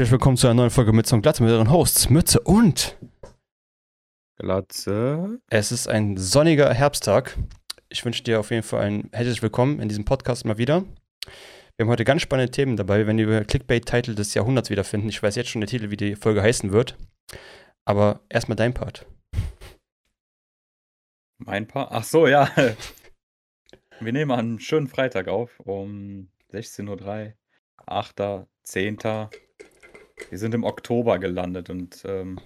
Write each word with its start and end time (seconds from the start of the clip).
herzlich 0.00 0.12
willkommen 0.12 0.38
zu 0.38 0.46
einer 0.46 0.54
neuen 0.54 0.70
Folge 0.70 0.94
Mütze 0.94 1.14
und 1.14 1.20
Glatze 1.20 1.42
mit 1.42 1.52
euren 1.52 1.70
Hosts 1.70 2.08
Mütze 2.08 2.40
und 2.40 2.96
Glatze. 4.38 5.40
Es 5.50 5.72
ist 5.72 5.88
ein 5.88 6.16
sonniger 6.16 6.72
Herbsttag. 6.72 7.36
Ich 7.90 8.02
wünsche 8.02 8.22
dir 8.22 8.40
auf 8.40 8.50
jeden 8.50 8.62
Fall 8.62 8.80
ein 8.80 9.10
herzlich 9.12 9.42
willkommen 9.42 9.78
in 9.78 9.90
diesem 9.90 10.06
Podcast 10.06 10.46
mal 10.46 10.56
wieder. 10.56 10.84
Wir 11.76 11.84
haben 11.84 11.90
heute 11.90 12.04
ganz 12.04 12.22
spannende 12.22 12.50
Themen 12.50 12.78
dabei, 12.78 13.06
wenn 13.06 13.18
wir 13.18 13.44
Clickbait-Titel 13.44 14.14
des 14.14 14.32
Jahrhunderts 14.32 14.70
wiederfinden. 14.70 15.10
Ich 15.10 15.22
weiß 15.22 15.36
jetzt 15.36 15.50
schon 15.50 15.60
der 15.60 15.68
Titel, 15.68 15.90
wie 15.90 15.98
die 15.98 16.16
Folge 16.16 16.40
heißen 16.40 16.72
wird. 16.72 16.96
Aber 17.84 18.20
erstmal 18.30 18.56
dein 18.56 18.72
Part. 18.72 19.04
Mein 21.36 21.68
Part? 21.68 21.90
Ach 21.92 22.04
so, 22.04 22.26
ja. 22.26 22.50
Wir 24.00 24.12
nehmen 24.14 24.30
einen 24.30 24.60
schönen 24.60 24.88
Freitag 24.88 25.28
auf 25.28 25.60
um 25.60 26.30
16.03 26.50 27.26
Uhr. 27.26 27.32
8., 27.84 28.48
10. 28.62 28.96
Wir 30.28 30.38
sind 30.38 30.54
im 30.54 30.64
Oktober 30.64 31.18
gelandet 31.18 31.70
und 31.70 32.02
ähm, 32.04 32.38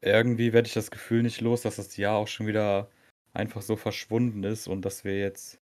irgendwie 0.00 0.52
werde 0.52 0.68
ich 0.68 0.74
das 0.74 0.90
Gefühl 0.90 1.22
nicht 1.22 1.40
los, 1.40 1.62
dass 1.62 1.76
das 1.76 1.96
Jahr 1.96 2.16
auch 2.16 2.28
schon 2.28 2.46
wieder 2.46 2.88
einfach 3.32 3.62
so 3.62 3.76
verschwunden 3.76 4.44
ist 4.44 4.68
und 4.68 4.84
dass 4.84 5.04
wir 5.04 5.18
jetzt 5.18 5.58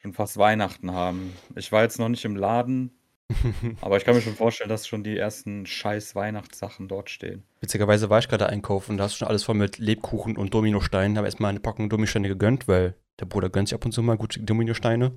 schon 0.00 0.12
fast 0.12 0.36
Weihnachten 0.36 0.92
haben. 0.92 1.32
Ich 1.54 1.70
war 1.72 1.82
jetzt 1.82 1.98
noch 1.98 2.08
nicht 2.08 2.24
im 2.24 2.36
Laden, 2.36 2.90
aber 3.80 3.96
ich 3.96 4.04
kann 4.04 4.14
mir 4.14 4.22
schon 4.22 4.34
vorstellen, 4.34 4.70
dass 4.70 4.86
schon 4.86 5.04
die 5.04 5.16
ersten 5.16 5.66
scheiß 5.66 6.14
Weihnachtssachen 6.14 6.88
dort 6.88 7.10
stehen. 7.10 7.42
Witzigerweise 7.60 8.08
war 8.08 8.18
ich 8.20 8.28
gerade 8.28 8.46
einkaufen, 8.46 8.96
da 8.96 9.04
hast 9.04 9.14
du 9.14 9.18
schon 9.18 9.28
alles 9.28 9.44
voll 9.44 9.56
mit 9.56 9.78
Lebkuchen 9.78 10.36
und 10.36 10.54
Dominosteinen. 10.54 11.16
Habe 11.16 11.26
erstmal 11.26 11.50
eine 11.50 11.60
Packung 11.60 11.88
Dominosteine 11.88 12.28
gegönnt, 12.28 12.68
weil 12.68 12.94
der 13.18 13.26
Bruder 13.26 13.50
gönnt 13.50 13.68
sich 13.68 13.74
ab 13.74 13.84
und 13.84 13.92
zu 13.92 14.02
mal 14.02 14.16
gute 14.16 14.40
Dominosteine. 14.40 15.12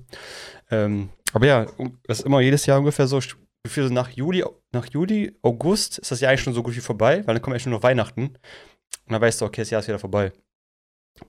Ähm, 0.70 1.10
aber 1.32 1.46
ja, 1.46 1.66
das 2.04 2.20
ist 2.20 2.26
immer 2.26 2.40
jedes 2.40 2.66
Jahr 2.66 2.78
ungefähr 2.78 3.06
so, 3.06 3.20
Gefühl, 3.62 3.90
nach 3.90 4.10
Juli, 4.10 4.44
nach 4.72 4.86
Juli, 4.86 5.36
August 5.42 5.98
ist 5.98 6.10
das 6.10 6.20
Jahr 6.20 6.30
eigentlich 6.30 6.42
schon 6.42 6.54
so 6.54 6.62
gut 6.62 6.76
wie 6.76 6.80
vorbei, 6.80 7.18
weil 7.26 7.34
dann 7.34 7.42
kommen 7.42 7.56
ja 7.56 7.60
schon 7.60 7.72
noch 7.72 7.82
Weihnachten. 7.82 8.26
Und 8.26 9.12
dann 9.12 9.20
weißt 9.20 9.40
du, 9.40 9.44
okay, 9.44 9.62
das 9.62 9.70
Jahr 9.70 9.80
ist 9.80 9.88
wieder 9.88 9.98
vorbei. 9.98 10.32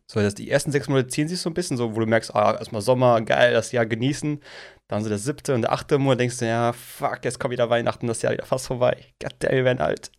So, 0.07 0.21
das, 0.21 0.35
die 0.35 0.49
ersten 0.49 0.71
sechs 0.71 0.87
Monate 0.87 1.07
ziehen 1.07 1.27
sich 1.27 1.41
so 1.41 1.49
ein 1.49 1.53
bisschen, 1.53 1.75
so, 1.75 1.95
wo 1.95 1.99
du 1.99 2.05
merkst, 2.05 2.33
ah, 2.33 2.53
erstmal 2.53 2.81
Sommer, 2.81 3.21
geil, 3.21 3.53
das 3.53 3.71
Jahr 3.71 3.85
genießen. 3.85 4.41
Dann 4.87 5.03
so 5.03 5.09
der 5.09 5.17
siebte 5.17 5.53
und 5.53 5.63
der 5.63 5.71
achte 5.71 5.97
Monat 5.97 6.19
denkst 6.19 6.37
du, 6.37 6.45
ja, 6.45 6.73
fuck, 6.73 7.19
jetzt 7.23 7.39
kommt 7.39 7.51
wieder 7.51 7.69
Weihnachten, 7.69 8.07
das 8.07 8.21
Jahr 8.21 8.33
wieder 8.33 8.45
fast 8.45 8.67
vorbei. 8.67 9.05
Goddamn, 9.21 9.51
wir 9.51 9.65
werden 9.65 9.81
alt. 9.81 10.11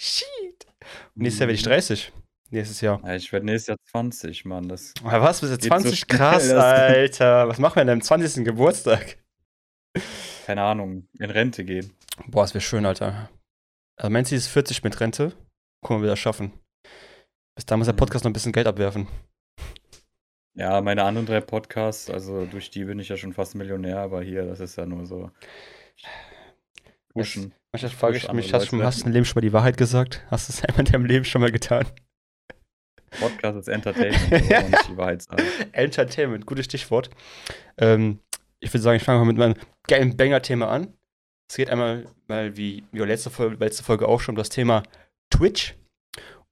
Shit. 0.00 0.66
Und 1.14 1.22
nächstes 1.22 1.40
Jahr 1.40 1.48
werde 1.48 1.56
ich 1.56 1.62
30. 1.62 2.12
Mhm. 2.14 2.22
Nächstes 2.50 2.80
Jahr. 2.80 3.00
Ja, 3.04 3.16
ich 3.16 3.32
werde 3.32 3.46
nächstes 3.46 3.68
Jahr 3.68 3.78
20, 3.90 4.44
Mann. 4.44 4.68
Das 4.68 4.92
Aber 5.02 5.22
was, 5.22 5.40
bist 5.40 5.52
du 5.52 5.58
20? 5.58 6.00
So 6.00 6.06
Krass, 6.06 6.50
Alter. 6.52 7.48
Was 7.48 7.58
machen 7.58 7.76
wir 7.76 7.84
denn 7.84 7.94
am 7.94 8.02
20. 8.02 8.44
Geburtstag? 8.44 9.18
Keine 10.46 10.62
Ahnung, 10.62 11.08
in 11.18 11.30
Rente 11.30 11.64
gehen. 11.64 11.92
Boah, 12.28 12.42
das 12.42 12.54
wäre 12.54 12.62
schön, 12.62 12.86
Alter. 12.86 13.28
Also 13.96 14.14
du, 14.14 14.36
ist 14.36 14.46
40 14.46 14.84
mit 14.84 15.00
Rente? 15.00 15.32
Gucken, 15.82 15.96
ob 15.96 16.02
wir 16.02 16.10
das 16.10 16.20
schaffen. 16.20 16.52
Bis 17.56 17.66
da 17.66 17.76
muss 17.76 17.88
der 17.88 17.94
mhm. 17.94 17.96
Podcast 17.96 18.24
noch 18.24 18.30
ein 18.30 18.32
bisschen 18.32 18.52
Geld 18.52 18.68
abwerfen. 18.68 19.08
Ja, 20.56 20.80
meine 20.82 21.02
anderen 21.02 21.26
drei 21.26 21.40
Podcasts, 21.40 22.08
also 22.08 22.46
durch 22.46 22.70
die 22.70 22.84
bin 22.84 23.00
ich 23.00 23.08
ja 23.08 23.16
schon 23.16 23.32
fast 23.32 23.56
Millionär, 23.56 23.98
aber 23.98 24.22
hier, 24.22 24.46
das 24.46 24.60
ist 24.60 24.76
ja 24.76 24.86
nur 24.86 25.04
so. 25.04 25.32
Pushen. 27.12 27.52
Manchmal 27.72 27.90
frage 27.90 28.16
ich 28.16 28.32
mich, 28.32 28.54
hast 28.54 28.70
du 28.70 28.76
im 28.76 29.12
Leben 29.12 29.24
schon 29.24 29.40
mal 29.40 29.48
die 29.48 29.52
Wahrheit 29.52 29.76
gesagt? 29.76 30.24
Hast 30.30 30.48
du 30.48 30.52
es 30.52 30.64
einmal 30.64 30.86
in 30.86 30.92
deinem 30.92 31.06
Leben 31.06 31.24
schon 31.24 31.40
mal 31.40 31.50
getan? 31.50 31.86
Podcast 33.18 33.58
ist 33.58 33.68
Entertainment, 33.68 34.48
ja. 34.48 34.62
nicht 34.62 34.90
die 34.90 34.96
Wahrheit 34.96 35.22
sagen. 35.22 35.42
Entertainment, 35.72 36.46
gutes 36.46 36.66
Stichwort. 36.66 37.10
Ähm, 37.78 38.20
ich 38.60 38.72
würde 38.72 38.82
sagen, 38.82 38.96
ich 38.96 39.02
fange 39.02 39.18
mal 39.18 39.24
mit 39.24 39.38
meinem 39.38 39.54
geilen 39.88 40.16
Banger-Thema 40.16 40.68
an. 40.68 40.94
Es 41.48 41.56
geht 41.56 41.70
einmal 41.70 42.06
mal 42.26 42.56
wie, 42.56 42.84
wie 42.92 42.98
letzte, 43.00 43.30
Folge, 43.30 43.56
letzte 43.56 43.84
Folge 43.84 44.08
auch 44.08 44.20
schon 44.20 44.34
um 44.34 44.38
das 44.38 44.48
Thema 44.48 44.82
Twitch. 45.30 45.76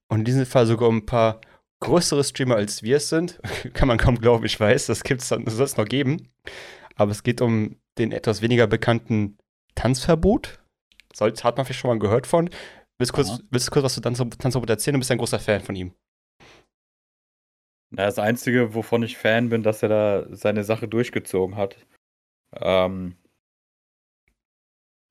Und 0.07 0.19
in 0.19 0.25
diesem 0.25 0.45
Fall 0.45 0.65
sogar 0.65 0.89
um 0.89 0.97
ein 0.97 1.05
paar 1.05 1.41
größere 1.81 2.23
Streamer 2.23 2.55
als 2.55 2.83
wir 2.83 2.97
es 2.97 3.09
sind. 3.09 3.39
Kann 3.73 3.87
man 3.87 3.97
kaum 3.97 4.19
glauben, 4.19 4.45
ich 4.45 4.59
weiß, 4.59 4.87
das 4.87 5.03
gibt 5.03 5.21
es 5.21 5.29
soll 5.29 5.43
es 5.45 5.77
noch 5.77 5.85
geben. 5.85 6.29
Aber 6.95 7.11
es 7.11 7.23
geht 7.23 7.41
um 7.41 7.77
den 7.97 8.11
etwas 8.11 8.41
weniger 8.41 8.67
bekannten 8.67 9.37
Tanzverbot. 9.75 10.59
Soll, 11.13 11.33
hat 11.33 11.57
man 11.57 11.65
vielleicht 11.65 11.79
schon 11.79 11.89
mal 11.89 11.99
gehört 11.99 12.27
von. 12.27 12.49
Willst 12.97 13.11
du 13.11 13.15
kurz, 13.15 13.39
willst 13.49 13.67
du 13.67 13.71
kurz 13.71 13.83
was 13.83 13.93
zu 13.95 14.01
Tanzverbot 14.01 14.69
erzählen? 14.69 14.93
Du 14.93 14.99
bist 14.99 15.11
ein 15.11 15.17
großer 15.17 15.39
Fan 15.39 15.61
von 15.61 15.75
ihm. 15.75 15.93
Na, 17.91 18.05
das 18.05 18.19
Einzige, 18.19 18.73
wovon 18.73 19.03
ich 19.03 19.17
Fan 19.17 19.49
bin, 19.49 19.63
dass 19.63 19.83
er 19.83 19.89
da 19.89 20.25
seine 20.35 20.63
Sache 20.63 20.87
durchgezogen 20.87 21.55
hat. 21.55 21.77
Ähm, 22.53 23.15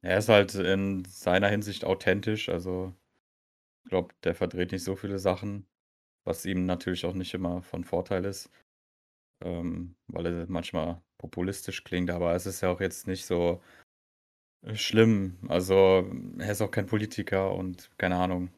er 0.04 0.18
ist 0.18 0.28
halt 0.28 0.54
in 0.54 1.04
seiner 1.06 1.48
Hinsicht 1.48 1.84
authentisch, 1.84 2.48
also 2.50 2.94
ich 3.84 3.90
glaube, 3.90 4.14
der 4.24 4.34
verdreht 4.34 4.72
nicht 4.72 4.84
so 4.84 4.96
viele 4.96 5.18
Sachen, 5.18 5.66
was 6.24 6.46
ihm 6.46 6.66
natürlich 6.66 7.06
auch 7.06 7.14
nicht 7.14 7.34
immer 7.34 7.62
von 7.62 7.84
Vorteil 7.84 8.24
ist, 8.26 8.50
ähm, 9.42 9.96
weil 10.08 10.26
er 10.26 10.46
manchmal 10.48 11.02
populistisch 11.18 11.84
klingt, 11.84 12.10
aber 12.10 12.34
es 12.34 12.46
ist 12.46 12.60
ja 12.62 12.70
auch 12.70 12.80
jetzt 12.80 13.06
nicht 13.06 13.26
so 13.26 13.62
schlimm. 14.74 15.38
Also 15.48 16.06
er 16.38 16.52
ist 16.52 16.60
auch 16.62 16.70
kein 16.70 16.86
Politiker 16.86 17.52
und 17.54 17.90
keine 17.98 18.16
Ahnung. 18.16 18.50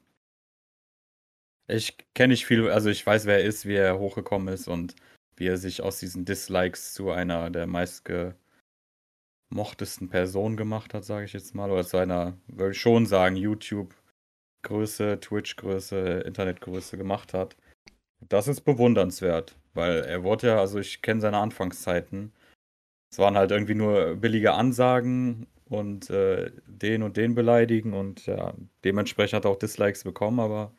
Ich 1.68 1.96
kenne 2.14 2.32
nicht 2.32 2.46
viel, 2.46 2.68
also 2.70 2.90
ich 2.90 3.06
weiß, 3.06 3.26
wer 3.26 3.38
er 3.40 3.44
ist, 3.44 3.66
wie 3.66 3.74
er 3.74 3.98
hochgekommen 3.98 4.52
ist 4.52 4.68
und 4.68 4.96
wie 5.36 5.46
er 5.46 5.58
sich 5.58 5.82
aus 5.82 5.98
diesen 6.00 6.24
Dislikes 6.24 6.94
zu 6.94 7.10
einer 7.10 7.50
der 7.50 7.66
meistge 7.66 8.36
mochtesten 9.48 10.08
Person 10.08 10.56
gemacht 10.56 10.94
hat, 10.94 11.04
sage 11.04 11.24
ich 11.24 11.32
jetzt 11.32 11.54
mal, 11.54 11.70
oder 11.70 11.84
zu 11.84 11.98
einer, 11.98 12.36
würde 12.48 12.72
ich 12.72 12.80
schon 12.80 13.06
sagen, 13.06 13.36
YouTube-Größe, 13.36 15.20
Twitch-Größe, 15.20 16.20
Internetgröße 16.26 16.96
gemacht 16.96 17.34
hat. 17.34 17.56
Das 18.28 18.48
ist 18.48 18.62
bewundernswert, 18.62 19.56
weil 19.74 20.00
er 20.04 20.22
wurde 20.24 20.48
ja, 20.48 20.58
also 20.60 20.78
ich 20.78 21.02
kenne 21.02 21.20
seine 21.20 21.38
Anfangszeiten. 21.38 22.32
Es 23.10 23.18
waren 23.18 23.36
halt 23.36 23.50
irgendwie 23.50 23.74
nur 23.74 24.16
billige 24.16 24.54
Ansagen 24.54 25.46
und 25.66 26.10
äh, 26.10 26.50
den 26.66 27.02
und 27.02 27.16
den 27.16 27.34
beleidigen 27.34 27.92
und 27.94 28.26
ja, 28.26 28.54
dementsprechend 28.84 29.36
hat 29.36 29.44
er 29.44 29.50
auch 29.52 29.58
Dislikes 29.58 30.04
bekommen, 30.04 30.40
aber 30.40 30.72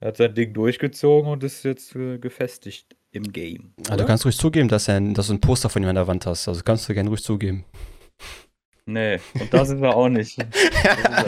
er 0.00 0.08
hat 0.08 0.16
sein 0.16 0.34
Ding 0.34 0.52
durchgezogen 0.54 1.30
und 1.30 1.44
ist 1.44 1.64
jetzt 1.64 1.94
äh, 1.96 2.18
gefestigt 2.18 2.96
im 3.16 3.32
Game. 3.32 3.72
Also 3.88 3.96
du 3.96 4.06
kannst 4.06 4.24
ruhig 4.24 4.36
zugeben, 4.36 4.68
dass, 4.68 4.88
er, 4.88 5.00
dass 5.00 5.28
du 5.28 5.34
ein 5.34 5.40
Poster 5.40 5.68
von 5.68 5.82
ihm 5.82 5.88
an 5.88 5.94
der 5.94 6.06
Wand 6.06 6.26
hast. 6.26 6.48
Also 6.48 6.62
kannst 6.62 6.88
du 6.88 6.94
gerne 6.94 7.08
ruhig 7.08 7.22
zugeben. 7.22 7.64
Nee, 8.88 9.18
und 9.40 9.52
das 9.52 9.70
ist 9.70 9.82
er 9.82 9.96
auch 9.96 10.08
nicht. 10.08 10.38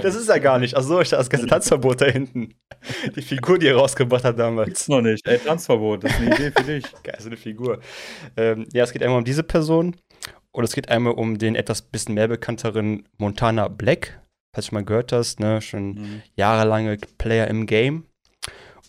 Das 0.02 0.14
ist 0.14 0.28
er 0.28 0.38
gar 0.38 0.60
nicht. 0.60 0.76
Achso, 0.76 1.00
ich 1.00 1.08
das 1.08 1.28
ganze 1.28 1.48
Tanzverbot 1.48 2.00
da 2.00 2.06
hinten. 2.06 2.54
Die 3.16 3.22
Figur, 3.22 3.58
die 3.58 3.66
er 3.66 3.76
rausgebracht 3.76 4.22
hat 4.22 4.38
damals. 4.38 4.66
Gibt's 4.66 4.88
noch 4.88 5.00
nicht. 5.00 5.26
Ey, 5.26 5.38
Tanzverbot, 5.38 6.04
das 6.04 6.12
ist 6.12 6.20
eine 6.20 6.34
Idee 6.34 6.52
für 6.56 6.62
dich. 6.62 6.84
Geil, 7.02 7.16
so 7.18 7.26
eine 7.26 7.36
Figur. 7.36 7.80
Ähm, 8.36 8.66
ja, 8.72 8.84
es 8.84 8.92
geht 8.92 9.02
einmal 9.02 9.18
um 9.18 9.24
diese 9.24 9.42
Person 9.42 9.96
und 10.52 10.64
es 10.64 10.74
geht 10.74 10.88
einmal 10.88 11.14
um 11.14 11.38
den 11.38 11.56
etwas 11.56 11.82
bisschen 11.82 12.14
mehr 12.14 12.28
bekannteren 12.28 13.08
Montana 13.16 13.66
Black. 13.66 14.20
Falls 14.54 14.68
du 14.68 14.74
mal 14.76 14.84
gehört 14.84 15.10
hast, 15.10 15.40
ne? 15.40 15.60
Schon 15.60 15.94
mhm. 15.94 16.22
jahrelange 16.36 16.98
Player 17.18 17.48
im 17.48 17.66
Game. 17.66 18.04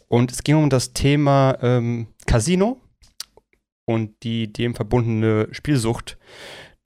Und 0.07 0.31
es 0.31 0.43
ging 0.43 0.55
um 0.55 0.69
das 0.69 0.93
Thema 0.93 1.57
ähm, 1.61 2.07
Casino 2.27 2.79
und 3.89 4.21
die 4.21 4.53
dem 4.53 4.75
verbundene 4.75 5.47
Spielsucht, 5.51 6.19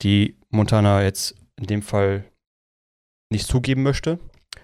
die 0.02 0.38
Montana 0.50 1.04
jetzt 1.04 1.36
in 1.58 1.68
dem 1.68 1.82
Fall 1.82 2.24
nicht 3.30 3.46
zugeben 3.46 3.84
möchte. 3.84 4.20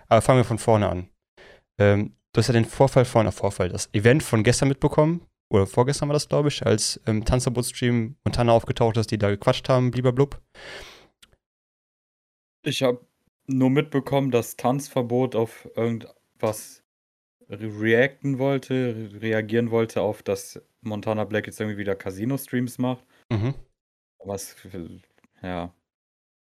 Aber 0.08 0.22
fangen 0.22 0.40
wir 0.40 0.46
von 0.46 0.58
vorne 0.58 0.88
an. 0.88 1.10
Ähm, 1.78 2.16
du 2.32 2.40
hast 2.40 2.48
ja 2.48 2.54
den 2.54 2.64
Vorfall 2.64 3.04
vorne, 3.04 3.34
Vorfall, 3.34 3.68
das 3.68 3.94
Event 3.94 4.24
von 4.24 4.44
gestern 4.44 4.70
mitbekommen, 4.70 5.26
oder 5.52 5.68
vorgestern 5.68 6.08
war 6.08 6.14
das, 6.14 6.30
glaube 6.30 6.48
ich, 6.48 6.66
als 6.66 7.02
im 7.06 7.26
Tanzverbot-Stream 7.26 8.16
Montana 8.24 8.54
aufgetaucht 8.54 8.96
ist, 8.96 9.12
die 9.12 9.18
da 9.18 9.30
gequatscht 9.30 9.68
haben, 9.68 9.92
blub. 9.92 10.42
Ich 12.64 12.84
habe 12.84 13.06
nur 13.48 13.70
mitbekommen, 13.70 14.31
dass 14.31 14.56
Tanzverbot 14.56 15.36
auf 15.36 15.68
irgendwas 15.75 16.79
reacten 17.50 18.40
wollte, 18.40 19.10
reagieren 19.19 19.72
wollte 19.72 20.01
auf, 20.01 20.24
dass 20.24 20.62
Montana 20.81 21.25
Black 21.25 21.48
jetzt 21.48 21.60
irgendwie 21.60 21.78
wieder 21.80 21.96
Casino-Streams 21.96 22.78
macht. 22.78 23.06
Mhm. 23.31 23.54
Was, 24.24 24.56
ja. 25.42 25.74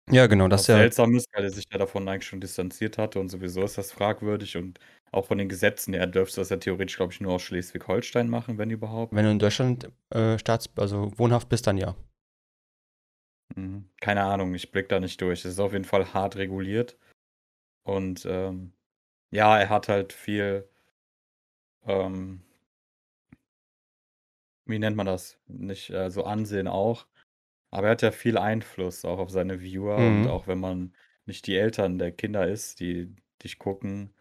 Ja, 0.10 0.28
genau, 0.28 0.48
das 0.48 0.62
ist 0.62 0.68
ja. 0.68 0.78
Seltsam 0.78 1.16
ist, 1.16 1.28
weil 1.34 1.46
er 1.46 1.52
sich 1.52 1.66
ja 1.72 1.78
davon 1.78 2.08
eigentlich 2.08 2.26
schon 2.26 2.42
distanziert 2.42 2.98
hatte 2.98 3.20
und 3.20 3.30
sowieso 3.30 3.64
ist 3.64 3.78
das 3.78 3.92
fragwürdig 3.92 4.58
und 4.58 4.80
auch 5.12 5.26
von 5.26 5.38
den 5.38 5.50
Gesetzen 5.50 5.94
her 5.94 6.08
dürfte 6.08 6.42
das 6.42 6.50
ja 6.50 6.58
theoretisch, 6.58 6.98
glaube 6.98 7.14
ich, 7.14 7.22
nur 7.22 7.34
aus 7.34 7.44
Schleswig-Holstein 7.44 8.30
machen, 8.30 8.58
wenn 8.58 8.70
überhaupt. 8.70 9.14
Wenn 9.14 9.26
du 9.26 9.32
in 9.32 9.40
Deutschland 9.40 9.90
äh, 10.10 10.38
Staats-, 10.38 10.70
also 10.76 11.18
wohnhaft 11.18 11.50
bist, 11.50 11.68
dann 11.68 11.78
ja. 11.78 11.96
Mhm. 13.56 13.90
Keine 14.02 14.24
Ahnung, 14.24 14.54
ich 14.54 14.72
blick 14.72 14.90
da 14.90 15.00
nicht 15.00 15.22
durch. 15.22 15.46
Es 15.46 15.54
ist 15.54 15.60
auf 15.60 15.74
jeden 15.74 15.86
Fall 15.86 16.14
hart 16.14 16.36
reguliert. 16.36 16.98
Und 17.84 18.26
ähm, 18.26 18.74
ja, 19.32 19.58
er 19.60 19.70
hat 19.70 19.88
halt 19.90 20.14
viel 20.14 20.70
ähm, 21.86 22.42
wie 24.66 24.80
nennt 24.80 24.96
man 24.96 25.06
das? 25.06 25.38
Nicht 25.48 25.90
äh, 25.90 26.10
so 26.10 26.24
Ansehen 26.24 26.68
auch. 26.68 27.06
Aber 27.72 27.88
er 27.88 27.92
hat 27.92 28.02
ja 28.02 28.12
viel 28.12 28.38
Einfluss 28.38 29.06
auch 29.06 29.20
auf 29.20 29.30
seine 29.30 29.62
Viewer 29.62 29.98
und 29.98 30.24
mhm. 30.24 30.28
auch 30.28 30.48
wenn 30.48 30.60
man 30.60 30.94
nicht 31.26 31.48
die 31.48 31.56
Eltern 31.56 31.98
der 32.00 32.12
Kinder 32.12 32.48
ist, 32.48 32.80
die 32.80 33.16
dich 33.42 33.60
gucken, 33.60 34.14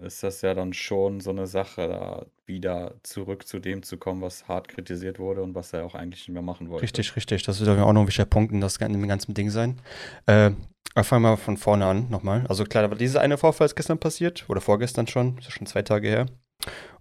ist 0.00 0.22
das 0.22 0.42
ja 0.42 0.54
dann 0.54 0.72
schon 0.72 1.20
so 1.20 1.30
eine 1.30 1.46
Sache, 1.46 1.88
da 1.88 2.26
wieder 2.46 2.94
zurück 3.02 3.46
zu 3.46 3.58
dem 3.58 3.82
zu 3.82 3.96
kommen, 3.96 4.22
was 4.22 4.48
hart 4.48 4.68
kritisiert 4.68 5.18
wurde 5.18 5.42
und 5.42 5.54
was 5.54 5.72
er 5.72 5.84
auch 5.84 5.94
eigentlich 5.94 6.26
nicht 6.26 6.34
mehr 6.34 6.42
machen 6.42 6.68
wollte. 6.68 6.82
Richtig, 6.82 7.14
richtig. 7.16 7.42
Das 7.44 7.60
wird 7.60 7.70
auch 7.78 7.92
noch 7.92 8.00
ein 8.00 8.06
wichtiger 8.06 8.26
Punkt 8.26 8.52
in, 8.52 8.60
das, 8.60 8.76
in 8.78 8.92
dem 8.92 9.08
ganzen 9.08 9.34
Ding 9.34 9.50
sein. 9.50 9.80
Äh, 10.26 10.50
fangen 11.02 11.22
wir 11.22 11.30
mal 11.30 11.36
von 11.36 11.56
vorne 11.56 11.86
an 11.86 12.08
nochmal. 12.10 12.44
Also 12.48 12.64
klar, 12.64 12.84
aber 12.84 12.96
dieser 12.96 13.20
eine 13.20 13.38
Vorfall 13.38 13.66
ist 13.66 13.76
gestern 13.76 13.98
passiert 13.98 14.46
oder 14.48 14.60
vorgestern 14.60 15.06
schon, 15.06 15.38
ist 15.38 15.44
ja 15.44 15.50
schon 15.50 15.66
zwei 15.66 15.82
Tage 15.82 16.08
her. 16.08 16.26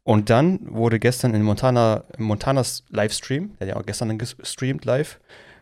Und 0.03 0.29
dann 0.29 0.59
wurde 0.63 0.99
gestern 0.99 1.33
in 1.33 1.43
Montana, 1.43 2.03
Montanas 2.17 2.83
Livestream, 2.89 3.55
der 3.57 3.67
hat 3.67 3.75
ja 3.75 3.81
auch 3.81 3.85
gestern 3.85 4.17
gestreamt 4.17 4.83
live, 4.85 5.19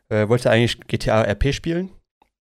äh, 0.10 0.28
wollte 0.28 0.50
eigentlich 0.50 0.80
GTA 0.88 1.22
RP 1.24 1.54
spielen, 1.54 1.92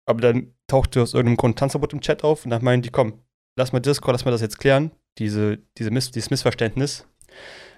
aber 0.07 0.21
dann 0.21 0.53
tauchte 0.68 1.01
aus 1.01 1.13
irgendeinem 1.13 1.38
Grund 1.38 1.59
Tanzverbot 1.59 1.94
im 1.94 2.01
Chat 2.01 2.24
auf 2.24 2.44
und 2.44 2.51
dann 2.51 2.63
meinen 2.63 2.81
die, 2.81 2.89
komm, 2.89 3.21
lass 3.56 3.71
mal 3.71 3.80
Discord, 3.80 4.13
lass 4.13 4.25
mal 4.25 4.31
das 4.31 4.42
jetzt 4.42 4.57
klären, 4.57 4.92
diese, 5.19 5.59
diese 5.77 5.92
Miss, 5.92 6.09
dieses 6.09 6.31
Missverständnis. 6.31 7.07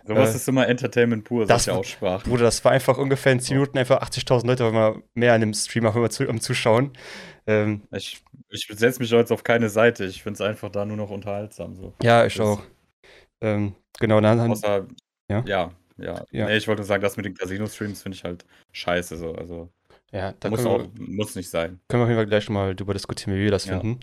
Sowas 0.05 0.33
äh, 0.33 0.37
ist 0.37 0.47
immer 0.47 0.67
Entertainment 0.69 1.25
pur, 1.25 1.45
solche 1.45 1.73
Aussprachen. 1.73 2.31
Bruder, 2.31 2.45
das 2.45 2.63
war 2.63 2.71
einfach 2.71 2.97
ungefähr 2.97 3.33
in 3.33 3.41
10 3.41 3.57
Minuten 3.57 3.77
einfach 3.77 4.01
80.000 4.01 4.47
Leute, 4.47 4.65
wenn 4.65 4.73
man 4.73 5.03
mehr 5.15 5.33
an 5.33 5.41
dem 5.41 5.53
Stream 5.53 5.85
auch 5.85 5.97
immer 5.97 6.09
zu, 6.09 6.29
am 6.29 6.39
Zuschauen. 6.39 6.93
Ähm, 7.45 7.83
ich 7.91 8.23
ich 8.49 8.67
setze 8.69 9.01
mich 9.01 9.11
jetzt 9.11 9.31
auf 9.31 9.43
keine 9.43 9.69
Seite. 9.69 10.05
Ich 10.05 10.23
finde 10.23 10.35
es 10.35 10.41
einfach 10.41 10.69
da 10.69 10.85
nur 10.85 10.97
noch 10.97 11.09
unterhaltsam. 11.09 11.75
So. 11.75 11.93
Ja, 12.01 12.25
ich 12.25 12.35
das, 12.35 12.47
auch. 12.47 12.61
Ähm, 13.41 13.75
genau, 13.99 14.21
dann. 14.21 14.51
Außer, 14.51 14.87
ja, 15.29 15.43
ja. 15.45 15.71
ja. 15.97 16.25
ja. 16.31 16.45
Nee, 16.45 16.57
ich 16.57 16.67
wollte 16.67 16.81
nur 16.81 16.87
sagen, 16.87 17.01
das 17.01 17.17
mit 17.17 17.25
den 17.25 17.35
Casino-Streams 17.35 18.01
finde 18.01 18.15
ich 18.15 18.23
halt 18.23 18.45
scheiße. 18.71 19.17
So. 19.17 19.33
Also, 19.33 19.69
ja, 20.11 20.33
da 20.39 20.49
muss, 20.49 20.65
auch, 20.65 20.79
wir, 20.79 20.89
muss 20.95 21.35
nicht 21.35 21.49
sein. 21.49 21.79
Können 21.87 22.01
wir 22.01 22.03
auf 22.05 22.09
jeden 22.09 22.19
Fall 22.19 22.27
gleich 22.27 22.49
mal 22.49 22.75
drüber 22.75 22.93
diskutieren, 22.93 23.35
wie 23.35 23.43
wir 23.43 23.51
das 23.51 23.65
ja. 23.65 23.79
finden. 23.79 23.99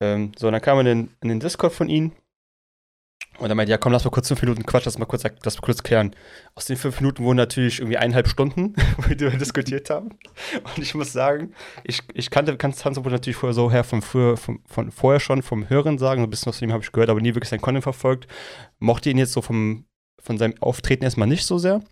Ähm, 0.00 0.32
so, 0.36 0.50
dann 0.50 0.60
kam 0.60 0.76
man 0.76 0.86
in, 0.86 1.10
in 1.22 1.28
den 1.28 1.40
Discord 1.40 1.72
von 1.72 1.88
ihnen 1.88 2.12
und 3.38 3.48
dann 3.48 3.56
meinte, 3.56 3.70
ja 3.70 3.78
komm, 3.78 3.92
lass 3.92 4.04
mal 4.04 4.10
kurz 4.10 4.28
fünf 4.28 4.40
Minuten 4.40 4.64
Quatsch, 4.64 4.86
lass 4.86 4.98
mal 4.98 5.04
kurz, 5.04 5.24
lass 5.44 5.56
mal 5.56 5.62
kurz 5.62 5.82
klären. 5.82 6.14
Aus 6.54 6.64
den 6.64 6.76
fünf 6.76 7.00
Minuten 7.00 7.22
wurden 7.22 7.36
natürlich 7.36 7.78
irgendwie 7.78 7.98
eineinhalb 7.98 8.28
Stunden, 8.28 8.74
wo 8.96 9.08
wir 9.08 9.16
diskutiert 9.16 9.90
haben. 9.90 10.10
Und 10.64 10.78
ich 10.78 10.94
muss 10.94 11.12
sagen, 11.12 11.52
ich, 11.84 12.02
ich 12.14 12.30
kannte 12.30 12.56
Tanzverbot 12.56 13.12
natürlich 13.12 13.36
vorher 13.36 13.54
so 13.54 13.70
her 13.70 13.84
von, 13.84 14.02
früher, 14.02 14.36
von, 14.36 14.60
von 14.66 14.90
vorher 14.90 15.20
schon, 15.20 15.42
vom 15.42 15.68
Hören 15.68 15.98
sagen, 15.98 16.20
so 16.20 16.26
ein 16.26 16.30
bisschen 16.30 16.52
von 16.52 16.68
ihm 16.68 16.72
habe 16.72 16.82
ich 16.82 16.92
gehört, 16.92 17.10
aber 17.10 17.20
nie 17.20 17.34
wirklich 17.34 17.50
sein 17.50 17.60
Content 17.60 17.82
verfolgt. 17.82 18.26
Mochte 18.78 19.10
ihn 19.10 19.18
jetzt 19.18 19.32
so 19.32 19.42
vom, 19.42 19.84
von 20.18 20.38
seinem 20.38 20.54
Auftreten 20.60 21.04
erstmal 21.04 21.28
nicht 21.28 21.44
so 21.44 21.58
sehr. 21.58 21.82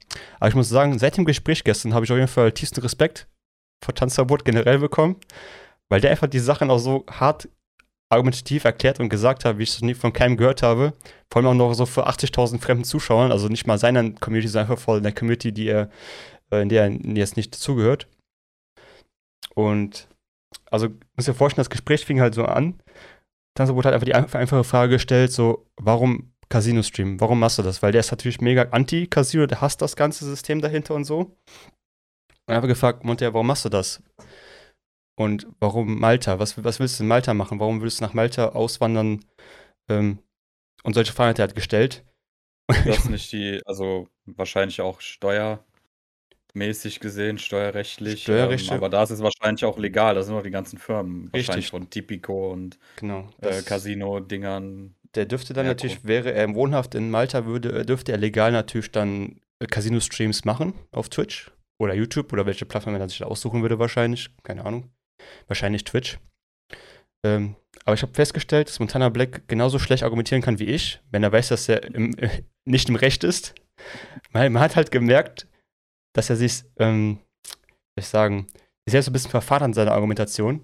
Aber 0.40 0.48
ich 0.48 0.54
muss 0.54 0.68
sagen, 0.68 0.98
seit 0.98 1.16
dem 1.16 1.24
Gespräch 1.24 1.64
gestern 1.64 1.94
habe 1.94 2.04
ich 2.04 2.12
auf 2.12 2.18
jeden 2.18 2.28
Fall 2.28 2.52
tiefsten 2.52 2.80
Respekt 2.80 3.28
vor 3.84 3.94
Tanzverbot 3.94 4.44
generell 4.44 4.78
bekommen, 4.78 5.16
weil 5.90 6.00
der 6.00 6.10
einfach 6.10 6.28
die 6.28 6.38
Sachen 6.38 6.70
auch 6.70 6.78
so 6.78 7.04
hart 7.10 7.48
argumentativ 8.10 8.64
erklärt 8.64 9.00
und 9.00 9.08
gesagt 9.08 9.44
hat, 9.44 9.58
wie 9.58 9.62
ich 9.62 9.70
es 9.70 9.82
nie 9.82 9.94
von 9.94 10.12
keinem 10.12 10.36
gehört 10.36 10.62
habe. 10.62 10.92
Vor 11.32 11.40
allem 11.42 11.48
auch 11.48 11.68
noch 11.68 11.74
so 11.74 11.86
für 11.86 12.06
80.000 12.08 12.60
fremden 12.60 12.84
Zuschauern, 12.84 13.32
also 13.32 13.48
nicht 13.48 13.66
mal 13.66 13.78
seiner 13.78 14.10
Community, 14.12 14.48
sondern 14.48 14.70
einfach 14.70 14.82
vor 14.82 15.00
der 15.00 15.12
Community, 15.12 15.52
die 15.52 15.68
er, 15.68 15.90
äh, 16.50 16.62
in 16.62 16.68
der 16.68 16.84
er 16.84 16.90
jetzt 17.16 17.36
nicht 17.36 17.54
dazugehört. 17.54 18.06
Und 19.54 20.08
also 20.70 20.88
muss 21.16 21.26
dir 21.26 21.34
vorstellen, 21.34 21.62
das 21.62 21.70
Gespräch 21.70 22.04
fing 22.04 22.20
halt 22.20 22.34
so 22.34 22.44
an. 22.44 22.80
Dann 23.56 23.68
wurde 23.68 23.86
halt 23.86 23.94
einfach 23.94 24.06
die 24.06 24.14
einfache 24.14 24.64
Frage 24.64 24.92
gestellt, 24.92 25.32
so, 25.32 25.66
warum 25.76 26.32
Casino 26.48 26.82
streamen? 26.82 27.20
Warum 27.20 27.38
machst 27.38 27.58
du 27.58 27.62
das? 27.62 27.82
Weil 27.82 27.92
der 27.92 28.00
ist 28.00 28.10
natürlich 28.10 28.40
mega 28.40 28.62
anti-Casino, 28.70 29.46
der 29.46 29.60
hasst 29.60 29.80
das 29.82 29.96
ganze 29.96 30.24
System 30.24 30.60
dahinter 30.60 30.94
und 30.94 31.04
so. 31.04 31.36
Und 32.46 32.54
einfach 32.54 32.68
gefragt, 32.68 33.04
Monte, 33.04 33.32
warum 33.32 33.46
machst 33.46 33.64
du 33.64 33.68
das? 33.68 34.02
Und 35.16 35.46
warum 35.60 35.98
Malta? 35.98 36.38
Was, 36.38 36.62
was 36.62 36.80
willst 36.80 36.98
du 36.98 37.04
in 37.04 37.08
Malta 37.08 37.34
machen? 37.34 37.60
Warum 37.60 37.80
willst 37.82 38.00
du 38.00 38.04
nach 38.04 38.14
Malta 38.14 38.48
auswandern? 38.50 39.24
Ähm, 39.88 40.18
und 40.82 40.94
solche 40.94 41.12
Fragen 41.12 41.30
hat 41.30 41.38
er 41.38 41.46
halt 41.46 41.54
gestellt. 41.54 42.04
Das 42.66 43.04
nicht 43.08 43.30
die, 43.32 43.60
also 43.64 44.08
wahrscheinlich 44.26 44.80
auch 44.80 45.00
steuermäßig 45.00 46.98
gesehen, 47.00 47.38
steuerrechtlich. 47.38 48.22
Steuerrechtlich. 48.22 48.72
Ähm, 48.72 48.78
aber 48.78 48.88
da 48.88 49.04
ist 49.04 49.10
es 49.10 49.22
wahrscheinlich 49.22 49.64
auch 49.64 49.78
legal. 49.78 50.16
Da 50.16 50.22
sind 50.22 50.34
auch 50.34 50.42
die 50.42 50.50
ganzen 50.50 50.78
Firmen. 50.78 51.24
Richtig. 51.26 51.48
Wahrscheinlich 51.48 51.70
von 51.70 51.90
Tipico 51.90 52.52
und 52.52 52.78
genau, 52.96 53.30
äh, 53.40 53.62
Casino-Dingern. 53.62 54.96
Der 55.14 55.26
dürfte 55.26 55.52
dann 55.52 55.66
natürlich, 55.66 56.04
wäre 56.04 56.32
er 56.32 56.52
wohnhaft 56.56 56.96
in 56.96 57.08
Malta, 57.08 57.46
würde, 57.46 57.86
dürfte 57.86 58.10
er 58.10 58.18
legal 58.18 58.50
natürlich 58.50 58.90
dann 58.90 59.40
Casino-Streams 59.70 60.44
machen 60.44 60.74
auf 60.90 61.08
Twitch 61.08 61.52
oder 61.78 61.94
YouTube 61.94 62.32
oder 62.32 62.46
welche 62.46 62.66
Plattform 62.66 62.96
er 62.96 63.08
sich 63.08 63.18
da 63.18 63.26
aussuchen 63.26 63.62
würde 63.62 63.78
wahrscheinlich. 63.78 64.30
Keine 64.42 64.64
Ahnung 64.64 64.90
wahrscheinlich 65.46 65.84
Twitch. 65.84 66.18
Ähm, 67.24 67.56
aber 67.84 67.94
ich 67.94 68.02
habe 68.02 68.14
festgestellt, 68.14 68.68
dass 68.68 68.78
Montana 68.78 69.08
Black 69.08 69.48
genauso 69.48 69.78
schlecht 69.78 70.02
argumentieren 70.02 70.42
kann 70.42 70.58
wie 70.58 70.64
ich, 70.64 71.00
wenn 71.10 71.22
er 71.22 71.32
weiß, 71.32 71.48
dass 71.48 71.68
er 71.68 71.84
im, 71.84 72.16
äh, 72.18 72.42
nicht 72.64 72.88
im 72.88 72.96
Recht 72.96 73.24
ist. 73.24 73.54
Weil 74.32 74.50
man 74.50 74.62
hat 74.62 74.76
halt 74.76 74.90
gemerkt, 74.90 75.48
dass 76.14 76.30
er 76.30 76.36
sich, 76.36 76.64
ähm, 76.78 77.18
ich 77.96 78.06
sagen, 78.06 78.46
so 78.88 78.96
ein 78.96 79.12
bisschen 79.12 79.30
verfahren 79.30 79.64
an 79.64 79.74
seiner 79.74 79.92
Argumentation, 79.92 80.62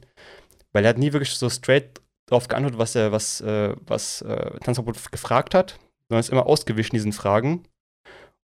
weil 0.73 0.85
er 0.85 0.91
hat 0.91 0.99
nie 0.99 1.13
wirklich 1.13 1.31
so 1.31 1.49
straight 1.49 2.01
darauf 2.27 2.49
geantwortet, 2.49 2.79
was 2.79 2.95
er, 2.95 3.13
was, 3.13 3.41
äh, 3.41 3.75
was 3.87 4.23
äh, 4.23 4.59
Tanzverbot 4.61 5.11
gefragt 5.11 5.55
hat, 5.55 5.79
sondern 6.09 6.21
ist 6.21 6.31
immer 6.31 6.47
ausgewichen 6.47 6.95
diesen 6.95 7.13
Fragen. 7.13 7.65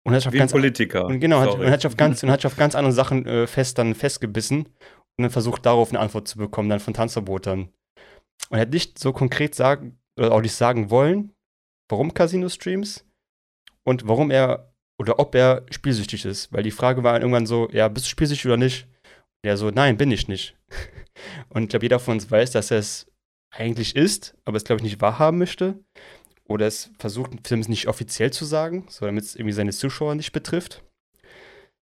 Und 0.04 0.14
hat 0.14 0.20
sich 0.20 0.28
auf 0.28 0.34
Wie 0.34 0.38
ganz, 0.38 0.52
Politiker. 0.52 1.06
Und 1.06 1.20
genau, 1.20 1.40
hat, 1.40 1.54
und 1.54 1.70
hat 1.70 1.80
sich 1.80 1.86
auf 1.86 1.96
ganz, 1.96 2.22
und 2.22 2.30
hat 2.30 2.40
sich 2.40 2.46
auf 2.46 2.56
ganz 2.56 2.74
andere 2.74 2.92
Sachen 2.92 3.24
äh, 3.26 3.46
fest 3.46 3.78
dann 3.78 3.94
festgebissen 3.94 4.68
und 5.18 5.24
dann 5.24 5.30
versucht 5.30 5.66
darauf 5.66 5.90
eine 5.90 6.00
Antwort 6.00 6.28
zu 6.28 6.38
bekommen, 6.38 6.68
dann 6.68 6.80
von 6.80 6.94
Tanzverbot 6.94 7.46
Und 7.46 7.70
er 8.50 8.60
hat 8.60 8.70
nicht 8.70 8.98
so 8.98 9.12
konkret 9.12 9.54
sagen, 9.54 9.98
oder 10.18 10.32
auch 10.32 10.40
nicht 10.40 10.54
sagen 10.54 10.90
wollen, 10.90 11.32
warum 11.90 12.14
Casino-Streams 12.14 13.04
und 13.84 14.06
warum 14.06 14.30
er 14.30 14.72
oder 15.00 15.18
ob 15.18 15.34
er 15.34 15.66
spielsüchtig 15.70 16.24
ist. 16.24 16.52
Weil 16.52 16.62
die 16.62 16.70
Frage 16.70 17.02
war 17.02 17.20
irgendwann 17.20 17.46
so, 17.46 17.68
ja, 17.70 17.88
bist 17.88 18.06
du 18.06 18.10
spielsüchtig 18.10 18.46
oder 18.46 18.56
nicht? 18.56 18.86
Und 19.42 19.48
er 19.48 19.56
so, 19.56 19.70
nein, 19.70 19.96
bin 19.96 20.10
ich 20.10 20.28
nicht. 20.28 20.56
Und 21.48 21.64
ich 21.64 21.68
glaube, 21.68 21.84
jeder 21.84 21.98
von 21.98 22.14
uns 22.14 22.30
weiß, 22.30 22.52
dass 22.52 22.70
er 22.70 22.78
es 22.78 23.10
eigentlich 23.50 23.96
ist, 23.96 24.34
aber 24.44 24.56
es, 24.56 24.64
glaube 24.64 24.78
ich, 24.78 24.84
nicht 24.84 25.00
wahrhaben 25.00 25.38
möchte. 25.38 25.78
Oder 26.48 26.66
es 26.66 26.90
versucht, 26.98 27.32
zumindest 27.46 27.68
nicht 27.68 27.88
offiziell 27.88 28.32
zu 28.32 28.44
sagen, 28.44 28.86
so 28.88 29.04
damit 29.06 29.24
es 29.24 29.34
irgendwie 29.34 29.52
seine 29.52 29.72
Zuschauer 29.72 30.14
nicht 30.14 30.32
betrifft. 30.32 30.82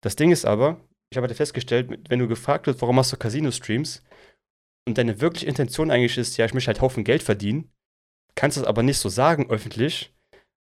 Das 0.01 0.15
Ding 0.15 0.31
ist 0.31 0.45
aber, 0.45 0.79
ich 1.11 1.17
habe 1.17 1.27
halt 1.27 1.37
festgestellt, 1.37 1.99
wenn 2.07 2.19
du 2.19 2.27
gefragt 2.27 2.67
wirst, 2.67 2.81
warum 2.81 2.95
machst 2.95 3.11
du 3.11 3.17
Casino-Streams 3.17 4.03
und 4.87 4.97
deine 4.97 5.21
wirkliche 5.21 5.47
Intention 5.47 5.91
eigentlich 5.91 6.17
ist, 6.17 6.37
ja, 6.37 6.45
ich 6.45 6.53
möchte 6.53 6.67
halt 6.67 6.81
Haufen 6.81 7.03
Geld 7.03 7.23
verdienen, 7.23 7.71
kannst 8.35 8.57
du 8.57 8.61
es 8.61 8.67
aber 8.67 8.83
nicht 8.83 8.97
so 8.97 9.09
sagen 9.09 9.49
öffentlich, 9.49 10.13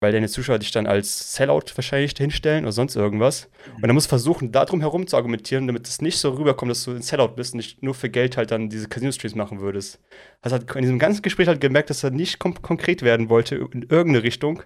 weil 0.02 0.12
deine 0.12 0.28
Zuschauer 0.28 0.58
dich 0.58 0.72
dann 0.72 0.86
als 0.86 1.34
Sellout 1.34 1.72
wahrscheinlich 1.74 2.12
hinstellen 2.16 2.64
oder 2.64 2.72
sonst 2.72 2.96
irgendwas. 2.96 3.48
Und 3.76 3.82
dann 3.86 3.94
musst 3.94 4.08
du 4.08 4.10
versuchen, 4.10 4.52
darum 4.52 4.80
herum 4.80 5.06
zu 5.06 5.16
argumentieren, 5.16 5.66
damit 5.66 5.88
es 5.88 6.02
nicht 6.02 6.18
so 6.18 6.30
rüberkommt, 6.30 6.70
dass 6.70 6.84
du 6.84 6.90
ein 6.90 7.02
Sellout 7.02 7.28
bist 7.28 7.54
und 7.54 7.58
nicht 7.58 7.82
nur 7.82 7.94
für 7.94 8.10
Geld 8.10 8.36
halt 8.36 8.50
dann 8.50 8.68
diese 8.68 8.88
Casino-Streams 8.88 9.34
machen 9.34 9.60
würdest. 9.60 10.00
Hast 10.42 10.52
halt 10.52 10.70
in 10.76 10.82
diesem 10.82 10.98
ganzen 10.98 11.22
Gespräch 11.22 11.48
halt 11.48 11.62
gemerkt, 11.62 11.88
dass 11.88 12.04
er 12.04 12.10
nicht 12.10 12.38
konkret 12.38 13.00
werden 13.00 13.30
wollte 13.30 13.56
in 13.56 13.82
irgendeine 13.84 14.22
Richtung. 14.22 14.62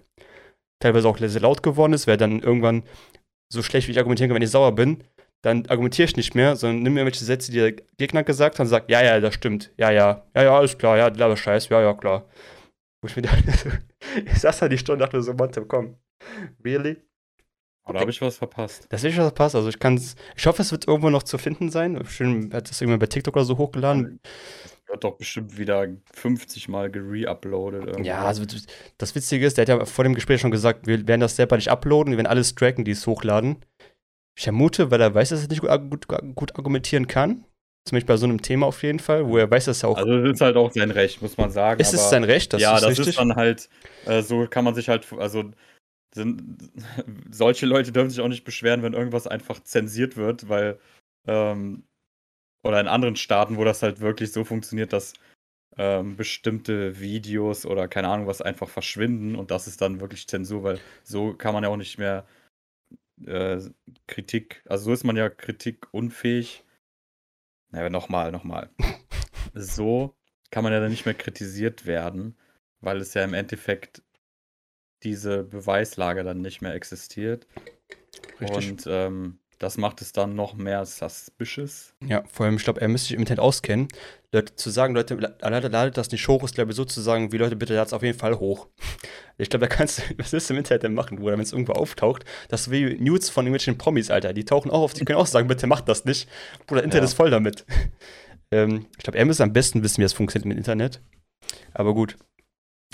Teilweise 0.80 1.08
auch 1.08 1.18
sehr 1.18 1.40
laut 1.40 1.62
geworden 1.62 1.92
ist, 1.92 2.08
weil 2.08 2.16
dann 2.16 2.40
irgendwann 2.40 2.82
so 3.52 3.62
schlecht 3.62 3.86
wie 3.86 3.92
ich 3.92 3.98
argumentieren 3.98 4.30
kann, 4.30 4.34
wenn 4.34 4.42
ich 4.42 4.50
sauer 4.50 4.74
bin, 4.74 5.04
dann 5.42 5.66
argumentiere 5.66 6.06
ich 6.06 6.16
nicht 6.16 6.34
mehr, 6.34 6.56
sondern 6.56 6.82
nimm 6.82 6.94
mir 6.94 7.04
welche 7.04 7.24
Sätze, 7.24 7.50
die 7.50 7.58
der 7.58 7.72
Gegner 7.72 8.22
gesagt 8.24 8.56
hat 8.58 8.64
und 8.64 8.68
sag, 8.68 8.90
ja, 8.90 9.02
ja, 9.02 9.20
das 9.20 9.34
stimmt, 9.34 9.72
ja, 9.76 9.90
ja, 9.90 10.26
ja, 10.34 10.42
ja, 10.42 10.56
alles 10.56 10.76
klar, 10.76 10.98
ja, 10.98 11.08
laber 11.08 11.36
Scheiß, 11.36 11.68
ja, 11.68 11.80
ja, 11.80 11.94
klar. 11.94 12.28
Wo 13.02 13.08
ich 13.08 13.16
mir 13.16 13.22
dachte, 13.22 13.80
ich 14.26 14.38
saß 14.38 14.58
da 14.58 14.68
die 14.68 14.78
Stunde 14.78 15.04
und 15.04 15.12
dachte 15.12 15.22
so, 15.22 15.32
Monte, 15.32 15.64
komm, 15.64 15.96
really? 16.64 16.98
Oder 17.90 18.00
habe 18.00 18.10
ich 18.10 18.20
was 18.20 18.36
verpasst? 18.36 18.86
Das 18.90 19.02
ist 19.02 19.16
was 19.16 19.24
verpasst. 19.24 19.54
Also 19.56 19.68
ich 19.68 19.78
kann 19.78 19.94
es, 19.94 20.14
ich 20.36 20.46
hoffe, 20.46 20.62
es 20.62 20.70
wird 20.70 20.86
irgendwo 20.86 21.10
noch 21.10 21.24
zu 21.24 21.38
finden 21.38 21.70
sein. 21.70 22.00
Schön, 22.06 22.52
hat 22.52 22.70
das 22.70 22.80
irgendwann 22.80 23.00
bei 23.00 23.06
TikTok 23.06 23.34
oder 23.34 23.44
so 23.44 23.58
hochgeladen. 23.58 24.20
Das 24.62 24.78
wird 24.86 25.04
doch 25.04 25.16
bestimmt 25.16 25.58
wieder 25.58 25.88
50 26.12 26.68
Mal 26.68 26.90
gereuploadet. 26.90 28.04
Ja, 28.04 28.24
also 28.24 28.44
das 28.98 29.14
Witzige 29.14 29.44
ist, 29.44 29.56
der 29.56 29.62
hat 29.62 29.68
ja 29.68 29.84
vor 29.84 30.04
dem 30.04 30.14
Gespräch 30.14 30.40
schon 30.40 30.50
gesagt, 30.50 30.86
wir 30.86 31.08
werden 31.08 31.20
das 31.20 31.36
selber 31.36 31.56
nicht 31.56 31.70
uploaden, 31.70 32.12
wir 32.12 32.18
werden 32.18 32.28
alles 32.28 32.54
tracken, 32.54 32.84
die 32.84 32.92
es 32.92 33.06
hochladen. 33.06 33.56
Ich 34.36 34.44
vermute, 34.44 34.90
weil 34.90 35.00
er 35.00 35.14
weiß, 35.14 35.30
dass 35.30 35.42
er 35.42 35.48
nicht 35.48 35.60
gut, 35.60 36.08
gut, 36.08 36.34
gut 36.34 36.56
argumentieren 36.56 37.06
kann. 37.06 37.44
Zumindest 37.86 38.06
bei 38.08 38.16
so 38.16 38.26
einem 38.26 38.42
Thema 38.42 38.66
auf 38.66 38.82
jeden 38.82 38.98
Fall, 38.98 39.26
wo 39.26 39.38
er 39.38 39.50
weiß, 39.50 39.64
dass 39.64 39.82
er 39.82 39.88
auch. 39.88 39.96
Also, 39.96 40.22
das 40.22 40.34
ist 40.34 40.40
halt 40.40 40.56
auch 40.56 40.70
sein 40.70 40.90
Recht, 40.90 41.22
muss 41.22 41.38
man 41.38 41.50
sagen. 41.50 41.80
Ist 41.80 41.94
es 41.94 42.10
sein 42.10 42.24
Recht? 42.24 42.52
Das 42.52 42.60
ja, 42.60 42.74
ist 42.74 42.82
das 42.82 42.90
richtig? 42.90 43.08
ist 43.08 43.18
dann 43.18 43.36
halt, 43.36 43.68
äh, 44.06 44.22
so 44.22 44.46
kann 44.46 44.64
man 44.64 44.74
sich 44.74 44.88
halt, 44.88 45.10
also, 45.14 45.50
sind, 46.14 46.70
solche 47.30 47.66
Leute 47.66 47.92
dürfen 47.92 48.10
sich 48.10 48.20
auch 48.20 48.28
nicht 48.28 48.44
beschweren, 48.44 48.82
wenn 48.82 48.92
irgendwas 48.92 49.26
einfach 49.26 49.60
zensiert 49.62 50.16
wird, 50.16 50.48
weil, 50.48 50.78
ähm, 51.26 51.84
oder 52.62 52.80
in 52.80 52.88
anderen 52.88 53.16
Staaten, 53.16 53.56
wo 53.56 53.64
das 53.64 53.82
halt 53.82 54.00
wirklich 54.00 54.32
so 54.32 54.44
funktioniert, 54.44 54.92
dass 54.92 55.14
ähm, 55.78 56.16
bestimmte 56.16 57.00
Videos 57.00 57.64
oder 57.64 57.88
keine 57.88 58.08
Ahnung 58.08 58.26
was 58.26 58.42
einfach 58.42 58.68
verschwinden 58.68 59.36
und 59.36 59.50
das 59.50 59.66
ist 59.66 59.80
dann 59.80 60.00
wirklich 60.00 60.28
Zensur, 60.28 60.62
weil 60.62 60.80
so 61.04 61.32
kann 61.32 61.54
man 61.54 61.62
ja 61.62 61.70
auch 61.70 61.76
nicht 61.76 61.96
mehr 61.96 62.26
äh, 63.26 63.60
Kritik, 64.06 64.62
also 64.66 64.84
so 64.86 64.92
ist 64.92 65.04
man 65.04 65.16
ja 65.16 65.28
kritikunfähig. 65.28 66.64
Naja, 67.70 67.90
nochmal, 67.90 68.32
nochmal. 68.32 68.70
so 69.54 70.16
kann 70.50 70.64
man 70.64 70.72
ja 70.72 70.80
dann 70.80 70.90
nicht 70.90 71.06
mehr 71.06 71.14
kritisiert 71.14 71.86
werden, 71.86 72.36
weil 72.80 72.98
es 72.98 73.14
ja 73.14 73.22
im 73.24 73.34
Endeffekt 73.34 74.02
diese 75.02 75.44
Beweislage 75.44 76.24
dann 76.24 76.40
nicht 76.40 76.60
mehr 76.60 76.74
existiert. 76.74 77.46
Richtig. 78.40 78.70
Und 78.70 78.84
ähm, 78.86 79.38
das 79.60 79.76
macht 79.76 80.00
es 80.00 80.12
dann 80.12 80.34
noch 80.34 80.54
mehr 80.54 80.86
suspicious. 80.86 81.92
Ja, 82.02 82.24
vor 82.32 82.46
allem, 82.46 82.56
ich 82.56 82.64
glaube, 82.64 82.80
er 82.80 82.88
müsste 82.88 83.08
sich 83.08 83.14
im 83.14 83.20
Internet 83.20 83.40
auskennen. 83.40 83.88
Leute, 84.32 84.56
zu 84.56 84.70
sagen, 84.70 84.94
Leute, 84.94 85.14
Leute, 85.14 85.68
ladet 85.68 85.98
das 85.98 86.10
nicht 86.10 86.26
hoch, 86.28 86.42
ist, 86.44 86.54
glaube 86.54 86.70
ich, 86.70 86.76
sozusagen, 86.76 87.30
wie 87.30 87.36
Leute, 87.36 87.56
bitte 87.56 87.74
ladet 87.74 87.88
es 87.88 87.92
auf 87.92 88.02
jeden 88.02 88.18
Fall 88.18 88.38
hoch. 88.40 88.66
Ich 89.38 89.48
glaube, 89.48 89.66
da 89.66 89.74
kannst 89.74 90.00
du, 90.00 90.02
was 90.18 90.34
willst 90.34 90.50
du 90.50 90.54
im 90.54 90.58
Internet 90.58 90.82
denn 90.82 90.92
machen, 90.92 91.16
Bruder, 91.16 91.32
wenn 91.32 91.40
es 91.40 91.52
irgendwo 91.52 91.72
auftaucht? 91.72 92.26
Das 92.48 92.62
ist 92.62 92.70
wie 92.70 92.98
News 93.00 93.30
von 93.30 93.46
irgendwelchen 93.46 93.78
Promis, 93.78 94.10
Alter. 94.10 94.34
Die 94.34 94.44
tauchen 94.44 94.70
auch 94.70 94.82
auf, 94.82 94.92
die 94.92 95.02
können 95.06 95.18
auch 95.18 95.26
sagen, 95.26 95.48
bitte 95.48 95.66
macht 95.66 95.88
das 95.88 96.04
nicht. 96.04 96.28
Bruder, 96.66 96.84
Internet 96.84 97.04
ja. 97.04 97.08
ist 97.08 97.14
voll 97.14 97.30
damit. 97.30 97.64
ähm, 98.50 98.84
ich 98.98 99.02
glaube, 99.02 99.16
er 99.16 99.24
müsste 99.24 99.44
am 99.44 99.54
besten 99.54 99.82
wissen, 99.82 100.02
wie 100.02 100.04
es 100.04 100.12
funktioniert 100.12 100.46
mit 100.46 100.58
Internet. 100.58 101.00
Aber 101.72 101.94
gut. 101.94 102.18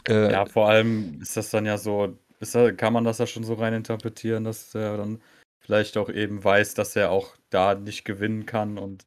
Äh, 0.07 0.31
ja, 0.31 0.47
vor 0.47 0.69
allem 0.69 1.21
ist 1.21 1.37
das 1.37 1.51
dann 1.51 1.67
ja 1.67 1.79
so, 1.79 2.17
da, 2.39 2.71
kann 2.71 2.93
man 2.93 3.03
das 3.03 3.19
ja 3.19 3.27
schon 3.27 3.43
so 3.43 3.55
rein 3.55 3.75
interpretieren, 3.75 4.45
dass 4.45 4.73
er 4.73 4.99
dann 4.99 5.21
vielleicht 5.61 5.97
auch 5.97 6.09
eben 6.11 6.43
weiß, 6.43 6.75
dass 6.75 6.97
er 6.97 7.11
auch 7.11 7.37
da 7.51 7.75
nicht 7.75 8.05
gewinnen 8.05 8.47
kann 8.47 8.79
und 8.79 9.07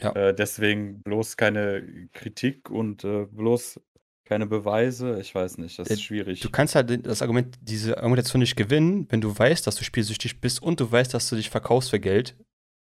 ja. 0.00 0.12
äh, 0.12 0.34
deswegen 0.34 1.02
bloß 1.02 1.36
keine 1.36 2.08
Kritik 2.12 2.70
und 2.70 3.04
äh, 3.04 3.26
bloß 3.26 3.80
keine 4.26 4.46
Beweise. 4.46 5.18
Ich 5.20 5.34
weiß 5.34 5.58
nicht, 5.58 5.78
das 5.78 5.88
ist 5.88 5.98
äh, 5.98 6.02
schwierig. 6.02 6.40
Du 6.40 6.50
kannst 6.50 6.74
halt 6.74 7.06
das 7.06 7.22
Argument, 7.22 7.56
diese 7.62 7.96
Argumentation 7.96 8.40
nicht 8.40 8.56
gewinnen, 8.56 9.06
wenn 9.08 9.20
du 9.20 9.36
weißt, 9.36 9.66
dass 9.66 9.76
du 9.76 9.84
spielsüchtig 9.84 10.40
bist 10.40 10.60
und 10.60 10.80
du 10.80 10.90
weißt, 10.90 11.14
dass 11.14 11.28
du 11.28 11.36
dich 11.36 11.48
verkaufst 11.48 11.90
für 11.90 12.00
Geld. 12.00 12.36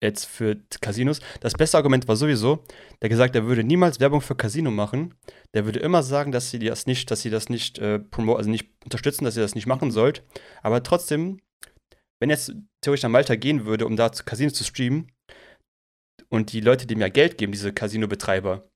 Jetzt 0.02 0.24
für 0.24 0.56
Casinos. 0.80 1.20
Das 1.40 1.52
beste 1.52 1.76
Argument 1.76 2.08
war 2.08 2.16
sowieso, 2.16 2.64
der 3.00 3.08
gesagt, 3.08 3.36
er 3.36 3.46
würde 3.46 3.62
niemals 3.62 4.00
Werbung 4.00 4.20
für 4.20 4.34
Casino 4.34 4.72
machen. 4.72 5.14
Der 5.54 5.64
würde 5.64 5.78
immer 5.78 6.02
sagen, 6.02 6.32
dass 6.32 6.50
sie 6.50 6.58
das 6.58 6.86
nicht, 6.86 7.08
dass 7.12 7.22
sie 7.22 7.30
das 7.30 7.48
nicht 7.48 7.78
äh, 7.78 8.00
promo 8.00 8.34
also 8.34 8.50
nicht 8.50 8.68
unterstützen, 8.82 9.24
dass 9.24 9.36
ihr 9.36 9.44
das 9.44 9.54
nicht 9.54 9.68
machen 9.68 9.92
sollt. 9.92 10.24
Aber 10.60 10.82
trotzdem 10.82 11.40
wenn 12.22 12.30
jetzt 12.30 12.54
theoretisch 12.82 13.02
nach 13.02 13.10
Malta 13.10 13.34
gehen 13.34 13.66
würde, 13.66 13.84
um 13.84 13.96
da 13.96 14.12
zu 14.12 14.22
Casino 14.22 14.52
zu 14.52 14.62
streamen, 14.62 15.10
und 16.28 16.52
die 16.52 16.60
Leute, 16.60 16.86
die 16.86 16.94
mir 16.94 17.10
Geld 17.10 17.36
geben, 17.36 17.50
diese 17.50 17.72
Casino-Betreiber, 17.72 18.70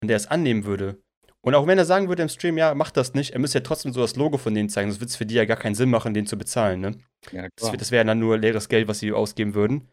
und 0.00 0.08
der 0.08 0.16
es 0.16 0.28
annehmen 0.28 0.64
würde, 0.64 1.02
und 1.44 1.56
auch 1.56 1.66
wenn 1.66 1.76
er 1.76 1.84
sagen 1.84 2.06
würde 2.06 2.22
im 2.22 2.28
Stream, 2.28 2.56
ja, 2.56 2.72
macht 2.74 2.96
das 2.96 3.14
nicht, 3.14 3.32
er 3.32 3.40
müsste 3.40 3.58
ja 3.58 3.64
trotzdem 3.64 3.92
so 3.92 4.00
das 4.00 4.14
Logo 4.14 4.38
von 4.38 4.54
denen 4.54 4.68
zeigen, 4.68 4.90
sonst 4.90 5.00
würde 5.00 5.10
es 5.10 5.16
für 5.16 5.26
die 5.26 5.34
ja 5.34 5.44
gar 5.44 5.56
keinen 5.56 5.74
Sinn 5.74 5.90
machen, 5.90 6.14
den 6.14 6.24
zu 6.24 6.38
bezahlen, 6.38 6.80
ne? 6.80 6.92
Ja, 7.32 7.48
das, 7.56 7.72
das 7.72 7.90
wäre 7.90 8.04
dann 8.04 8.20
nur 8.20 8.38
leeres 8.38 8.68
Geld, 8.68 8.86
was 8.86 9.00
sie 9.00 9.12
ausgeben 9.12 9.54
würden. 9.54 9.88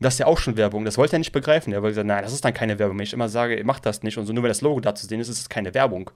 Das 0.00 0.14
ist 0.14 0.18
ja 0.18 0.26
auch 0.26 0.38
schon 0.38 0.56
Werbung. 0.56 0.84
Das 0.84 0.98
wollte 0.98 1.16
er 1.16 1.18
nicht 1.20 1.32
begreifen. 1.32 1.72
Er 1.72 1.82
wollte 1.82 1.96
sagen, 1.96 2.08
nein, 2.08 2.22
das 2.22 2.32
ist 2.32 2.44
dann 2.44 2.54
keine 2.54 2.78
Werbung. 2.78 2.98
Wenn 2.98 3.04
ich 3.04 3.12
immer 3.12 3.28
sage, 3.28 3.62
macht 3.64 3.86
das 3.86 4.02
nicht 4.02 4.16
und 4.18 4.26
so, 4.26 4.32
nur 4.32 4.42
weil 4.42 4.48
das 4.48 4.60
Logo 4.60 4.80
da 4.80 4.94
zu 4.94 5.06
sehen 5.06 5.20
ist, 5.20 5.28
ist 5.28 5.40
es 5.40 5.48
keine 5.48 5.74
Werbung. 5.74 6.10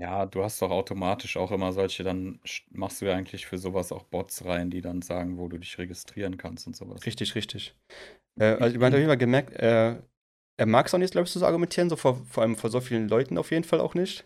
Ja, 0.00 0.24
du 0.24 0.42
hast 0.42 0.62
doch 0.62 0.70
automatisch 0.70 1.36
auch 1.36 1.52
immer 1.52 1.72
solche, 1.72 2.02
dann 2.02 2.40
machst 2.70 3.02
du 3.02 3.06
ja 3.06 3.14
eigentlich 3.14 3.44
für 3.46 3.58
sowas 3.58 3.92
auch 3.92 4.04
Bots 4.04 4.46
rein, 4.46 4.70
die 4.70 4.80
dann 4.80 5.02
sagen, 5.02 5.36
wo 5.36 5.46
du 5.46 5.58
dich 5.58 5.76
registrieren 5.76 6.38
kannst 6.38 6.66
und 6.66 6.74
sowas. 6.74 7.04
Richtig, 7.04 7.34
richtig. 7.34 7.74
Äh, 8.38 8.56
also, 8.60 8.78
man 8.78 8.86
hat 8.86 8.94
auf 8.94 8.98
jeden 8.98 9.10
Fall 9.10 9.18
gemerkt, 9.18 9.52
äh, 9.56 9.96
er 10.56 10.66
mag 10.66 10.86
es 10.86 10.94
auch 10.94 10.98
nicht, 10.98 11.12
glaube 11.12 11.26
ich, 11.26 11.32
so 11.32 11.44
argumentieren, 11.44 11.90
so 11.90 11.96
vor, 11.96 12.16
vor 12.30 12.42
allem 12.42 12.56
vor 12.56 12.70
so 12.70 12.80
vielen 12.80 13.08
Leuten 13.08 13.36
auf 13.36 13.50
jeden 13.50 13.64
Fall 13.64 13.80
auch 13.80 13.94
nicht 13.94 14.24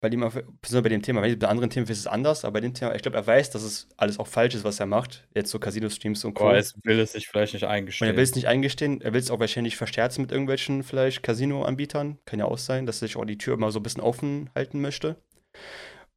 bei 0.00 0.08
besonders 0.08 0.82
bei 0.82 0.88
dem 0.88 1.02
Thema, 1.02 1.20
bei 1.20 1.48
anderen 1.48 1.68
Themen 1.68 1.86
ist 1.86 1.98
es 1.98 2.06
anders, 2.06 2.44
aber 2.44 2.54
bei 2.54 2.60
dem 2.60 2.72
Thema, 2.72 2.94
ich 2.94 3.02
glaube, 3.02 3.18
er 3.18 3.26
weiß, 3.26 3.50
dass 3.50 3.62
es 3.62 3.88
alles 3.98 4.18
auch 4.18 4.26
falsch 4.26 4.54
ist, 4.54 4.64
was 4.64 4.80
er 4.80 4.86
macht. 4.86 5.28
Jetzt 5.34 5.50
so 5.50 5.58
Casino-Streams 5.58 6.24
und 6.24 6.34
Co. 6.34 6.48
Aber 6.48 6.56
er 6.56 6.64
will 6.84 7.00
es 7.00 7.12
sich 7.12 7.28
vielleicht 7.28 7.52
nicht 7.52 7.64
eingestehen. 7.64 8.08
Und 8.08 8.14
er 8.14 8.16
will 8.16 8.24
es 8.24 8.34
nicht 8.34 8.48
eingestehen, 8.48 9.02
er 9.02 9.12
will 9.12 9.20
es 9.20 9.30
auch 9.30 9.40
wahrscheinlich 9.40 9.76
versterzen 9.76 10.22
mit 10.22 10.32
irgendwelchen 10.32 10.82
vielleicht 10.84 11.22
Casino-Anbietern. 11.22 12.18
Kann 12.24 12.38
ja 12.38 12.46
auch 12.46 12.56
sein, 12.56 12.86
dass 12.86 13.02
er 13.02 13.08
sich 13.08 13.16
auch 13.16 13.26
die 13.26 13.36
Tür 13.36 13.54
immer 13.54 13.70
so 13.70 13.78
ein 13.78 13.82
bisschen 13.82 14.02
offen 14.02 14.48
halten 14.54 14.80
möchte. 14.80 15.16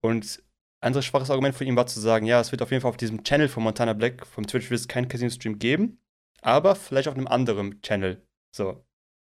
Und 0.02 0.42
ein 0.80 0.88
anderes 0.88 1.06
schwaches 1.06 1.30
Argument 1.30 1.56
von 1.56 1.68
ihm 1.68 1.76
war 1.76 1.88
zu 1.88 2.00
sagen, 2.00 2.26
ja, 2.26 2.40
es 2.40 2.52
wird 2.52 2.62
auf 2.62 2.72
jeden 2.72 2.82
Fall 2.82 2.90
auf 2.90 2.98
diesem 2.98 3.24
Channel 3.24 3.50
von 3.50 3.64
Montana 3.64 3.94
Black 3.94 4.26
vom 4.26 4.48
Twitch 4.48 4.70
wird 4.70 4.80
es 4.80 4.88
keinen 4.88 5.10
Casino-Stream 5.10 5.60
geben, 5.60 6.02
aber 6.42 6.76
vielleicht 6.76 7.10
auf 7.10 7.16
einem 7.16 7.28
anderen 7.28 7.82
Channel. 7.82 8.26
So, 8.56 8.86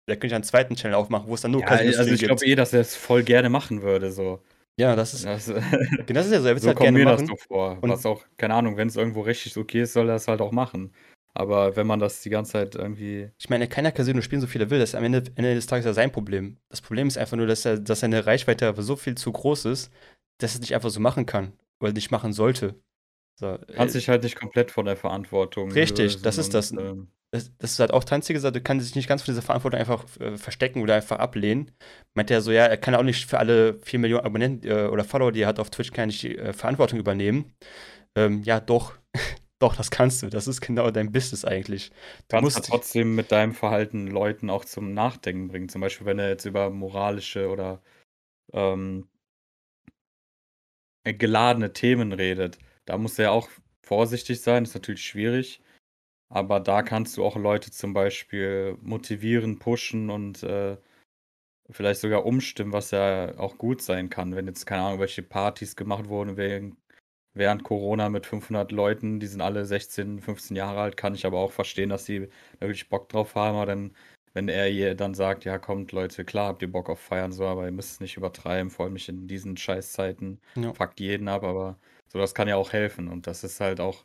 da 0.06 0.14
könnte 0.14 0.28
ich 0.28 0.34
einen 0.34 0.44
zweiten 0.44 0.76
Channel 0.76 0.96
aufmachen, 0.96 1.28
wo 1.28 1.34
es 1.34 1.40
dann 1.40 1.50
nur 1.50 1.62
ja, 1.62 1.66
Casino 1.66 1.99
Also 1.99 2.12
ich 2.12 2.20
glaube 2.20 2.44
eh, 2.44 2.54
dass 2.54 2.73
er 2.73 2.80
es 2.80 2.96
voll 2.96 3.23
gerne 3.23 3.49
machen 3.49 3.82
würde. 3.82 4.12
So. 4.12 4.42
Ja, 4.76 4.96
das 4.96 5.14
ist. 5.14 5.25
Das, 5.25 5.46
genau, 6.06 6.20
das 6.20 6.26
ist 6.26 6.32
ja 6.32 6.40
so. 6.40 6.49
Er 6.49 6.58
so 6.58 6.68
halt 6.68 6.76
kommt 6.76 6.92
mir 6.92 7.04
machen. 7.04 7.26
das 7.26 7.28
so 7.28 7.37
vor. 7.37 7.78
Und 7.80 7.90
was 7.90 8.04
auch, 8.04 8.25
keine 8.37 8.54
Ahnung, 8.54 8.76
wenn 8.76 8.88
es 8.88 8.96
irgendwo 8.96 9.23
richtig 9.23 9.56
okay 9.56 9.82
ist, 9.82 9.92
soll 9.92 10.08
er 10.08 10.16
es 10.16 10.28
halt 10.28 10.40
auch 10.40 10.52
machen. 10.52 10.92
Aber 11.37 11.75
wenn 11.75 11.87
man 11.87 11.99
das 11.99 12.23
die 12.23 12.30
ganze 12.30 12.52
Zeit 12.52 12.75
irgendwie. 12.75 13.30
Ich 13.38 13.50
meine, 13.50 13.68
er 13.68 13.82
ja 13.82 13.90
Casino 13.90 14.20
spielen, 14.20 14.40
so 14.40 14.46
viel 14.46 14.61
er 14.61 14.70
will. 14.70 14.78
Das 14.78 14.90
ist 14.90 14.94
am 14.94 15.04
Ende, 15.04 15.25
Ende 15.34 15.54
des 15.54 15.66
Tages 15.66 15.84
ja 15.84 15.92
sein 15.92 16.12
Problem. 16.12 16.58
Das 16.68 16.80
Problem 16.80 17.08
ist 17.08 17.18
einfach 17.18 17.37
nur, 17.37 17.46
dass, 17.46 17.64
er, 17.64 17.78
dass 17.78 18.00
seine 18.00 18.26
Reichweite 18.26 18.73
so 18.78 18.94
viel 18.94 19.16
zu 19.16 19.32
groß 19.32 19.64
ist, 19.64 19.92
dass 20.38 20.52
er 20.52 20.56
es 20.56 20.61
nicht 20.61 20.75
einfach 20.75 20.90
so 20.90 21.00
machen 21.00 21.26
kann. 21.26 21.52
Oder 21.80 21.92
nicht 21.92 22.12
machen 22.12 22.32
sollte. 22.32 22.76
So, 23.36 23.58
Kann 23.74 23.88
äh, 23.88 23.90
sich 23.90 24.08
halt 24.08 24.22
nicht 24.22 24.36
komplett 24.36 24.70
von 24.70 24.86
der 24.86 24.96
Verantwortung. 24.96 25.72
Richtig, 25.72 26.22
das 26.22 26.38
ist 26.38 26.46
und, 26.46 26.54
das. 26.54 26.72
Ähm, 26.72 27.08
das, 27.32 27.50
das 27.58 27.72
ist 27.72 27.80
halt 27.80 27.92
auch 27.92 28.04
Tanzige 28.04 28.36
gesagt, 28.36 28.54
du 28.54 28.60
kannst 28.60 28.86
dich 28.86 28.94
nicht 28.94 29.08
ganz 29.08 29.22
von 29.22 29.32
dieser 29.32 29.42
Verantwortung 29.42 29.80
einfach 29.80 30.04
äh, 30.20 30.36
verstecken 30.36 30.82
oder 30.82 30.94
einfach 30.94 31.18
ablehnen. 31.18 31.72
Meint 32.14 32.30
er 32.30 32.40
so, 32.40 32.52
ja, 32.52 32.66
er 32.66 32.76
kann 32.76 32.94
auch 32.94 33.02
nicht 33.02 33.28
für 33.28 33.40
alle 33.40 33.74
4 33.82 33.98
Millionen 33.98 34.24
Abonnenten 34.24 34.70
äh, 34.70 34.84
oder 34.86 35.02
Follower, 35.02 35.32
die 35.32 35.42
er 35.42 35.48
hat 35.48 35.58
auf 35.58 35.68
Twitch, 35.68 35.90
kann 35.90 36.06
nicht 36.06 36.22
die 36.22 36.38
äh, 36.38 36.52
Verantwortung 36.52 37.00
übernehmen. 37.00 37.52
Ähm, 38.14 38.44
ja, 38.44 38.60
doch. 38.60 38.94
doch, 39.58 39.74
das 39.74 39.90
kannst 39.90 40.22
du. 40.22 40.28
Das 40.28 40.46
ist 40.46 40.60
genau 40.60 40.92
dein 40.92 41.10
Business 41.10 41.44
eigentlich. 41.44 41.90
Du, 42.28 42.36
du 42.36 42.42
musst 42.42 42.56
halt 42.56 42.66
trotzdem 42.66 43.16
mit 43.16 43.32
deinem 43.32 43.52
Verhalten 43.52 44.06
Leuten 44.06 44.48
auch 44.48 44.64
zum 44.64 44.94
Nachdenken 44.94 45.48
bringen. 45.48 45.68
Zum 45.68 45.80
Beispiel, 45.80 46.06
wenn 46.06 46.20
er 46.20 46.28
jetzt 46.28 46.44
über 46.44 46.70
moralische 46.70 47.48
oder 47.48 47.82
ähm, 48.52 49.08
geladene 51.02 51.72
Themen 51.72 52.12
redet. 52.12 52.58
Da 52.86 52.98
muss 52.98 53.18
er 53.18 53.32
auch 53.32 53.48
vorsichtig 53.82 54.40
sein, 54.40 54.64
ist 54.64 54.74
natürlich 54.74 55.04
schwierig. 55.04 55.60
Aber 56.28 56.60
da 56.60 56.82
kannst 56.82 57.16
du 57.16 57.24
auch 57.24 57.36
Leute 57.36 57.70
zum 57.70 57.92
Beispiel 57.92 58.76
motivieren, 58.80 59.58
pushen 59.58 60.10
und 60.10 60.42
äh, 60.42 60.76
vielleicht 61.70 62.00
sogar 62.00 62.26
umstimmen, 62.26 62.72
was 62.72 62.90
ja 62.90 63.38
auch 63.38 63.58
gut 63.58 63.82
sein 63.82 64.10
kann. 64.10 64.34
Wenn 64.34 64.46
jetzt, 64.46 64.66
keine 64.66 64.82
Ahnung, 64.82 65.00
welche 65.00 65.22
Partys 65.22 65.76
gemacht 65.76 66.08
wurden 66.08 66.36
während, 66.36 66.76
während 67.34 67.64
Corona 67.64 68.08
mit 68.08 68.26
500 68.26 68.72
Leuten, 68.72 69.20
die 69.20 69.26
sind 69.26 69.40
alle 69.40 69.64
16, 69.64 70.20
15 70.20 70.56
Jahre 70.56 70.80
alt, 70.80 70.96
kann 70.96 71.14
ich 71.14 71.26
aber 71.26 71.38
auch 71.38 71.52
verstehen, 71.52 71.90
dass 71.90 72.04
sie 72.04 72.28
da 72.58 72.66
wirklich 72.66 72.88
Bock 72.88 73.08
drauf 73.08 73.34
haben. 73.34 73.56
Aber 73.56 73.66
dann, 73.66 73.94
wenn 74.32 74.48
er 74.48 74.70
ihr 74.70 74.94
dann 74.94 75.14
sagt, 75.14 75.44
ja, 75.44 75.58
kommt 75.58 75.92
Leute, 75.92 76.24
klar 76.24 76.48
habt 76.48 76.62
ihr 76.62 76.72
Bock 76.72 76.90
auf 76.90 77.00
Feiern, 77.00 77.32
so, 77.32 77.46
aber 77.46 77.64
ihr 77.66 77.72
müsst 77.72 77.92
es 77.92 78.00
nicht 78.00 78.16
übertreiben, 78.16 78.70
vor 78.70 78.86
allem 78.86 78.94
nicht 78.94 79.08
in 79.08 79.28
diesen 79.28 79.56
Scheißzeiten. 79.56 80.40
Ja. 80.56 80.72
Fuckt 80.74 81.00
jeden 81.00 81.28
ab, 81.28 81.44
aber 81.44 81.78
so, 82.14 82.21
das 82.21 82.33
kann 82.33 82.49
ja 82.49 82.56
auch 82.56 82.73
helfen. 82.73 83.09
Und 83.09 83.26
das 83.26 83.42
ist 83.44 83.61
halt 83.61 83.80
auch 83.80 84.04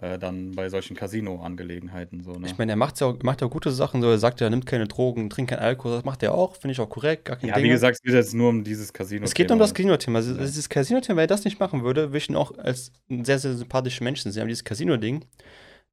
äh, 0.00 0.18
dann 0.18 0.52
bei 0.52 0.68
solchen 0.68 0.96
Casino-Angelegenheiten. 0.96 2.24
So, 2.24 2.32
ne? 2.32 2.48
Ich 2.48 2.58
meine, 2.58 2.72
er 2.72 2.76
macht 2.76 3.00
ja 3.00 3.06
auch, 3.06 3.22
macht 3.22 3.40
ja 3.42 3.46
gute 3.46 3.70
Sachen, 3.70 4.02
so 4.02 4.10
er 4.10 4.18
sagt 4.18 4.40
ja, 4.40 4.48
er 4.48 4.50
nimmt 4.50 4.66
keine 4.66 4.88
Drogen, 4.88 5.30
trinkt 5.30 5.50
keinen 5.50 5.60
Alkohol, 5.60 5.92
das 5.94 6.04
macht 6.04 6.24
er 6.24 6.34
auch, 6.34 6.56
finde 6.56 6.72
ich 6.72 6.80
auch 6.80 6.90
korrekt, 6.90 7.26
gar 7.26 7.36
kein 7.36 7.48
Ja, 7.48 7.54
Ding. 7.54 7.64
wie 7.64 7.68
gesagt, 7.68 7.94
es 7.94 8.02
geht 8.02 8.12
jetzt 8.12 8.34
nur 8.34 8.48
um 8.48 8.64
dieses 8.64 8.92
Casino-Thema. 8.92 9.24
Es 9.26 9.34
geht 9.34 9.52
um 9.52 9.58
das 9.60 9.72
Casino-Thema. 9.72 10.18
Also, 10.18 10.34
ja. 10.34 10.40
Dieses 10.40 10.68
Casino-Thema, 10.68 11.18
wenn 11.18 11.24
er 11.24 11.28
das 11.28 11.44
nicht 11.44 11.60
machen 11.60 11.84
würde, 11.84 12.08
würde 12.08 12.18
ich 12.18 12.28
ihn 12.28 12.34
auch 12.34 12.58
als 12.58 12.90
sehr, 13.08 13.38
sehr 13.38 13.54
sympathischer 13.54 14.02
Mensch 14.02 14.22
sehen. 14.22 14.36
Aber 14.40 14.48
dieses 14.48 14.64
Casino-Ding, 14.64 15.24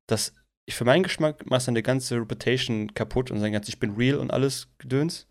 das 0.07 0.33
ich 0.65 0.75
für 0.75 0.85
meinen 0.85 1.03
Geschmack 1.03 1.45
macht 1.49 1.61
seine 1.63 1.83
ganze 1.83 2.15
Reputation 2.15 2.93
kaputt 2.93 3.29
und 3.29 3.39
sein 3.39 3.51
ganzes 3.51 3.73
Ich 3.73 3.79
bin 3.79 3.95
real 3.95 4.17
und 4.17 4.31
alles 4.31 4.67
Gedöns. 4.79 5.27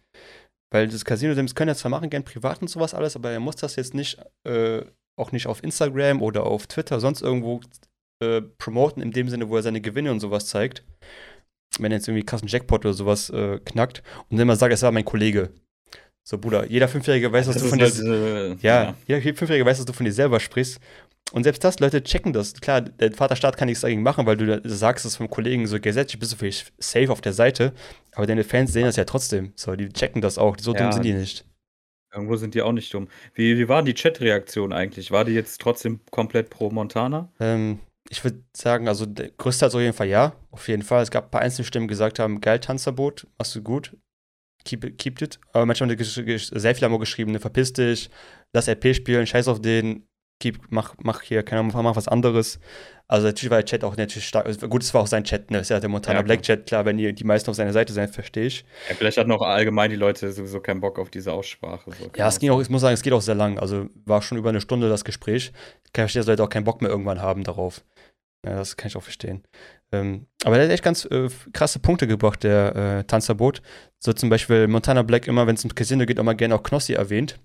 Weil 0.73 0.87
das 0.87 1.05
Casino, 1.05 1.35
das 1.35 1.55
können 1.57 1.69
ja 1.69 1.75
zwar 1.75 1.91
machen, 1.91 2.11
gern 2.11 2.25
privat 2.25 2.63
und 2.63 2.69
sowas 2.69 2.95
alles, 2.95 3.17
aber 3.17 3.31
er 3.33 3.41
muss 3.41 3.57
das 3.57 3.75
jetzt 3.75 3.95
nicht, 3.95 4.19
äh, 4.45 4.83
auch 5.21 5.33
nicht 5.33 5.47
auf 5.47 5.63
Instagram 5.63 6.23
oder 6.23 6.45
auf 6.45 6.67
Twitter, 6.67 7.01
sonst 7.01 7.23
irgendwo 7.23 7.61
äh, 8.23 8.43
promoten, 8.59 9.03
in 9.03 9.13
dem 9.13 9.29
Sinne, 9.29 9.49
wo 9.49 9.57
er 9.57 9.63
seine 9.63 9.81
Gewinne 9.81 10.11
und 10.11 10.21
sowas 10.21 10.47
zeigt. 10.47 10.85
Wenn 11.79 11.93
er 11.93 11.99
jetzt 11.99 12.09
irgendwie 12.09 12.25
krassen 12.25 12.49
Jackpot 12.49 12.85
oder 12.85 12.95
sowas 12.95 13.31
äh, 13.31 13.61
knackt 13.65 14.03
und 14.29 14.39
dann 14.39 14.47
mal 14.47 14.57
sagt, 14.57 14.73
es 14.73 14.83
war 14.83 14.93
mein 14.93 15.05
Kollege. 15.05 15.51
So, 16.29 16.39
Bruder, 16.39 16.67
jeder 16.71 16.89
Fünfjährige 16.89 17.33
weiß, 17.33 17.47
dass 17.47 17.55
das 17.55 17.63
du 17.63 17.69
von 17.69 17.79
dir. 17.79 17.87
Halt, 17.87 17.99
äh, 18.01 18.49
ja, 18.67 18.95
ja, 19.07 19.19
jeder 19.19 19.37
Fünfjährige 19.37 19.65
weiß, 19.65 19.79
dass 19.79 19.87
du 19.87 19.93
von 19.93 20.05
dir 20.05 20.13
selber 20.13 20.41
sprichst. 20.41 20.81
Und 21.33 21.45
selbst 21.45 21.63
das, 21.63 21.79
Leute 21.79 22.03
checken 22.03 22.33
das. 22.33 22.55
Klar, 22.55 22.81
der 22.81 23.13
Vaterstaat 23.13 23.57
kann 23.57 23.67
nichts 23.67 23.83
dagegen 23.83 24.03
machen, 24.03 24.27
weil 24.27 24.37
du 24.37 24.61
sagst 24.69 25.05
es 25.05 25.17
vom 25.17 25.31
Kollegen 25.31 25.67
so 25.67 25.79
gesetzlich, 25.79 26.19
bist 26.19 26.33
du 26.33 26.37
vielleicht 26.37 26.73
safe 26.79 27.11
auf 27.11 27.21
der 27.21 27.33
Seite. 27.33 27.73
Aber 28.13 28.27
deine 28.27 28.43
Fans 28.43 28.73
sehen 28.73 28.85
das 28.85 28.97
ja 28.97 29.05
trotzdem. 29.05 29.53
So, 29.55 29.77
die 29.77 29.89
checken 29.89 30.21
das 30.21 30.39
auch. 30.39 30.57
So 30.61 30.75
ja, 30.75 30.83
dumm 30.83 30.93
sind 30.93 31.05
die 31.05 31.13
nicht. 31.13 31.45
Irgendwo 32.13 32.37
sind 32.37 32.55
die 32.55 32.63
auch 32.63 32.73
nicht 32.73 32.93
dumm. 32.93 33.09
Wie, 33.35 33.57
wie 33.59 33.69
war 33.69 33.83
die 33.83 33.95
Chat-Reaktion 33.95 34.73
eigentlich? 34.73 35.11
War 35.11 35.25
die 35.25 35.33
jetzt 35.33 35.61
trotzdem 35.61 36.01
komplett 36.11 36.51
pro 36.51 36.71
Montana? 36.71 37.31
Ähm, 37.39 37.79
ich 38.09 38.25
würde 38.25 38.43
sagen, 38.53 38.89
also 38.89 39.07
der 39.07 39.31
größte 39.31 39.67
auf 39.67 39.75
jeden 39.75 39.93
Fall 39.93 40.09
ja, 40.09 40.35
auf 40.51 40.67
jeden 40.69 40.83
Fall. 40.83 41.03
Es 41.03 41.11
gab 41.11 41.27
ein 41.27 41.31
paar 41.31 41.43
Einzelstimmen, 41.43 41.87
die 41.87 41.93
gesagt 41.93 42.19
haben, 42.19 42.41
geil, 42.41 42.59
Tanzverbot, 42.59 43.29
machst 43.39 43.55
du 43.55 43.63
gut, 43.63 43.97
keep, 44.65 44.99
keep 44.99 45.23
it. 45.23 45.39
Aber 45.53 45.67
manchmal 45.67 45.91
haben 45.91 45.97
die 45.97 46.39
sehr 46.39 46.75
viel 46.75 46.85
haben 46.85 46.99
geschrieben, 46.99 47.33
ne, 47.33 47.39
verpiss 47.39 47.73
dich, 47.73 48.11
lass 48.53 48.69
RP 48.69 48.95
spielen, 48.95 49.27
scheiß 49.27 49.47
auf 49.47 49.61
den, 49.61 50.09
gib, 50.41 50.59
mach, 50.71 50.95
mach 51.01 51.23
hier, 51.23 51.45
keine 51.45 51.61
Ahnung, 51.61 51.73
mach 51.83 51.97
was 51.97 52.09
anderes. 52.09 52.59
Also 53.07 53.27
natürlich 53.27 53.51
war 53.51 53.59
der 53.59 53.67
Chat 53.67 53.85
auch 53.85 53.97
natürlich 53.97 54.27
stark. 54.27 54.47
Also 54.47 54.69
gut, 54.69 54.83
es 54.83 54.95
war 54.95 55.03
auch 55.03 55.07
sein 55.07 55.25
Chat, 55.25 55.51
ne? 55.51 55.59
Es 55.59 55.63
ist 55.63 55.71
ja 55.71 55.81
der 55.81 55.89
Montana 55.89 56.19
ja, 56.19 56.23
Black 56.23 56.43
Chat, 56.43 56.67
klar, 56.67 56.85
wenn 56.85 56.97
die, 56.97 57.13
die 57.13 57.25
meisten 57.25 57.51
auf 57.51 57.57
seiner 57.57 57.73
Seite 57.73 57.93
sind, 57.93 58.09
verstehe 58.11 58.47
ich. 58.47 58.65
Ja, 58.89 58.95
vielleicht 58.95 59.19
hatten 59.19 59.33
auch 59.33 59.43
allgemein 59.43 59.91
die 59.91 59.97
Leute 59.97 60.31
sowieso 60.31 60.61
keinen 60.61 60.81
Bock 60.81 60.99
auf 60.99 61.11
diese 61.11 61.33
Aussprache. 61.33 61.91
So. 61.91 62.11
Ja, 62.17 62.29
es 62.29 62.39
ging 62.39 62.51
auch, 62.51 62.61
ich 62.61 62.71
muss 62.71 62.83
sagen, 62.83 62.95
es 62.95 63.03
geht 63.03 63.13
auch 63.13 63.21
sehr 63.21 63.35
lang. 63.35 63.59
Also 63.59 63.89
war 64.05 64.23
schon 64.23 64.39
über 64.39 64.51
eine 64.51 64.61
Stunde 64.61 64.89
das 64.89 65.05
Gespräch. 65.05 65.53
Ich 65.85 65.93
kann 65.93 66.05
verstehen, 66.05 66.21
dass 66.21 66.29
Leute 66.29 66.45
auch 66.45 66.49
keinen 66.49 66.65
Bock 66.65 66.83
mehr 66.83 66.91
irgendwann 66.91 67.21
haben 67.21 67.43
darauf. 67.43 67.83
Ja, 68.47 68.57
das 68.57 68.77
kann 68.77 68.89
ich 68.89 68.97
auch 68.97 69.03
verstehen. 69.03 69.43
Ähm, 69.93 70.27
aber 70.45 70.57
der 70.57 70.67
hat 70.67 70.73
echt 70.73 70.85
ganz 70.85 71.05
äh, 71.05 71.29
krasse 71.53 71.79
Punkte 71.81 72.07
gebracht, 72.07 72.43
der 72.45 72.77
äh, 72.77 73.05
Tanzerbot. 73.05 73.61
So 73.99 74.13
zum 74.13 74.31
Beispiel 74.31 74.69
Montana 74.69 75.03
Black 75.03 75.27
immer, 75.27 75.47
wenn 75.47 75.57
es 75.57 75.65
ums 75.65 75.75
Casino 75.75 76.07
geht, 76.07 76.19
immer 76.19 76.35
gerne 76.35 76.55
auch 76.55 76.63
Knossi 76.63 76.95
erwähnt. 76.95 77.39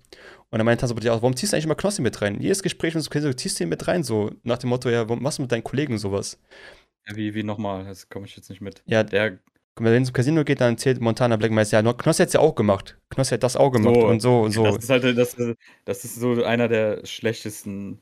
Und 0.50 0.58
dann 0.58 0.66
meinte 0.66 0.86
ja 0.86 1.12
auch, 1.12 1.22
warum 1.22 1.36
ziehst 1.36 1.52
du 1.52 1.56
eigentlich 1.56 1.64
immer 1.64 1.74
Knossi 1.74 2.02
mit 2.02 2.22
rein? 2.22 2.40
Jedes 2.40 2.62
Gespräch, 2.62 2.94
wenn 2.94 3.02
Casino 3.02 3.30
geht, 3.30 3.40
ziehst 3.40 3.58
du 3.58 3.64
ihn 3.64 3.68
mit 3.68 3.86
rein, 3.88 4.02
so 4.04 4.30
nach 4.42 4.58
dem 4.58 4.70
Motto, 4.70 4.88
ja, 4.88 5.08
warum 5.08 5.22
machst 5.22 5.38
du 5.38 5.42
mit 5.42 5.52
deinen 5.52 5.64
Kollegen 5.64 5.98
sowas? 5.98 6.40
Ja, 7.08 7.16
wie, 7.16 7.34
wie 7.34 7.42
nochmal, 7.42 7.84
das 7.84 8.08
komme 8.08 8.26
ich 8.26 8.36
jetzt 8.36 8.48
nicht 8.48 8.60
mit. 8.60 8.82
Ja, 8.86 9.02
der 9.02 9.38
wenn 9.78 9.92
es 9.92 10.08
ins 10.08 10.12
Casino 10.12 10.42
geht, 10.42 10.60
dann 10.62 10.74
erzählt 10.74 11.00
Montana 11.00 11.36
Black 11.36 11.50
meist, 11.50 11.72
ja, 11.72 11.82
Knossi 11.82 12.22
hat 12.22 12.28
es 12.28 12.32
ja 12.32 12.40
auch 12.40 12.54
gemacht. 12.54 12.96
Knossi 13.10 13.34
hat 13.34 13.42
das 13.42 13.56
auch 13.56 13.70
gemacht 13.70 13.94
so, 13.94 14.06
und 14.06 14.20
so 14.20 14.40
und 14.40 14.52
so. 14.52 14.64
Das 14.64 14.84
ist 14.84 14.90
halt, 14.90 15.18
das, 15.18 15.36
das 15.84 16.04
ist 16.04 16.14
so 16.14 16.42
einer 16.44 16.68
der 16.68 17.04
schlechtesten 17.04 18.00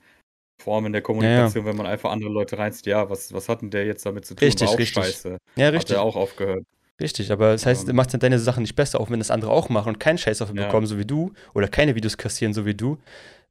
Formen 0.63 0.93
der 0.93 1.03
Kommunikation, 1.03 1.65
ja, 1.65 1.67
ja. 1.67 1.73
wenn 1.73 1.77
man 1.77 1.87
einfach 1.87 2.13
andere 2.13 2.31
Leute 2.31 2.59
reinzieht. 2.59 2.87
Ja, 2.87 3.11
was, 3.11 3.33
was 3.33 3.49
hat 3.49 3.63
denn 3.63 3.71
der 3.71 3.87
jetzt 3.87 4.07
damit 4.07 4.25
zu 4.25 4.37
tun? 4.37 4.47
Richtig, 4.47 4.69
richtig. 4.79 5.05
Scheiße. 5.05 5.39
Ja, 5.57 5.71
richtig. 5.71 5.97
Hat 5.97 6.03
er 6.03 6.03
auch 6.03 6.15
aufgehört. 6.15 6.65
Richtig, 7.01 7.33
aber 7.33 7.53
das 7.53 7.67
heißt, 7.67 7.89
du 7.89 7.93
machst 7.93 8.13
dann 8.13 8.21
deine 8.21 8.39
Sachen 8.39 8.63
nicht 8.63 8.77
besser, 8.77 9.01
auch 9.01 9.11
wenn 9.11 9.19
das 9.19 9.31
andere 9.31 9.51
auch 9.51 9.69
machen 9.69 9.89
und 9.89 10.01
keinen 10.01 10.19
Scheiß 10.19 10.39
dafür 10.39 10.55
ja. 10.55 10.67
bekommen, 10.67 10.87
so 10.87 10.97
wie 10.97 11.05
du, 11.05 11.33
oder 11.53 11.67
keine 11.67 11.95
Videos 11.97 12.17
kassieren, 12.17 12.55
so 12.55 12.67
wie 12.67 12.75
du. 12.75 12.99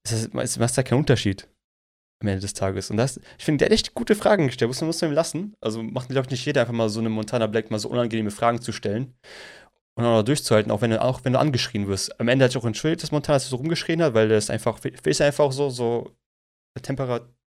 Es 0.03 0.57
macht 0.57 0.77
da 0.77 0.83
keinen 0.83 0.99
Unterschied 0.99 1.47
am 2.21 2.29
Ende 2.29 2.41
des 2.41 2.53
Tages. 2.53 2.89
Und 2.89 2.97
das, 2.97 3.19
ich 3.37 3.45
finde, 3.45 3.59
der 3.59 3.67
hat 3.67 3.73
echt 3.73 3.93
gute 3.93 4.15
Fragen 4.15 4.47
gestellt, 4.47 4.69
muss 4.69 4.79
man, 4.79 4.87
muss 4.87 5.01
man 5.01 5.11
ihm 5.11 5.15
lassen. 5.15 5.55
Also 5.61 5.83
macht, 5.83 6.09
glaube 6.09 6.25
ich, 6.25 6.31
nicht 6.31 6.45
jeder 6.45 6.61
einfach 6.61 6.73
mal 6.73 6.89
so 6.89 6.99
eine 6.99 7.09
Montana 7.09 7.47
Black 7.47 7.69
mal 7.69 7.79
so 7.79 7.89
unangenehme 7.89 8.31
Fragen 8.31 8.61
zu 8.61 8.71
stellen 8.71 9.13
und 9.95 10.05
auch 10.05 10.17
noch 10.17 10.23
durchzuhalten, 10.23 10.71
auch 10.71 10.81
wenn 10.81 10.91
du, 10.91 11.01
auch 11.01 11.23
wenn 11.23 11.33
du 11.33 11.39
angeschrien 11.39 11.87
wirst. 11.87 12.19
Am 12.19 12.29
Ende 12.29 12.45
hat 12.45 12.51
sich 12.51 12.61
auch 12.61 12.65
entschuldigt, 12.65 13.03
dass 13.03 13.11
Montana 13.11 13.39
so 13.39 13.57
rumgeschrien 13.57 14.01
hat, 14.01 14.13
weil 14.13 14.29
das 14.29 14.49
einfach, 14.49 14.79
ist 14.83 15.21
einfach 15.21 15.51
so, 15.51 15.69
so 15.69 16.15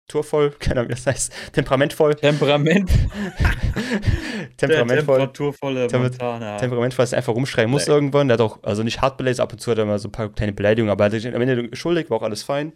temperaturvoll, 0.06 0.50
keine 0.58 0.80
Ahnung, 0.80 0.90
wie 0.90 0.94
das 0.94 1.06
heißt, 1.06 1.32
temperamentvoll. 1.52 2.14
Temperament. 2.14 2.90
temperamentvoll. 4.56 5.18
Temperaturvolle 5.18 5.88
Montana. 5.92 6.56
Temperamentvoll, 6.56 7.02
dass 7.02 7.12
er 7.12 7.18
einfach 7.18 7.34
rumschreien 7.34 7.70
muss 7.70 7.86
nee. 7.86 7.92
irgendwann. 7.94 8.28
Der 8.28 8.34
hat 8.34 8.40
auch, 8.40 8.62
also 8.62 8.82
nicht 8.82 9.00
hart 9.00 9.16
beleidigt, 9.16 9.40
ab 9.40 9.52
und 9.52 9.58
zu 9.58 9.70
hat 9.70 9.78
er 9.78 9.86
mal 9.86 9.98
so 9.98 10.08
ein 10.08 10.12
paar 10.12 10.28
kleine 10.30 10.52
Beleidigungen, 10.52 10.90
aber 10.90 11.04
er 11.04 11.06
hat 11.06 11.12
sich 11.12 11.26
am 11.26 11.40
Ende 11.40 11.58
entschuldigt, 11.58 12.10
war 12.10 12.18
auch 12.18 12.22
alles 12.22 12.42
fein. 12.42 12.72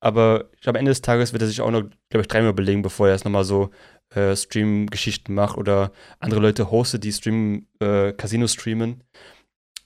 Aber 0.00 0.50
ich 0.54 0.60
glaube, 0.60 0.78
am 0.78 0.80
Ende 0.80 0.90
des 0.90 1.00
Tages 1.00 1.32
wird 1.32 1.42
er 1.42 1.48
sich 1.48 1.62
auch 1.62 1.70
noch, 1.70 1.82
glaube 2.10 2.22
ich, 2.22 2.28
dreimal 2.28 2.52
belegen, 2.52 2.82
bevor 2.82 3.08
er 3.08 3.14
es 3.14 3.24
nochmal 3.24 3.44
so 3.44 3.70
äh, 4.14 4.36
Stream-Geschichten 4.36 5.32
macht 5.32 5.56
oder 5.56 5.92
andere 6.20 6.40
Leute 6.40 6.70
hostet, 6.70 7.04
die 7.04 7.12
Stream, 7.12 7.68
äh, 7.80 8.12
Casino 8.12 8.46
streamen. 8.46 9.02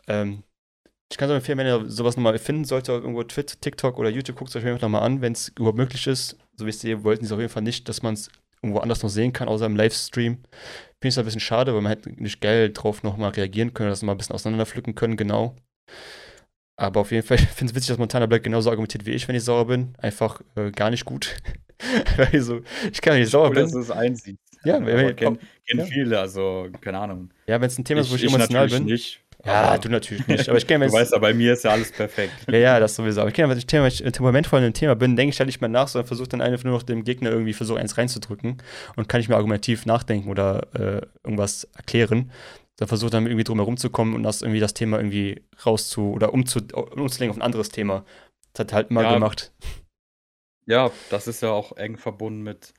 Ähm, 0.08 0.42
ich 1.10 1.16
kann 1.16 1.30
es 1.30 1.34
empfehlen, 1.34 1.58
wenn 1.58 1.66
ihr 1.66 1.88
sowas 1.88 2.16
nochmal 2.16 2.38
finden 2.38 2.64
solltet, 2.64 2.88
irgendwo 2.88 3.22
Twitter, 3.22 3.58
TikTok 3.60 3.98
oder 3.98 4.10
YouTube, 4.10 4.36
guckt 4.36 4.50
es 4.50 4.56
euch 4.56 4.66
einfach 4.66 4.82
nochmal 4.82 5.02
an, 5.02 5.22
wenn 5.22 5.32
es 5.32 5.48
überhaupt 5.48 5.78
möglich 5.78 6.06
ist. 6.06 6.36
So 6.56 6.66
wie 6.66 6.70
es 6.70 6.84
ihr 6.84 7.02
wollten 7.04 7.24
sie 7.24 7.32
auf 7.32 7.40
jeden 7.40 7.52
Fall 7.52 7.62
nicht, 7.62 7.88
dass 7.88 8.02
man 8.02 8.14
es 8.14 8.30
irgendwo 8.62 8.80
anders 8.80 9.02
noch 9.02 9.10
sehen 9.10 9.32
kann, 9.32 9.48
außer 9.48 9.66
im 9.66 9.76
Livestream. 9.76 10.34
Finde 10.34 10.48
ich 11.02 11.08
es 11.08 11.18
ein 11.18 11.24
bisschen 11.24 11.40
schade, 11.40 11.74
weil 11.74 11.80
man 11.80 11.90
hätte 11.90 12.10
nicht 12.10 12.40
geil 12.40 12.72
drauf 12.72 13.02
nochmal 13.02 13.30
reagieren 13.30 13.72
können, 13.72 13.88
das 13.88 14.02
mal 14.02 14.12
ein 14.12 14.18
bisschen 14.18 14.34
auseinanderpflücken 14.34 14.94
können, 14.94 15.16
genau. 15.16 15.56
Aber 16.76 17.00
auf 17.00 17.10
jeden 17.10 17.26
Fall 17.26 17.38
finde 17.38 17.50
ich 17.56 17.70
es 17.70 17.74
witzig, 17.74 17.88
dass 17.88 17.98
Montana 17.98 18.26
Black 18.26 18.42
genauso 18.42 18.70
argumentiert 18.70 19.06
wie 19.06 19.12
ich, 19.12 19.26
wenn 19.28 19.36
ich 19.36 19.44
sauer 19.44 19.66
bin. 19.66 19.94
Einfach 19.98 20.40
äh, 20.56 20.70
gar 20.70 20.90
nicht 20.90 21.04
gut. 21.04 21.36
also, 22.32 22.60
ich 22.92 23.00
kann 23.00 23.18
nicht 23.18 23.30
sauer 23.30 23.48
cool, 23.48 23.54
bin. 23.54 23.62
dass 23.64 23.72
du 23.72 23.80
es 23.80 23.90
einsiehst. 23.90 24.38
Ja, 24.64 24.78
ja 24.80 25.12
kennen 25.12 25.38
kenn 25.66 25.78
ja. 25.78 25.84
viele, 25.84 26.18
also 26.18 26.68
keine 26.80 26.98
Ahnung. 26.98 27.30
Ja, 27.46 27.60
wenn 27.60 27.68
es 27.68 27.78
ein 27.78 27.84
Thema 27.84 28.00
ist, 28.00 28.10
wo 28.10 28.16
ich, 28.16 28.24
ich 28.24 28.34
emotional 28.34 28.68
bin. 28.68 28.84
Nicht, 28.84 29.20
ja, 29.44 29.78
du 29.78 29.88
natürlich 29.88 30.26
nicht. 30.26 30.48
Aber 30.48 30.58
ich 30.58 30.66
kenne 30.66 30.86
Du 30.88 30.92
weißt 30.92 31.12
ja, 31.12 31.18
bei 31.18 31.32
mir 31.32 31.52
ist 31.52 31.64
ja 31.64 31.70
alles 31.70 31.92
perfekt. 31.92 32.32
ja, 32.48 32.58
ja, 32.58 32.80
das 32.80 32.94
sowieso. 32.94 33.20
Aber 33.20 33.28
ich 33.28 33.34
kenne, 33.34 33.48
wenn 33.48 33.58
ich 33.58 33.66
Thema, 33.66 33.88
temperamentvoll 33.88 34.58
in 34.58 34.64
einem 34.64 34.74
Thema 34.74 34.96
bin, 34.96 35.16
denke 35.16 35.32
ich 35.32 35.38
halt 35.38 35.46
nicht 35.46 35.60
mehr 35.60 35.68
nach, 35.68 35.88
sondern 35.88 36.06
versuche 36.06 36.28
dann 36.28 36.40
einfach 36.40 36.64
nur 36.64 36.74
noch 36.74 36.82
dem 36.82 37.04
Gegner 37.04 37.30
irgendwie 37.30 37.52
versuche, 37.52 37.78
eins 37.78 37.96
reinzudrücken 37.96 38.58
und 38.96 39.08
kann 39.08 39.20
ich 39.20 39.28
mir 39.28 39.36
argumentativ 39.36 39.86
nachdenken 39.86 40.28
oder 40.28 40.66
äh, 40.74 41.06
irgendwas 41.24 41.64
erklären 41.76 42.30
dann 42.78 42.88
versucht 42.88 43.12
dann 43.12 43.26
irgendwie 43.26 43.44
drum 43.44 43.58
herum 43.58 43.76
zu 43.76 43.90
kommen 43.90 44.14
und 44.14 44.22
das 44.22 44.40
irgendwie 44.40 44.60
das 44.60 44.72
Thema 44.72 44.98
irgendwie 44.98 45.42
rauszu 45.66 46.12
oder 46.12 46.32
umzu, 46.32 46.60
umzulenken 46.60 47.30
auf 47.30 47.36
ein 47.36 47.42
anderes 47.42 47.70
Thema. 47.70 48.04
Das 48.52 48.66
hat 48.66 48.72
halt 48.72 48.90
mal 48.92 49.02
ja, 49.02 49.14
gemacht. 49.14 49.52
Ja, 50.64 50.90
das 51.10 51.26
ist 51.26 51.42
ja 51.42 51.50
auch 51.50 51.76
eng 51.76 51.96
verbunden 51.96 52.42
mit 52.42 52.74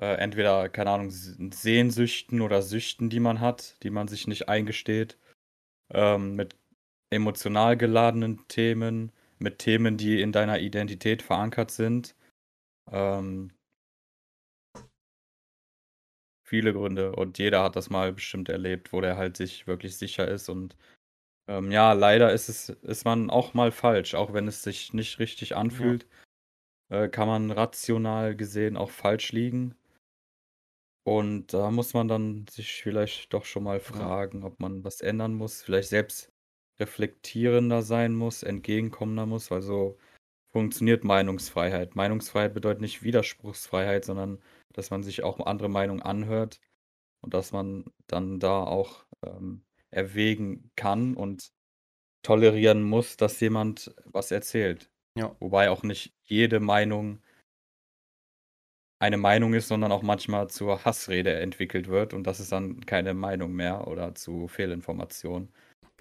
äh, 0.00 0.14
entweder, 0.14 0.68
keine 0.68 0.90
Ahnung, 0.90 1.10
Sehnsüchten 1.10 2.40
oder 2.40 2.62
Süchten, 2.62 3.10
die 3.10 3.18
man 3.18 3.40
hat, 3.40 3.82
die 3.82 3.90
man 3.90 4.06
sich 4.06 4.28
nicht 4.28 4.48
eingesteht. 4.48 5.18
Ähm, 5.92 6.36
mit 6.36 6.56
emotional 7.10 7.76
geladenen 7.76 8.46
Themen, 8.48 9.12
mit 9.38 9.58
Themen, 9.58 9.96
die 9.96 10.20
in 10.22 10.32
deiner 10.32 10.60
Identität 10.60 11.22
verankert 11.22 11.70
sind. 11.70 12.14
Ähm, 12.90 13.52
viele 16.52 16.72
Gründe 16.72 17.12
und 17.16 17.38
jeder 17.38 17.62
hat 17.62 17.76
das 17.76 17.90
mal 17.90 18.12
bestimmt 18.12 18.48
erlebt, 18.48 18.92
wo 18.92 19.00
der 19.00 19.16
halt 19.16 19.36
sich 19.36 19.66
wirklich 19.66 19.96
sicher 19.96 20.28
ist 20.28 20.48
und 20.48 20.76
ähm, 21.48 21.70
ja, 21.72 21.92
leider 21.92 22.32
ist 22.32 22.48
es 22.48 22.68
ist 22.68 23.04
man 23.04 23.30
auch 23.30 23.54
mal 23.54 23.72
falsch, 23.72 24.14
auch 24.14 24.32
wenn 24.32 24.46
es 24.48 24.62
sich 24.62 24.92
nicht 24.92 25.18
richtig 25.18 25.56
anfühlt, 25.56 26.06
ja. 26.90 27.04
äh, 27.04 27.08
kann 27.08 27.26
man 27.28 27.50
rational 27.50 28.36
gesehen 28.36 28.76
auch 28.76 28.90
falsch 28.90 29.32
liegen. 29.32 29.74
Und 31.04 31.52
da 31.52 31.70
muss 31.70 31.94
man 31.94 32.08
dann 32.08 32.46
sich 32.48 32.82
vielleicht 32.82 33.32
doch 33.32 33.44
schon 33.44 33.64
mal 33.64 33.80
fragen, 33.80 34.40
ja. 34.40 34.46
ob 34.46 34.60
man 34.60 34.84
was 34.84 35.00
ändern 35.00 35.34
muss, 35.34 35.62
vielleicht 35.62 35.88
selbst 35.88 36.32
reflektierender 36.78 37.82
sein 37.82 38.14
muss, 38.14 38.42
entgegenkommender 38.42 39.26
muss, 39.26 39.50
weil 39.50 39.62
so 39.62 39.98
funktioniert 40.52 41.02
Meinungsfreiheit. 41.04 41.96
Meinungsfreiheit 41.96 42.54
bedeutet 42.54 42.82
nicht 42.82 43.02
Widerspruchsfreiheit, 43.02 44.04
sondern 44.04 44.38
dass 44.72 44.90
man 44.90 45.02
sich 45.02 45.22
auch 45.22 45.40
andere 45.44 45.68
Meinungen 45.68 46.02
anhört 46.02 46.60
und 47.20 47.34
dass 47.34 47.52
man 47.52 47.84
dann 48.06 48.38
da 48.38 48.62
auch 48.62 49.04
ähm, 49.24 49.64
erwägen 49.90 50.70
kann 50.76 51.14
und 51.14 51.52
tolerieren 52.22 52.82
muss, 52.82 53.16
dass 53.16 53.40
jemand 53.40 53.94
was 54.04 54.30
erzählt. 54.30 54.90
Ja. 55.16 55.34
Wobei 55.40 55.70
auch 55.70 55.82
nicht 55.82 56.14
jede 56.22 56.60
Meinung 56.60 57.21
eine 59.02 59.16
Meinung 59.16 59.52
ist, 59.52 59.66
sondern 59.66 59.90
auch 59.90 60.02
manchmal 60.02 60.48
zur 60.48 60.84
Hassrede 60.84 61.34
entwickelt 61.40 61.88
wird 61.88 62.14
und 62.14 62.24
das 62.24 62.38
ist 62.38 62.52
dann 62.52 62.86
keine 62.86 63.14
Meinung 63.14 63.52
mehr 63.52 63.88
oder 63.88 64.14
zu 64.14 64.46
Fehlinformation, 64.46 65.48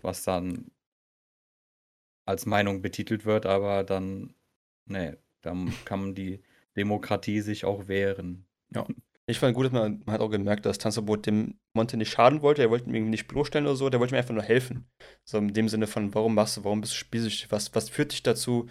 was 0.03 0.23
dann 0.23 0.69
als 2.27 2.45
Meinung 2.45 2.83
betitelt 2.83 3.25
wird, 3.25 3.47
aber 3.47 3.83
dann, 3.83 4.35
nee, 4.85 5.15
dann 5.41 5.73
kann 5.83 6.13
die 6.13 6.43
Demokratie 6.77 7.41
sich 7.41 7.65
auch 7.65 7.87
wehren. 7.87 8.45
Ja. 8.71 8.85
Ich 9.25 9.39
fand 9.39 9.55
gut, 9.55 9.65
dass 9.65 9.71
man, 9.71 10.03
man 10.05 10.13
hat 10.13 10.21
auch 10.21 10.29
gemerkt, 10.29 10.65
dass 10.65 10.77
Tanzverbot 10.77 11.25
dem 11.25 11.59
Monte 11.73 11.97
nicht 11.97 12.11
schaden 12.11 12.41
wollte. 12.41 12.61
Er 12.61 12.69
wollte 12.69 12.89
ihm 12.89 13.09
nicht 13.09 13.27
bloßstellen 13.27 13.65
oder 13.65 13.75
so. 13.75 13.89
Der 13.89 13.99
wollte 13.99 14.13
ihm 14.13 14.17
einfach 14.17 14.33
nur 14.33 14.43
helfen. 14.43 14.89
So 15.23 15.37
in 15.37 15.53
dem 15.53 15.69
Sinne 15.69 15.87
von, 15.87 16.13
warum 16.13 16.35
machst 16.35 16.57
du, 16.57 16.63
warum 16.63 16.81
bist 16.81 16.93
du 16.93 16.97
spielsüchtig? 16.97 17.49
Was, 17.51 17.73
was 17.73 17.89
führt 17.89 18.11
dich 18.11 18.23
dazu, 18.23 18.67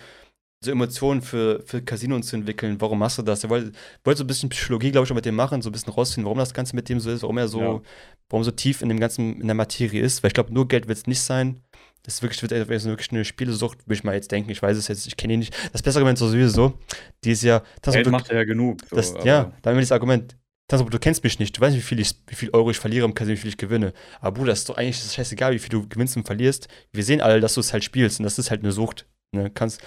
so 0.62 0.70
Emotionen 0.70 1.22
für, 1.22 1.62
für 1.64 1.80
Casino 1.82 2.20
zu 2.20 2.36
entwickeln? 2.36 2.80
Warum 2.80 2.98
machst 2.98 3.18
du 3.18 3.22
das? 3.22 3.42
Er 3.42 3.50
wollte, 3.50 3.72
wollte 4.04 4.18
so 4.18 4.24
ein 4.24 4.26
bisschen 4.26 4.50
Psychologie, 4.50 4.90
glaube 4.90 5.06
ich, 5.06 5.10
auch 5.10 5.14
mit 5.14 5.24
dem 5.24 5.34
machen, 5.34 5.62
so 5.62 5.70
ein 5.70 5.72
bisschen 5.72 5.92
rausfinden, 5.92 6.26
warum 6.26 6.38
das 6.38 6.52
Ganze 6.52 6.76
mit 6.76 6.88
dem 6.88 7.00
so 7.00 7.10
ist, 7.10 7.22
warum 7.22 7.38
er 7.38 7.48
so, 7.48 7.60
ja. 7.60 7.80
warum 8.28 8.44
so 8.44 8.50
tief 8.50 8.82
in 8.82 8.90
dem 8.90 9.00
ganzen, 9.00 9.40
in 9.40 9.46
der 9.46 9.54
Materie 9.54 10.02
ist. 10.02 10.22
Weil 10.22 10.28
ich 10.28 10.34
glaube, 10.34 10.52
nur 10.52 10.68
Geld 10.68 10.86
wird 10.86 10.98
es 10.98 11.06
nicht 11.06 11.20
sein. 11.20 11.62
Das 12.02 12.14
ist 12.14 12.22
wirklich, 12.22 12.42
wird 12.42 12.52
wirklich 12.68 13.12
eine 13.12 13.24
Spielesucht, 13.24 13.86
würde 13.86 13.94
ich 13.94 14.04
mal 14.04 14.14
jetzt 14.14 14.30
denken. 14.32 14.50
Ich 14.50 14.62
weiß 14.62 14.76
es 14.76 14.88
jetzt, 14.88 15.06
ich 15.06 15.16
kenne 15.16 15.34
ihn 15.34 15.40
nicht. 15.40 15.54
Das 15.72 15.82
bessere 15.82 16.00
Argument 16.00 16.20
ist 16.20 16.30
sowieso, 16.30 16.78
die 17.24 17.32
ist 17.32 17.42
ja. 17.42 17.62
Geld 17.82 18.06
du, 18.06 18.10
macht 18.10 18.30
er 18.30 18.38
ja 18.38 18.44
genug. 18.44 18.80
So, 18.88 18.96
das, 18.96 19.14
ja, 19.24 19.52
dann 19.62 19.76
das 19.76 19.92
Argument. 19.92 20.36
Das, 20.68 20.84
du 20.84 20.98
kennst 20.98 21.24
mich 21.24 21.38
nicht, 21.38 21.56
du 21.56 21.60
weißt, 21.60 21.76
wie 21.76 21.80
viel, 21.80 21.98
ich, 21.98 22.14
wie 22.28 22.36
viel 22.36 22.50
Euro 22.50 22.70
ich 22.70 22.78
verliere 22.78 23.04
im 23.04 23.12
Casino, 23.12 23.36
wie 23.36 23.40
viel 23.40 23.50
ich 23.50 23.56
gewinne. 23.56 23.92
Aber 24.20 24.32
Bruder, 24.32 24.52
das 24.52 24.60
ist 24.60 24.68
doch 24.68 24.76
eigentlich 24.76 25.00
das 25.00 25.14
scheißegal, 25.14 25.52
wie 25.52 25.58
viel 25.58 25.70
du 25.70 25.88
gewinnst 25.88 26.16
und 26.16 26.24
verlierst. 26.24 26.68
Wir 26.92 27.02
sehen 27.02 27.20
alle, 27.20 27.40
dass 27.40 27.54
du 27.54 27.60
es 27.60 27.72
halt 27.72 27.82
spielst 27.82 28.20
und 28.20 28.24
das 28.24 28.38
ist 28.38 28.50
halt 28.50 28.62
eine 28.62 28.70
Sucht. 28.70 29.06
Ne? 29.32 29.50
Kannst, 29.50 29.80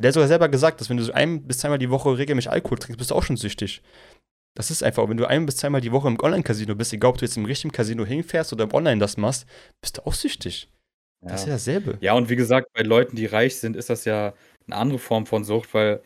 der 0.00 0.08
hat 0.08 0.14
sogar 0.14 0.28
selber 0.28 0.48
gesagt, 0.48 0.80
dass 0.80 0.90
wenn 0.90 0.96
du 0.96 1.04
so 1.04 1.12
ein 1.12 1.46
bis 1.46 1.58
zweimal 1.58 1.78
die 1.78 1.90
Woche 1.90 2.16
regelmäßig 2.16 2.50
Alkohol 2.50 2.78
trinkst, 2.78 2.98
bist 2.98 3.10
du 3.10 3.14
auch 3.14 3.22
schon 3.22 3.36
süchtig. 3.36 3.82
Das 4.54 4.70
ist 4.70 4.82
einfach, 4.82 5.08
wenn 5.08 5.16
du 5.16 5.26
ein 5.26 5.46
bis 5.46 5.56
zweimal 5.56 5.80
die 5.80 5.92
Woche 5.92 6.08
im 6.08 6.18
Online-Casino 6.20 6.74
bist, 6.74 6.92
egal 6.92 7.10
ob 7.10 7.18
du 7.18 7.24
jetzt 7.24 7.36
im 7.36 7.44
richtigen 7.44 7.72
Casino 7.72 8.04
hinfährst 8.04 8.52
oder 8.52 8.64
im 8.64 8.74
Online 8.74 8.98
das 8.98 9.16
machst, 9.16 9.46
bist 9.80 9.98
du 9.98 10.06
auch 10.06 10.14
süchtig. 10.14 10.68
Das 11.22 11.42
ist 11.42 11.46
ja 11.46 11.52
dasselbe. 11.54 11.98
Ja, 12.00 12.14
und 12.14 12.30
wie 12.30 12.36
gesagt, 12.36 12.68
bei 12.72 12.82
Leuten, 12.82 13.14
die 13.14 13.26
reich 13.26 13.56
sind, 13.56 13.76
ist 13.76 13.90
das 13.90 14.04
ja 14.06 14.32
eine 14.66 14.76
andere 14.76 14.98
Form 14.98 15.26
von 15.26 15.44
Sucht, 15.44 15.74
weil 15.74 16.02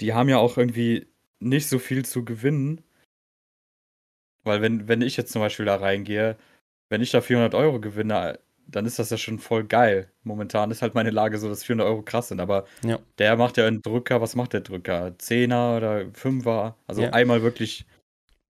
die 0.00 0.12
haben 0.12 0.28
ja 0.28 0.38
auch 0.38 0.58
irgendwie 0.58 1.06
nicht 1.38 1.68
so 1.68 1.78
viel 1.78 2.04
zu 2.04 2.24
gewinnen. 2.24 2.82
Weil 4.42 4.60
wenn, 4.62 4.88
wenn 4.88 5.02
ich 5.02 5.16
jetzt 5.16 5.32
zum 5.32 5.40
Beispiel 5.40 5.66
da 5.66 5.76
reingehe, 5.76 6.36
wenn 6.88 7.02
ich 7.02 7.10
da 7.10 7.20
400 7.20 7.54
Euro 7.54 7.80
gewinne, 7.80 8.40
dann 8.70 8.86
ist 8.86 8.98
das 8.98 9.10
ja 9.10 9.16
schon 9.16 9.38
voll 9.38 9.64
geil. 9.64 10.10
Momentan 10.22 10.70
ist 10.70 10.82
halt 10.82 10.94
meine 10.94 11.10
Lage 11.10 11.38
so, 11.38 11.48
dass 11.48 11.64
400 11.64 11.86
Euro 11.88 12.02
krass 12.02 12.28
sind, 12.28 12.40
aber 12.40 12.66
Ja. 12.84 12.98
der 13.18 13.36
macht 13.36 13.56
ja 13.56 13.66
einen 13.66 13.82
Drücker, 13.82 14.20
was 14.20 14.36
macht 14.36 14.52
der 14.52 14.60
Drücker? 14.60 15.14
Zehner 15.18 15.76
oder 15.76 16.06
Fünfer? 16.12 16.76
Also 16.86 17.02
Ja. 17.02 17.10
einmal 17.10 17.42
wirklich 17.42 17.86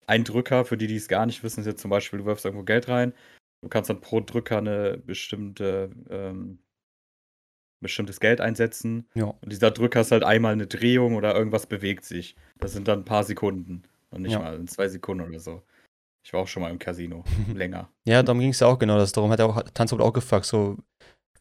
ein 0.07 0.23
Drücker, 0.23 0.65
für 0.65 0.77
die, 0.77 0.87
die 0.87 0.95
es 0.95 1.07
gar 1.07 1.25
nicht 1.25 1.43
wissen, 1.43 1.59
ist 1.61 1.65
jetzt 1.67 1.81
zum 1.81 1.91
Beispiel, 1.91 2.19
du 2.19 2.25
wirfst 2.25 2.45
irgendwo 2.45 2.63
Geld 2.63 2.87
rein, 2.87 3.13
du 3.61 3.69
kannst 3.69 3.89
dann 3.89 4.01
pro 4.01 4.21
Drücker 4.21 4.57
eine 4.59 4.97
bestimmte, 4.97 5.89
ähm, 6.09 6.59
bestimmtes 7.81 8.19
Geld 8.19 8.41
einsetzen 8.41 9.07
Ja. 9.13 9.25
und 9.25 9.51
dieser 9.51 9.69
Drücker 9.71 10.01
ist 10.01 10.11
halt 10.11 10.23
einmal 10.23 10.53
eine 10.53 10.65
Drehung 10.67 11.15
oder 11.15 11.35
irgendwas 11.35 11.67
bewegt 11.67 12.05
sich. 12.05 12.35
Das 12.59 12.73
sind 12.73 12.87
dann 12.87 12.99
ein 12.99 13.05
paar 13.05 13.23
Sekunden 13.23 13.83
und 14.09 14.23
nicht 14.23 14.33
mal 14.39 14.63
zwei 14.65 14.87
Sekunden 14.87 15.27
oder 15.29 15.39
so. 15.39 15.61
Ich 16.27 16.33
war 16.33 16.41
auch 16.41 16.47
schon 16.49 16.61
mal 16.61 16.69
im 16.69 16.77
Casino, 16.77 17.23
länger. 17.55 17.87
Ja, 18.05 18.21
darum 18.21 18.41
ging 18.41 18.49
es 18.49 18.59
ja 18.59 18.67
auch 18.67 18.77
genau. 18.77 18.97
Das, 18.97 19.13
darum 19.13 19.31
hat 19.31 19.39
er 19.39 19.45
auch 19.45 19.63
Tanzverbot 19.73 20.05
auch 20.05 20.11
gefragt. 20.11 20.43
So, 20.45 20.75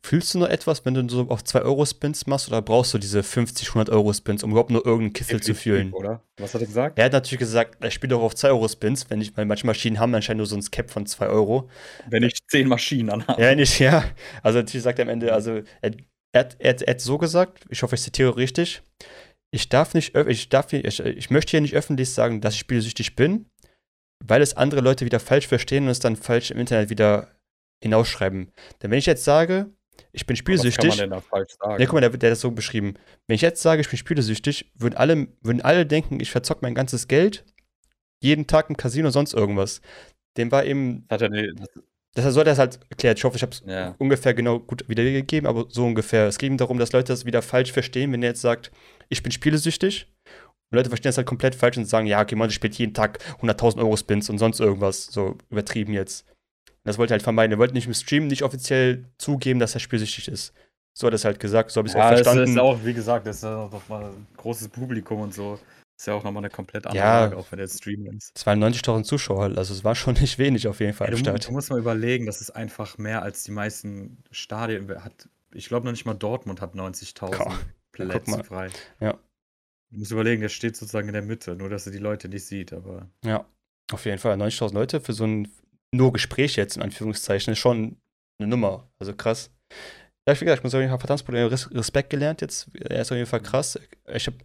fühlst 0.01 0.33
du 0.33 0.38
nur 0.38 0.49
etwas, 0.49 0.85
wenn 0.85 0.94
du 0.94 1.09
so 1.09 1.22
auf 1.29 1.42
2 1.42 1.62
Euro 1.62 1.85
Spins 1.85 2.29
machst 2.29 2.46
oder 2.46 2.62
brauchst 2.62 2.94
du 2.94 2.99
diese 2.99 3.25
50, 3.25 3.66
100 3.70 3.90
Euro 3.90 4.12
Spins, 4.12 4.44
um 4.44 4.53
überhaupt 4.53 4.70
nur 4.70 4.87
irgendeinen 4.87 5.12
Kiffel 5.12 5.42
zu 5.42 5.57
fühlen? 5.57 5.92
Oder? 5.92 6.22
Was 6.37 6.55
hat 6.55 6.61
er 6.61 6.68
gesagt? 6.68 7.01
Er 7.01 7.07
hat 7.07 7.12
natürlich 7.14 7.40
gesagt, 7.40 7.79
er 7.83 7.90
spielt 7.90 8.12
auch 8.12 8.22
auf 8.22 8.37
2 8.37 8.51
Euro 8.51 8.68
Spins, 8.68 9.11
wenn 9.11 9.20
ich, 9.20 9.37
weil 9.37 9.44
manche 9.44 9.66
Maschinen 9.66 9.99
haben 9.99 10.14
anscheinend 10.14 10.38
nur 10.38 10.46
so 10.46 10.55
ein 10.55 10.62
Cap 10.70 10.88
von 10.88 11.05
2 11.05 11.27
Euro. 11.27 11.68
Wenn 12.09 12.22
ich 12.22 12.38
zehn 12.46 12.68
Maschinen 12.68 13.11
anhabe. 13.11 13.42
Ja, 13.42 13.57
nicht, 13.57 13.81
ja. 13.81 14.05
Also 14.44 14.61
natürlich 14.61 14.85
sagt 14.85 15.01
er 15.01 15.07
am 15.07 15.09
Ende, 15.09 15.33
also 15.33 15.62
er, 15.83 15.94
er, 16.31 16.40
hat- 16.42 16.57
er, 16.61 16.81
er 16.81 16.90
hat 16.94 17.01
so 17.01 17.18
gesagt, 17.18 17.64
ich 17.70 17.83
hoffe, 17.83 17.96
ich 17.96 18.03
zitiere 18.03 18.37
richtig, 18.37 18.85
ich 19.51 19.68
darf 19.68 19.94
nicht, 19.94 20.14
ich 20.14 20.49
darf, 20.49 20.72
ich, 20.72 21.01
ich 21.01 21.31
möchte 21.31 21.51
hier 21.53 21.61
nicht 21.61 21.75
öffentlich 21.75 22.11
sagen, 22.11 22.40
dass 22.40 22.55
ich 22.55 22.61
spielsüchtig 22.61 23.16
bin, 23.16 23.46
weil 24.24 24.42
es 24.42 24.57
andere 24.57 24.81
Leute 24.81 25.05
wieder 25.05 25.20
falsch 25.20 25.46
verstehen 25.46 25.85
und 25.85 25.90
es 25.90 26.00
dann 26.00 26.16
falsch 26.16 26.50
im 26.50 26.59
Internet 26.59 26.90
wieder 26.90 27.29
hinausschreiben. 27.83 28.52
Denn 28.83 28.90
wenn 28.90 28.98
ich 28.98 29.07
jetzt 29.07 29.24
sage, 29.24 29.70
ich 30.12 30.26
bin 30.26 30.37
Was 30.37 30.44
kann 30.44 30.55
man 30.57 30.59
spielsüchtig, 30.59 30.96
denn 30.96 31.11
da 31.11 31.20
falsch 31.20 31.52
sagen? 31.59 31.81
ja, 31.81 31.87
guck 31.87 31.94
mal, 31.94 32.00
der, 32.00 32.11
der 32.11 32.31
hat 32.31 32.33
das 32.33 32.40
so 32.40 32.50
beschrieben. 32.50 32.94
Wenn 33.26 33.35
ich 33.35 33.42
jetzt 33.42 33.62
sage, 33.62 33.81
ich 33.81 33.88
bin 33.88 33.98
spielsüchtig, 33.98 34.70
würden 34.74 34.96
alle, 34.96 35.29
würden 35.42 35.62
alle 35.62 35.87
denken, 35.87 36.20
ich 36.20 36.31
verzock 36.31 36.62
mein 36.62 36.74
ganzes 36.74 37.09
Geld 37.09 37.44
jeden 38.22 38.46
Tag 38.46 38.70
im 38.70 38.76
Casino, 38.76 39.11
sonst 39.11 39.35
irgendwas. 39.35 39.81
Dem 40.37 40.50
war 40.50 40.64
eben 40.64 41.07
Hat 41.11 41.22
er 41.22 41.29
ne, 41.29 41.52
das, 41.55 41.68
Deshalb 42.16 42.33
sollte 42.35 42.50
er 42.50 42.52
es 42.55 42.59
halt 42.59 42.81
erklärt. 42.88 43.18
Ich 43.18 43.24
hoffe, 43.24 43.37
ich 43.37 43.42
habe 43.42 43.52
es 43.52 43.62
Ja. 43.66 43.94
ungefähr 43.98 44.33
genau 44.33 44.59
gut 44.59 44.88
wiedergegeben, 44.88 45.46
aber 45.46 45.66
so 45.68 45.85
ungefähr. 45.85 46.26
Es 46.26 46.38
ging 46.38 46.57
darum, 46.57 46.79
dass 46.79 46.92
Leute 46.92 47.12
das 47.12 47.26
wieder 47.26 47.42
falsch 47.42 47.72
verstehen, 47.72 48.11
wenn 48.12 48.22
er 48.22 48.31
jetzt 48.31 48.40
sagt, 48.40 48.72
ich 49.11 49.22
bin 49.22 49.33
spielesüchtig. 49.33 50.11
Und 50.70 50.76
Leute 50.76 50.88
verstehen 50.90 51.11
das 51.11 51.16
halt 51.16 51.26
komplett 51.26 51.55
falsch 51.55 51.76
und 51.76 51.85
sagen, 51.87 52.07
ja, 52.07 52.20
okay, 52.20 52.35
man 52.35 52.50
spielt 52.50 52.74
jeden 52.74 52.94
Tag 52.94 53.18
100.000 53.40 53.79
Euro 53.79 53.96
Spins 53.96 54.29
und 54.29 54.38
sonst 54.38 54.59
irgendwas. 54.61 55.07
So 55.07 55.37
übertrieben 55.50 55.92
jetzt. 55.92 56.26
Und 56.68 56.74
das 56.85 56.98
wollte 56.98 57.12
er 57.12 57.16
halt 57.16 57.22
vermeiden. 57.22 57.52
Er 57.52 57.59
wollte 57.59 57.74
nicht 57.74 57.87
im 57.87 57.94
Stream 57.94 58.26
nicht 58.26 58.42
offiziell 58.42 59.05
zugeben, 59.18 59.61
dass 59.61 59.74
er 59.74 59.81
spielsüchtig 59.81 60.29
ist. 60.29 60.52
So 60.92 61.07
hat 61.07 61.12
er 61.12 61.16
es 61.16 61.24
halt 61.24 61.38
gesagt, 61.40 61.70
so 61.70 61.79
habe 61.79 61.88
ich 61.88 61.94
es 61.94 61.96
auch 61.96 62.00
ja, 62.05 62.12
es 62.14 62.20
verstanden. 62.22 62.52
ist 62.52 62.59
auch, 62.59 62.79
wie 62.85 62.94
gesagt, 62.94 63.26
das 63.26 63.37
ist 63.37 63.42
ja 63.42 63.68
noch 63.68 63.88
mal 63.88 64.07
ein 64.07 64.26
großes 64.37 64.68
Publikum 64.68 65.20
und 65.20 65.35
so. 65.35 65.59
Ist 65.98 66.07
ja 66.07 66.14
auch 66.14 66.24
nochmal 66.24 66.42
eine 66.42 66.50
komplett 66.50 66.87
andere 66.87 67.02
Ja. 67.05 67.20
Lage, 67.24 67.37
auch 67.37 67.46
wenn 67.50 67.59
der 67.59 67.68
Stream 67.68 68.07
ist. 68.16 68.33
es 68.35 68.44
waren 68.46 68.62
90.000 68.62 69.05
Zuschauer, 69.05 69.44
also 69.57 69.72
es 69.72 69.83
war 69.85 69.94
schon 69.94 70.14
nicht 70.14 70.38
wenig 70.38 70.68
auf 70.68 70.81
jeden 70.81 70.92
Fall 70.92 71.09
Ja, 71.11 71.33
du, 71.33 71.38
du 71.38 71.52
musst 71.52 71.70
mal 71.70 71.79
überlegen, 71.79 72.26
das 72.26 72.40
ist 72.42 72.50
einfach 72.50 72.98
mehr 72.98 73.22
als 73.22 73.44
die 73.44 73.50
meisten 73.52 74.22
Stadien. 74.31 74.88
Hat, 75.02 75.29
ich 75.55 75.68
glaube 75.68 75.87
noch 75.87 75.92
nicht 75.92 76.05
mal 76.05 76.14
Dortmund 76.14 76.61
hat 76.61 76.74
90.000 76.74 77.31
Komm, 77.37 77.59
Plätze 77.92 78.44
frei. 78.44 78.68
Ja. 79.00 79.18
Du 79.96 80.00
musst 80.00 80.12
überlegen, 80.12 80.42
der 80.42 80.50
steht 80.50 80.76
sozusagen 80.76 81.09
in 81.09 81.14
der 81.14 81.22
Mitte, 81.22 81.56
nur 81.56 81.70
dass 81.70 81.87
er 81.87 81.92
die 81.92 81.96
Leute 81.98 82.28
nicht 82.28 82.44
sieht, 82.44 82.74
aber 82.74 83.09
Ja, 83.24 83.46
auf 83.90 84.04
jeden 84.04 84.18
Fall. 84.18 84.37
90.000 84.37 84.74
Leute 84.74 85.00
für 85.00 85.14
so 85.14 85.24
ein 85.24 85.48
nur 85.90 86.12
Gespräch 86.12 86.54
jetzt, 86.56 86.76
in 86.76 86.82
Anführungszeichen, 86.82 87.52
ist 87.54 87.59
schon 87.61 87.96
eine 88.38 88.46
Nummer. 88.46 88.90
Also 88.98 89.14
krass. 89.14 89.50
Ja, 90.28 90.35
ich 90.35 90.40
wie 90.42 90.44
gesagt, 90.44 90.61
ich 90.61 90.64
muss 90.64 90.74
auf 90.74 90.80
jeden 90.82 90.98
Fall 91.00 91.46
Res- 91.48 91.70
Respekt 91.74 92.11
gelernt 92.11 92.42
jetzt. 92.42 92.68
Er 92.74 93.00
ist 93.00 93.11
auf 93.11 93.16
jeden 93.16 93.26
Fall 93.28 93.40
krass. 93.40 93.78
Ich 94.12 94.26
habe 94.26 94.37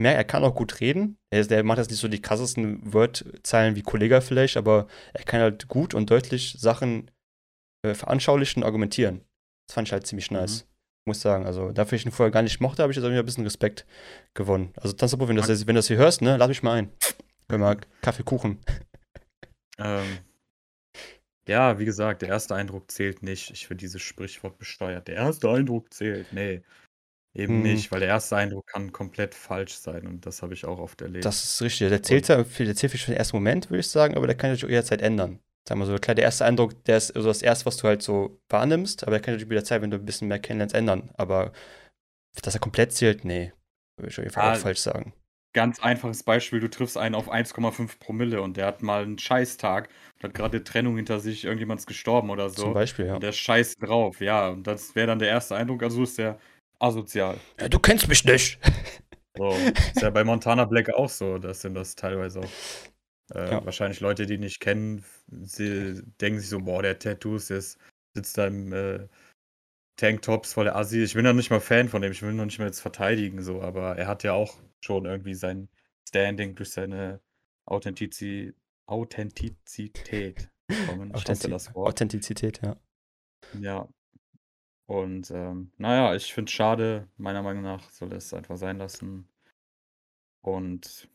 merkt, 0.00 0.16
er 0.18 0.24
kann 0.24 0.42
auch 0.42 0.56
gut 0.56 0.80
reden. 0.80 1.18
Er, 1.30 1.38
ist, 1.38 1.52
der 1.52 1.62
macht 1.62 1.78
jetzt 1.78 1.90
nicht 1.92 2.00
so 2.00 2.08
die 2.08 2.20
krassesten 2.20 2.92
Wordzeilen 2.92 3.76
wie 3.76 3.82
Kollega 3.82 4.20
vielleicht, 4.20 4.56
aber 4.56 4.88
er 5.14 5.22
kann 5.22 5.40
halt 5.40 5.68
gut 5.68 5.94
und 5.94 6.10
deutlich 6.10 6.56
Sachen 6.58 7.12
äh, 7.84 7.94
veranschaulichen 7.94 8.64
und 8.64 8.66
argumentieren. 8.66 9.20
Das 9.68 9.74
fand 9.74 9.86
ich 9.86 9.92
halt 9.92 10.04
ziemlich 10.08 10.32
nice. 10.32 10.66
Muss 11.06 11.20
sagen. 11.20 11.46
Also 11.46 11.70
dafür 11.70 11.96
ich 11.96 12.04
ihn 12.04 12.10
vorher 12.10 12.32
gar 12.32 12.42
nicht 12.42 12.60
mochte, 12.60 12.82
habe 12.82 12.90
ich 12.92 12.96
jetzt 12.96 13.04
auch 13.04 13.10
wieder 13.10 13.20
ein 13.20 13.24
bisschen 13.26 13.44
Respekt 13.44 13.86
gewonnen. 14.34 14.72
Also 14.76 14.92
Tanzabo, 14.92 15.28
wenn 15.28 15.36
du 15.36 15.42
das, 15.42 15.66
wenn 15.66 15.74
du 15.74 15.78
das 15.78 15.86
hier 15.86 15.96
hörst, 15.98 16.20
ne, 16.20 16.36
lad 16.36 16.48
mich 16.48 16.62
mal 16.64 16.72
ein. 16.74 16.90
Können 17.48 17.62
wir 17.62 17.74
mal 17.74 17.76
Kaffee, 18.02 18.22
Kuchen. 18.24 18.58
Ähm, 19.78 20.20
ja, 21.46 21.78
wie 21.78 21.84
gesagt, 21.84 22.22
der 22.22 22.30
erste 22.30 22.54
Eindruck 22.54 22.90
zählt 22.90 23.22
nicht. 23.22 23.50
Ich 23.50 23.66
finde 23.66 23.82
dieses 23.82 24.00
Sprichwort 24.00 24.58
besteuert. 24.58 25.06
Der 25.06 25.16
erste 25.16 25.50
Eindruck 25.50 25.92
zählt. 25.92 26.32
Nee, 26.32 26.62
eben 27.34 27.56
Hm. 27.56 27.62
nicht, 27.62 27.92
weil 27.92 28.00
der 28.00 28.08
erste 28.08 28.36
Eindruck 28.36 28.66
kann 28.66 28.90
komplett 28.90 29.34
falsch 29.34 29.74
sein 29.74 30.06
und 30.06 30.24
das 30.24 30.40
habe 30.40 30.54
ich 30.54 30.64
auch 30.64 30.78
oft 30.78 31.02
erlebt. 31.02 31.26
Das 31.26 31.44
ist 31.44 31.60
richtig. 31.60 31.90
Der 31.90 32.02
zählt 32.02 32.28
ja 32.28 32.42
für, 32.42 32.64
der 32.64 32.74
zählt 32.74 32.92
für 32.92 33.10
den 33.10 33.18
ersten 33.18 33.36
Moment, 33.36 33.68
würde 33.68 33.80
ich 33.80 33.88
sagen, 33.88 34.16
aber 34.16 34.26
der 34.26 34.36
kann 34.36 34.54
sich 34.54 34.64
auch 34.64 34.68
jederzeit 34.70 35.02
ändern. 35.02 35.40
Sagen 35.68 35.80
wir 35.80 35.86
so, 35.86 35.96
klar, 35.96 36.14
der 36.14 36.24
erste 36.24 36.44
Eindruck, 36.44 36.84
der 36.84 36.98
ist 36.98 37.08
so 37.08 37.24
das 37.24 37.42
erste, 37.42 37.66
was 37.66 37.76
du 37.76 37.88
halt 37.88 38.02
so 38.02 38.38
wahrnimmst, 38.48 39.02
aber 39.02 39.12
der 39.12 39.20
kann 39.20 39.34
sich 39.38 39.48
mit 39.48 39.56
der 39.56 39.64
Zeit, 39.64 39.82
wenn 39.82 39.90
du 39.90 39.96
ein 39.96 40.04
bisschen 40.04 40.28
mehr 40.28 40.38
kennenlernst, 40.38 40.74
ändern. 40.74 41.10
Aber 41.16 41.52
dass 42.42 42.54
er 42.54 42.60
komplett 42.60 42.92
zählt, 42.92 43.24
nee, 43.24 43.52
würde 43.98 44.10
ich 44.10 44.18
auf 44.18 44.24
jeden 44.24 44.32
Fall 44.34 44.44
Ah, 44.44 44.52
auch 44.52 44.58
falsch 44.58 44.78
sagen. 44.78 45.12
Ganz 45.54 45.80
einfaches 45.80 46.22
Beispiel, 46.22 46.60
du 46.60 46.68
triffst 46.68 46.98
einen 46.98 47.14
auf 47.14 47.32
1,5 47.32 47.98
Promille 47.98 48.42
und 48.42 48.58
der 48.58 48.66
hat 48.66 48.82
mal 48.82 49.02
einen 49.02 49.18
Scheißtag 49.18 49.88
und 50.16 50.22
hat 50.24 50.34
gerade 50.34 50.58
eine 50.58 50.64
Trennung 50.64 50.96
hinter 50.96 51.18
sich, 51.18 51.44
irgendjemand 51.44 51.80
ist 51.80 51.86
gestorben 51.86 52.30
oder 52.30 52.50
so. 52.50 52.62
Zum 52.64 52.74
Beispiel, 52.74 53.06
ja. 53.06 53.14
Und 53.14 53.22
der 53.22 53.32
scheißt 53.32 53.82
drauf, 53.82 54.20
ja. 54.20 54.48
Und 54.48 54.66
das 54.66 54.94
wäre 54.94 55.06
dann 55.06 55.18
der 55.18 55.28
erste 55.30 55.56
Eindruck, 55.56 55.82
also 55.82 56.02
ist 56.02 56.18
der 56.18 56.38
asozial. 56.78 57.38
ja. 57.58 57.68
Du 57.68 57.78
kennst 57.78 58.06
mich 58.06 58.24
nicht. 58.24 58.58
So, 59.36 59.48
ist 59.94 60.00
ja 60.02 60.10
bei 60.10 60.24
Montana 60.24 60.64
Black 60.66 60.90
auch 60.94 61.08
so, 61.08 61.38
dass 61.38 61.60
sind 61.62 61.74
das 61.74 61.94
teilweise 61.94 62.40
auch 62.40 62.50
äh, 63.34 63.50
Ja. 63.52 63.64
wahrscheinlich 63.64 64.00
Leute, 64.00 64.26
die 64.26 64.34
ihn 64.34 64.40
nicht 64.40 64.60
kennen, 64.60 65.04
sie 65.28 66.02
denken 66.20 66.40
sich 66.40 66.48
so, 66.48 66.60
boah, 66.60 66.82
der 66.82 66.98
Tattoos, 66.98 67.48
der 67.48 67.58
ist- 67.58 67.78
sitzt 68.14 68.38
da 68.38 68.46
im 68.46 68.72
äh, 68.72 69.08
Tanktops 69.96 70.52
voll 70.52 70.64
der 70.64 70.76
Assi. 70.76 71.02
Ich 71.02 71.14
bin 71.14 71.24
ja 71.24 71.32
nicht 71.32 71.50
mal 71.50 71.60
Fan 71.60 71.88
von 71.88 72.02
dem, 72.02 72.12
ich 72.12 72.22
will 72.22 72.30
ihn 72.30 72.36
noch 72.36 72.44
nicht 72.44 72.58
mal 72.58 72.66
jetzt 72.66 72.80
verteidigen, 72.80 73.42
so, 73.42 73.62
aber 73.62 73.96
er 73.96 74.06
hat 74.06 74.22
ja 74.24 74.32
auch 74.34 74.58
schon 74.84 75.06
irgendwie 75.06 75.34
sein 75.34 75.68
Standing 76.08 76.54
durch 76.54 76.70
seine 76.70 77.20
Authentizi 77.66 78.54
Authentizität 78.88 80.48
bekommen. 80.68 81.12
Authentiz- 81.14 81.48
das 81.50 81.74
Wort. 81.74 81.88
Authentizität, 81.88 82.60
ja. 82.62 82.76
Ja. 83.60 83.88
Und 84.88 85.30
ähm, 85.32 85.72
naja, 85.78 86.14
ich 86.14 86.32
finde 86.32 86.48
es 86.48 86.52
schade, 86.54 87.08
meiner 87.16 87.42
Meinung 87.42 87.62
nach 87.64 87.90
soll 87.90 88.12
es 88.12 88.32
einfach 88.32 88.56
sein 88.56 88.78
lassen. 88.78 89.28
Und 90.44 91.08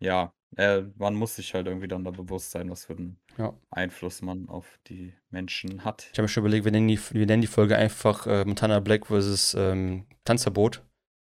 ja, 0.00 0.32
äh, 0.56 0.82
man 0.96 1.14
muss 1.14 1.36
sich 1.36 1.54
halt 1.54 1.66
irgendwie 1.66 1.88
dann 1.88 2.04
da 2.04 2.10
bewusst 2.10 2.50
sein, 2.50 2.70
was 2.70 2.86
für 2.86 2.94
einen 2.94 3.18
Ja. 3.36 3.52
Einfluss 3.70 4.22
man 4.22 4.48
auf 4.48 4.78
die 4.88 5.12
Menschen 5.30 5.84
hat. 5.84 6.08
Ich 6.12 6.18
habe 6.18 6.22
mir 6.22 6.28
schon 6.28 6.42
überlegt, 6.42 6.64
wir 6.64 6.72
nennen 6.72 6.88
die, 6.88 6.98
wir 7.12 7.26
nennen 7.26 7.42
die 7.42 7.46
Folge 7.48 7.76
einfach 7.76 8.26
äh, 8.26 8.44
Montana 8.44 8.80
Black 8.80 9.06
vs. 9.06 9.54
Ähm, 9.58 10.06
Tanzverbot. 10.24 10.82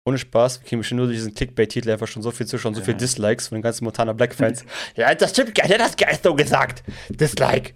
Ohne 0.06 0.18
Spaß, 0.18 0.60
wir 0.62 0.68
kriegen 0.68 0.80
bestimmt 0.82 0.98
nur 0.98 1.08
durch 1.08 1.18
diesen 1.20 1.34
Clickbait-Titel 1.34 1.90
einfach 1.90 2.08
schon 2.08 2.22
so 2.24 2.32
viel 2.32 2.46
Zuschauer 2.46 2.74
so 2.74 2.82
Ja. 2.82 2.86
viele 2.86 2.98
Dislikes 2.98 3.48
von 3.48 3.58
den 3.58 3.62
ganzen 3.62 3.86
Montana 3.86 4.12
Black-Fans. 4.14 4.66
ja, 4.98 5.16
das 5.16 5.32
stimmt 5.32 5.56
gar 5.56 5.66
nicht, 5.68 5.80
das 5.80 5.92
hat 5.96 6.24
so 6.24 6.36
gesagt. 6.36 6.84
Dislike. 7.10 7.74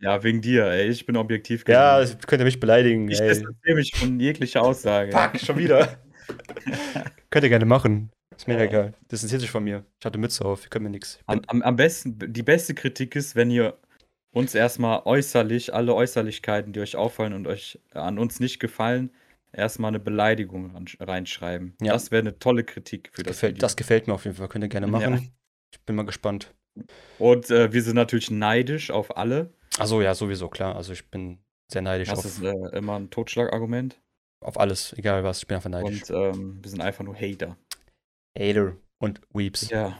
Ja, 0.00 0.22
wegen 0.22 0.40
dir, 0.40 0.66
ey, 0.66 0.88
ich 0.88 1.06
bin 1.06 1.16
objektiv 1.16 1.64
Ja, 1.66 1.98
gesehen. 1.98 2.18
das 2.18 2.26
könnt 2.28 2.40
ihr 2.42 2.44
mich 2.44 2.60
beleidigen. 2.60 3.08
Ich 3.10 3.18
distanziere 3.18 3.74
mich 3.74 3.92
von 3.96 4.20
jeglicher 4.20 4.62
Aussage. 4.62 5.10
Fuck, 5.12 5.40
schon 5.40 5.56
wieder. 5.56 5.98
könnt 7.30 7.42
ihr 7.42 7.48
gerne 7.48 7.64
machen. 7.64 8.10
Ist 8.36 8.48
mir 8.48 8.60
egal. 8.60 8.94
Das 9.08 9.20
interessiert 9.20 9.40
sich 9.42 9.50
von 9.50 9.64
mir. 9.64 9.84
Ich 10.00 10.06
hatte 10.06 10.18
Mütze 10.18 10.44
auf, 10.44 10.64
ihr 10.64 10.70
könnt 10.70 10.84
mir 10.84 10.90
nichts. 10.90 11.18
Am, 11.26 11.42
am, 11.46 11.62
am 11.62 11.76
besten, 11.76 12.18
die 12.32 12.42
beste 12.42 12.74
Kritik 12.74 13.16
ist, 13.16 13.36
wenn 13.36 13.50
ihr 13.50 13.78
uns 14.30 14.54
erstmal 14.54 15.02
äußerlich, 15.04 15.72
alle 15.74 15.94
Äußerlichkeiten, 15.94 16.72
die 16.72 16.80
euch 16.80 16.96
auffallen 16.96 17.32
und 17.34 17.46
euch 17.46 17.78
an 17.92 18.18
uns 18.18 18.40
nicht 18.40 18.58
gefallen, 18.58 19.10
erstmal 19.52 19.88
eine 19.88 20.00
Beleidigung 20.00 20.74
reinschreiben. 20.98 21.76
Ja. 21.80 21.92
Das 21.92 22.10
wäre 22.10 22.20
eine 22.20 22.38
tolle 22.38 22.64
Kritik 22.64 23.10
für 23.12 23.22
das, 23.22 23.36
Gefällt, 23.36 23.54
Video. 23.56 23.60
das 23.60 23.76
gefällt 23.76 24.06
mir 24.08 24.14
auf 24.14 24.24
jeden 24.24 24.36
Fall. 24.36 24.48
Könnt 24.48 24.64
ihr 24.64 24.68
gerne 24.68 24.88
machen. 24.88 25.14
Ja. 25.14 25.20
Ich 25.72 25.80
bin 25.82 25.94
mal 25.96 26.04
gespannt. 26.04 26.52
Und 27.18 27.50
äh, 27.50 27.72
wir 27.72 27.82
sind 27.82 27.94
natürlich 27.94 28.30
neidisch 28.32 28.90
auf 28.90 29.16
alle. 29.16 29.52
Achso, 29.78 30.00
ja, 30.02 30.14
sowieso, 30.14 30.48
klar. 30.48 30.74
Also 30.74 30.92
ich 30.92 31.08
bin 31.10 31.38
sehr 31.70 31.82
neidisch 31.82 32.08
Das 32.08 32.18
auf, 32.18 32.24
ist 32.24 32.42
äh, 32.42 32.76
immer 32.76 32.96
ein 32.98 33.10
Totschlagargument. 33.10 34.00
auf 34.40 34.58
alles, 34.58 34.92
egal 34.94 35.22
was. 35.22 35.38
Ich 35.38 35.46
bin 35.46 35.54
einfach 35.56 35.70
neidisch. 35.70 36.10
Und 36.10 36.16
ähm, 36.36 36.58
wir 36.62 36.70
sind 36.70 36.80
einfach 36.80 37.04
nur 37.04 37.14
Hater. 37.14 37.56
Hater 38.38 38.76
und 38.98 39.20
Weeps. 39.32 39.68
Ja. 39.70 39.98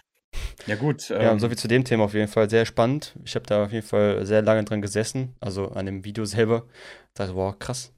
Ja, 0.66 0.76
gut. 0.76 1.08
Ja, 1.10 1.32
ähm, 1.32 1.38
so 1.38 1.48
viel 1.48 1.58
zu 1.58 1.68
dem 1.68 1.84
Thema 1.84 2.04
auf 2.04 2.14
jeden 2.14 2.28
Fall. 2.28 2.48
Sehr 2.50 2.66
spannend. 2.66 3.14
Ich 3.24 3.34
habe 3.34 3.46
da 3.46 3.64
auf 3.64 3.72
jeden 3.72 3.86
Fall 3.86 4.24
sehr 4.26 4.42
lange 4.42 4.64
dran 4.64 4.82
gesessen, 4.82 5.34
also 5.40 5.68
an 5.68 5.86
dem 5.86 6.04
Video 6.04 6.24
selber. 6.24 6.66
dachte, 7.14 7.34
wow, 7.34 7.58
krass. 7.58 7.92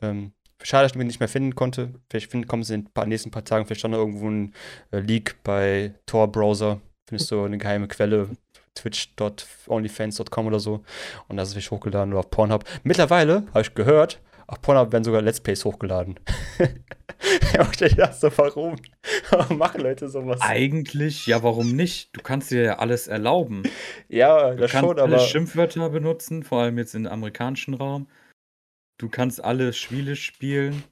Ähm, 0.00 0.32
schade, 0.62 0.84
dass 0.84 0.92
ich 0.92 0.98
mich 0.98 1.06
nicht 1.06 1.20
mehr 1.20 1.28
finden 1.28 1.54
konnte. 1.54 1.94
Vielleicht 2.10 2.30
finden, 2.30 2.46
kommen 2.46 2.62
sie 2.62 2.74
in 2.74 2.88
den 2.96 3.08
nächsten 3.08 3.30
paar 3.30 3.44
Tagen 3.44 3.66
vielleicht 3.66 3.80
schon 3.80 3.90
noch 3.90 3.98
irgendwo 3.98 4.28
ein 4.30 4.54
äh, 4.90 5.00
Leak 5.00 5.36
bei 5.42 5.94
Tor-Browser. 6.06 6.80
Findest 7.08 7.30
du 7.30 7.44
eine 7.44 7.58
geheime 7.58 7.88
Quelle, 7.88 8.30
twitch.onlyfans.com 8.74 10.46
oder 10.46 10.60
so. 10.60 10.82
Und 11.28 11.36
das 11.36 11.54
ist 11.54 11.70
hochgeladen 11.70 12.12
oder 12.12 12.20
auf 12.20 12.30
Pornhub. 12.30 12.64
Mittlerweile, 12.82 13.46
habe 13.48 13.60
ich 13.60 13.74
gehört, 13.74 14.20
auf 14.46 14.60
Pornhub 14.60 14.92
werden 14.92 15.04
sogar 15.04 15.22
Let's 15.22 15.40
Plays 15.40 15.64
hochgeladen. 15.64 16.20
ich 17.80 17.96
dachte 17.96 18.16
so, 18.16 18.30
warum? 18.36 18.76
Warum 19.30 19.58
machen 19.58 19.80
Leute 19.80 20.08
sowas? 20.08 20.40
Eigentlich, 20.42 21.26
ja, 21.26 21.42
warum 21.42 21.74
nicht? 21.74 22.14
Du 22.14 22.20
kannst 22.22 22.50
dir 22.50 22.62
ja 22.62 22.78
alles 22.78 23.06
erlauben. 23.06 23.62
Ja, 24.08 24.50
Du 24.50 24.58
das 24.58 24.72
kannst 24.72 24.88
schon, 24.88 24.98
alle 24.98 25.16
aber 25.16 25.24
Schimpfwörter 25.26 25.88
benutzen, 25.88 26.42
vor 26.42 26.62
allem 26.62 26.78
jetzt 26.78 26.94
im 26.94 27.06
amerikanischen 27.06 27.74
Raum. 27.74 28.08
Du 28.98 29.08
kannst 29.08 29.42
alle 29.42 29.72
Spiele 29.72 30.16
spielen. 30.16 30.84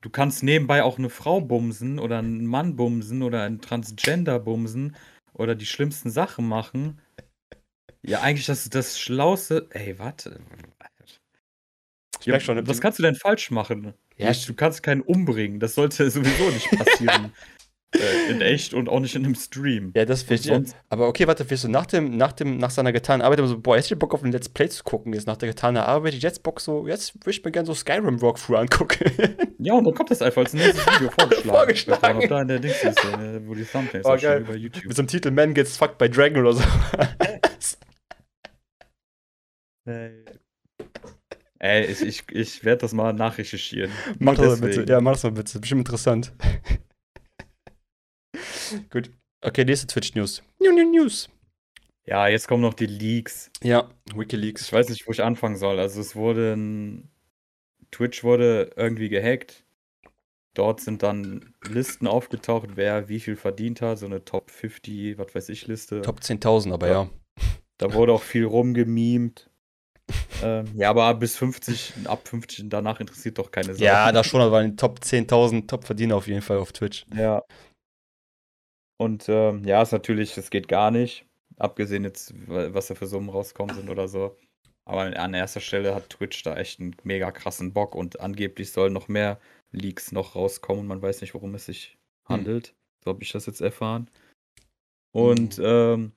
Du 0.00 0.10
kannst 0.10 0.42
nebenbei 0.42 0.82
auch 0.82 0.98
eine 0.98 1.10
Frau 1.10 1.40
bumsen 1.40 1.98
oder 1.98 2.18
einen 2.18 2.46
Mann 2.46 2.76
bumsen 2.76 3.22
oder 3.22 3.42
einen 3.42 3.60
Transgender 3.60 4.38
bumsen 4.38 4.96
oder 5.32 5.54
die 5.54 5.66
schlimmsten 5.66 6.10
Sachen 6.10 6.46
machen. 6.46 7.00
Ja, 8.02 8.20
eigentlich 8.20 8.46
das 8.46 8.64
ist 8.64 8.74
das 8.74 8.98
Schlauste. 8.98 9.66
Ey, 9.70 9.98
warte. 9.98 10.40
Ich 12.20 12.26
Ja, 12.26 12.32
merk 12.32 12.42
schon, 12.42 12.66
was 12.66 12.80
kannst 12.80 12.98
du 12.98 13.02
denn 13.02 13.14
falsch 13.14 13.50
machen? 13.50 13.94
Ja, 14.16 14.32
Du, 14.32 14.54
kannst 14.54 14.82
keinen 14.82 15.00
umbringen. 15.02 15.60
Das 15.60 15.74
sollte 15.74 16.10
sowieso 16.10 16.50
nicht 16.50 16.70
passieren. 16.70 17.32
äh, 17.94 18.30
in 18.30 18.42
echt 18.42 18.74
und 18.74 18.88
auch 18.88 19.00
nicht 19.00 19.14
in 19.14 19.24
einem 19.24 19.34
Stream. 19.34 19.92
Ja, 19.96 20.04
das 20.04 20.22
verstehe 20.22 20.54
sonst- 20.56 20.76
Aber 20.90 21.08
okay, 21.08 21.26
warte, 21.26 21.48
wirst 21.48 21.64
du 21.64 21.68
nach 21.68 21.86
dem, 21.86 22.16
nach 22.16 22.32
dem, 22.32 22.58
nach 22.58 22.70
seiner 22.70 22.92
getanen 22.92 23.22
Arbeit 23.22 23.38
so, 23.46 23.58
boah, 23.58 23.76
jetzt 23.76 23.90
ich 23.90 23.98
Bock 23.98 24.12
auf 24.12 24.22
ein 24.22 24.30
Let's 24.32 24.48
Play 24.48 24.68
zu 24.68 24.84
gucken, 24.84 25.12
jetzt 25.14 25.26
nach 25.26 25.36
der 25.38 25.48
getanen 25.48 25.82
Arbeit, 25.82 26.14
jetzt 26.14 26.42
Bock 26.42 26.60
so, 26.60 26.86
jetzt 26.86 27.14
würde 27.14 27.30
ich 27.30 27.42
mir 27.44 27.50
gerne 27.50 27.66
so 27.66 27.72
Skyrim 27.74 28.20
Walkthrough 28.20 28.58
angucken. 28.58 29.10
Ja, 29.60 29.72
und 29.74 29.82
dann 29.84 29.94
kommt 29.94 30.08
das 30.12 30.22
einfach 30.22 30.42
als 30.42 30.52
nächstes 30.52 30.86
Video 30.86 31.10
vorgeschlagen. 31.10 31.48
Vorgeschlagen. 31.50 32.20
Das 32.20 32.30
war 32.30 32.36
da 32.36 32.42
in 32.42 32.48
der 32.48 32.58
Dingsliste, 32.60 33.08
ne, 33.18 33.42
wo 33.44 33.54
die 33.56 33.64
Thumbnails 33.64 34.06
Oh, 34.06 34.16
schon 34.16 34.38
über 34.42 34.54
YouTube. 34.54 34.84
Mit 34.84 34.94
so 34.96 35.02
einem 35.02 35.08
Titel 35.08 35.32
Man 35.32 35.52
gets 35.52 35.76
fucked 35.76 35.98
by 35.98 36.08
Dragon 36.08 36.42
oder 36.46 36.52
so. 36.52 36.62
Ey, 41.60 41.86
ich, 41.86 42.02
ich, 42.02 42.24
ich 42.30 42.64
werde 42.64 42.82
das 42.82 42.92
mal 42.92 43.12
nachrecherchieren. 43.12 43.90
mach 44.18 44.36
das 44.36 44.60
mal 44.60 44.68
bitte, 44.68 44.90
ja, 44.90 45.00
mach 45.00 45.12
das 45.12 45.24
mal 45.24 45.32
bitte, 45.32 45.58
bestimmt 45.58 45.80
interessant. 45.80 46.32
Gut. 48.90 49.10
Okay, 49.40 49.64
nächste 49.64 49.86
Twitch-News. 49.86 50.42
New, 50.60 50.72
new 50.72 50.90
News. 50.90 51.28
Ja, 52.06 52.26
jetzt 52.28 52.48
kommen 52.48 52.62
noch 52.62 52.74
die 52.74 52.86
Leaks. 52.86 53.50
Ja, 53.62 53.88
Wikileaks. 54.14 54.62
Ich 54.62 54.72
weiß 54.72 54.88
nicht, 54.88 55.06
wo 55.06 55.12
ich 55.12 55.22
anfangen 55.22 55.56
soll. 55.56 55.78
Also 55.78 56.00
es 56.00 56.16
wurde 56.16 56.54
ein 56.54 57.10
Twitch 57.90 58.24
wurde 58.24 58.70
irgendwie 58.76 59.08
gehackt. 59.08 59.64
Dort 60.54 60.80
sind 60.80 61.02
dann 61.02 61.54
Listen 61.68 62.06
aufgetaucht, 62.06 62.70
wer 62.74 63.08
wie 63.08 63.20
viel 63.20 63.36
verdient 63.36 63.80
hat, 63.80 63.98
so 63.98 64.06
eine 64.06 64.24
Top 64.24 64.50
50, 64.50 65.18
was 65.18 65.34
weiß 65.34 65.48
ich, 65.50 65.66
Liste. 65.66 66.02
Top 66.02 66.20
10.000, 66.20 66.72
aber 66.72 66.88
Ja. 66.88 67.02
ja. 67.02 67.10
Da 67.76 67.92
wurde 67.92 68.12
auch 68.12 68.22
viel 68.22 68.44
rumgemimt. 68.44 69.47
Ähm, 70.42 70.66
ja, 70.76 70.90
aber 70.90 71.14
bis 71.14 71.36
50, 71.36 71.94
ab 72.06 72.26
50 72.28 72.64
und 72.64 72.70
danach 72.70 73.00
interessiert 73.00 73.38
doch 73.38 73.50
keine 73.50 73.74
Sau. 73.74 73.84
Ja, 73.84 74.10
da 74.12 74.22
schon, 74.24 74.40
aber 74.40 74.62
in 74.62 74.76
Top 74.76 75.00
10.000 75.00 75.68
Top-Verdiener 75.68 76.16
auf 76.16 76.26
jeden 76.26 76.42
Fall 76.42 76.58
auf 76.58 76.72
Twitch. 76.72 77.06
Ja. 77.14 77.42
Und 79.00 79.28
ähm, 79.28 79.64
ja, 79.64 79.82
ist 79.82 79.92
natürlich, 79.92 80.36
es 80.36 80.50
geht 80.50 80.68
gar 80.68 80.90
nicht. 80.90 81.24
Abgesehen 81.56 82.04
jetzt, 82.04 82.34
wa- 82.48 82.72
was 82.74 82.88
da 82.88 82.94
für 82.94 83.06
Summen 83.06 83.28
rauskommen 83.30 83.74
sind 83.74 83.88
oder 83.90 84.08
so. 84.08 84.36
Aber 84.84 85.02
an 85.02 85.34
erster 85.34 85.60
Stelle 85.60 85.94
hat 85.94 86.08
Twitch 86.10 86.42
da 86.42 86.56
echt 86.56 86.80
einen 86.80 86.96
mega 87.02 87.30
krassen 87.30 87.72
Bock 87.72 87.94
und 87.94 88.20
angeblich 88.20 88.72
sollen 88.72 88.92
noch 88.92 89.08
mehr 89.08 89.38
Leaks 89.70 90.12
noch 90.12 90.34
rauskommen. 90.34 90.86
Man 90.86 91.02
weiß 91.02 91.20
nicht, 91.20 91.34
worum 91.34 91.54
es 91.54 91.66
sich 91.66 91.96
Hm. 92.28 92.36
handelt. 92.38 92.74
So 93.04 93.10
habe 93.12 93.22
ich 93.22 93.30
das 93.32 93.46
jetzt 93.46 93.60
erfahren. 93.60 94.10
Und 95.14 95.60
ähm, 95.62 96.12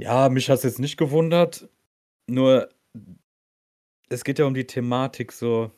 ja, 0.00 0.28
mich 0.28 0.48
hat 0.50 0.58
es 0.58 0.64
jetzt 0.64 0.78
nicht 0.78 0.96
gewundert. 0.96 1.68
Nur, 2.28 2.68
es 4.08 4.24
geht 4.24 4.38
ja 4.38 4.46
um 4.46 4.54
die 4.54 4.66
Thematik 4.66 5.32
so. 5.32 5.70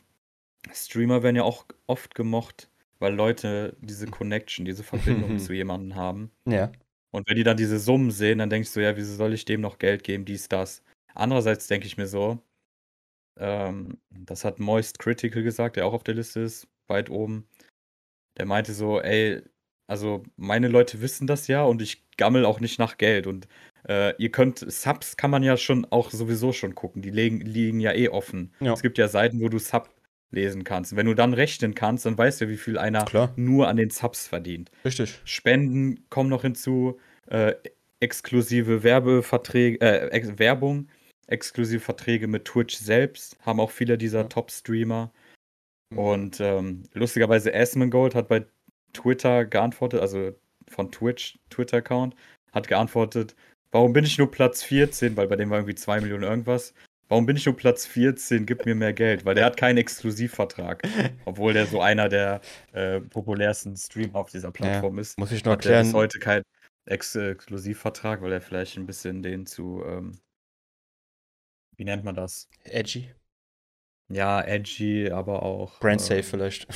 Streamer 0.73 1.23
werden 1.23 1.37
ja 1.37 1.45
auch 1.45 1.67
oft 1.87 2.15
gemocht, 2.15 2.71
weil 2.99 3.15
Leute 3.15 3.77
diese 3.81 4.07
Connection, 4.07 4.65
diese 4.65 4.83
Verbindung 4.85 5.39
zu 5.39 5.53
jemandem 5.53 5.95
haben. 5.95 6.31
Ja. 6.47 6.73
Und 7.11 7.29
wenn 7.29 7.37
die 7.37 7.45
dann 7.45 7.57
diese 7.57 7.79
Summen 7.79 8.11
sehen, 8.11 8.39
dann 8.39 8.51
denkst 8.51 8.73
du, 8.75 8.83
ja, 8.83 8.97
wieso 8.97 9.15
soll 9.15 9.33
ich 9.33 9.45
dem 9.45 9.61
noch 9.61 9.79
Geld 9.79 10.05
geben, 10.05 10.25
dies, 10.25 10.49
das. 10.49 10.83
Andererseits 11.15 11.67
denke 11.67 11.87
ich 11.87 11.97
mir 11.97 12.07
so, 12.07 12.43
ähm, 13.39 13.99
das 14.11 14.45
hat 14.45 14.59
Moist 14.59 14.99
Critical 14.99 15.43
gesagt, 15.43 15.77
der 15.77 15.87
auch 15.87 15.95
auf 15.95 16.05
der 16.05 16.15
Liste 16.15 16.41
ist, 16.41 16.69
weit 16.87 17.09
oben. 17.11 17.49
Der 18.37 18.47
meinte 18.47 18.75
so, 18.75 19.01
ey, 19.01 19.43
also 19.87 20.23
meine 20.37 20.69
Leute 20.69 21.01
wissen 21.01 21.27
das 21.27 21.49
ja 21.49 21.65
und 21.65 21.81
ich 21.83 22.09
gammel 22.17 22.45
auch 22.45 22.61
nicht 22.61 22.79
nach 22.79 22.99
Geld. 22.99 23.27
Und 23.27 23.49
äh, 23.89 24.15
ihr 24.19 24.31
könnt, 24.31 24.59
Subs 24.71 25.17
kann 25.17 25.31
man 25.31 25.43
ja 25.43 25.57
schon 25.57 25.87
auch 25.91 26.11
sowieso 26.11 26.53
schon 26.53 26.75
gucken, 26.75 27.03
die 27.03 27.11
liegen, 27.11 27.41
liegen 27.41 27.81
ja 27.81 27.93
eh 27.93 28.09
offen. 28.09 28.53
Ja. 28.61 28.73
Es 28.73 28.83
gibt 28.83 28.99
ja 28.99 29.09
Seiten, 29.09 29.41
wo 29.41 29.49
du 29.49 29.59
Sub 29.59 29.89
lesen 30.31 30.63
kannst. 30.65 30.95
Wenn 30.95 31.07
du 31.07 31.15
dann 31.15 31.33
rechnen 31.33 31.75
kannst, 31.75 32.05
dann 32.05 32.19
weißt 32.19 32.43
du, 32.43 32.49
wie 32.49 32.59
viel 32.59 32.77
einer 32.77 33.05
Klar. 33.05 33.33
nur 33.37 33.67
an 33.69 33.77
den 33.79 33.91
Subs 33.91 34.27
verdient. 34.29 34.71
Richtig. 34.85 35.21
Spenden 35.25 36.05
kommen 36.11 36.29
noch 36.29 36.43
hinzu, 36.43 36.99
äh, 37.29 37.55
exklusive 38.01 38.83
Werbeverträge, 38.83 39.81
äh, 39.81 40.09
ex 40.11 40.39
Werbung, 40.39 40.89
exklusive 41.27 41.81
Verträge 41.81 42.29
mit 42.29 42.45
Twitch 42.45 42.77
selbst, 42.77 43.39
haben 43.45 43.59
auch 43.59 43.71
viele 43.71 43.97
dieser 43.97 44.21
Ja. 44.21 44.25
Top-Streamer. 44.25 45.11
Und 45.97 46.41
ähm, 46.41 46.83
lustigerweise 46.93 47.55
Asmongold 47.55 48.15
hat 48.15 48.29
bei 48.29 48.45
Twitter 48.93 49.47
geantwortet, 49.47 50.01
also 50.01 50.33
von 50.69 50.93
Twitch, 50.93 51.39
Twitter-Account, 51.49 52.15
hat 52.53 52.69
geantwortet, 52.69 53.35
warum 53.71 53.93
bin 53.93 54.05
ich 54.05 54.19
nur 54.19 54.31
Platz 54.31 54.63
14, 54.63 55.17
weil 55.17 55.29
bei 55.29 55.37
dem 55.37 55.51
war 55.51 55.59
irgendwie 55.59 55.75
2 55.75 56.01
Millionen 56.01 56.25
irgendwas. 56.25 56.75
Warum 57.09 57.25
bin 57.25 57.37
ich 57.37 57.47
nur 57.47 57.57
Platz 57.57 57.87
14? 57.87 58.45
Gib 58.45 58.67
mir 58.67 58.75
mehr 58.75 58.93
Geld, 58.93 59.25
weil 59.25 59.35
der 59.35 59.47
hat 59.47 59.57
keinen 59.57 59.79
Exklusivvertrag. 59.79 60.83
Obwohl 61.25 61.55
der 61.55 61.67
so 61.67 61.81
einer 61.81 62.09
der 62.09 62.41
äh, 62.73 63.01
populärsten 63.01 63.77
Streamer 63.77 64.17
auf 64.17 64.31
dieser 64.31 64.51
Plattform 64.51 64.99
ist. 64.99 65.19
Muss 65.19 65.33
ich 65.33 65.45
noch 65.45 65.53
Hat 65.53 65.65
er 65.65 65.71
bis 65.71 65.77
erklären. 65.89 65.95
heute 65.95 66.19
keinen 66.19 66.43
Ex 66.85 67.15
Exklusivvertrag, 67.15 68.21
weil 68.23 68.33
er 68.33 68.41
vielleicht 68.41 68.77
ein 68.77 68.87
bisschen 68.87 69.23
den 69.23 69.47
zu, 69.47 69.83
ähm, 69.87 70.19
wie 71.77 71.85
nennt 71.85 72.05
man 72.05 72.15
das? 72.15 72.49
Edgy. 72.65 73.11
Ja, 74.11 74.43
edgy, 74.43 75.11
aber 75.11 75.43
auch 75.43 75.81
Brand 75.81 76.01
safe 76.01 76.21
ähm, 76.21 76.25
vielleicht. 76.25 76.67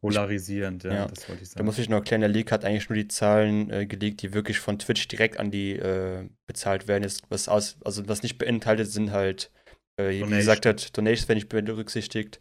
Polarisierend, 0.00 0.84
ja, 0.84 0.92
Ja, 0.92 1.06
das 1.06 1.28
wollte 1.28 1.42
ich 1.42 1.48
Da 1.50 1.54
sagen. 1.54 1.66
muss 1.66 1.78
ich 1.78 1.88
noch 1.88 1.98
erklären, 1.98 2.20
der 2.20 2.30
Leak 2.30 2.52
hat 2.52 2.64
eigentlich 2.64 2.88
nur 2.88 2.96
die 2.96 3.08
Zahlen 3.08 3.70
äh, 3.70 3.86
geleakt, 3.86 4.22
die 4.22 4.32
wirklich 4.34 4.58
von 4.60 4.78
Twitch 4.78 5.08
direkt 5.08 5.38
an 5.38 5.50
die 5.50 5.72
äh, 5.72 6.28
bezahlt 6.46 6.88
werden. 6.88 7.04
Ist, 7.04 7.22
was 7.30 7.48
aus, 7.48 7.78
also 7.84 8.08
was 8.08 8.22
nicht 8.22 8.38
beinhaltet, 8.38 8.88
sind 8.90 9.10
halt, 9.12 9.50
äh, 9.96 10.10
wie 10.10 10.28
gesagt 10.30 10.66
hat, 10.66 10.96
Donations 10.96 11.28
werden 11.28 11.38
nicht 11.38 11.48
berücksichtigt. 11.48 12.40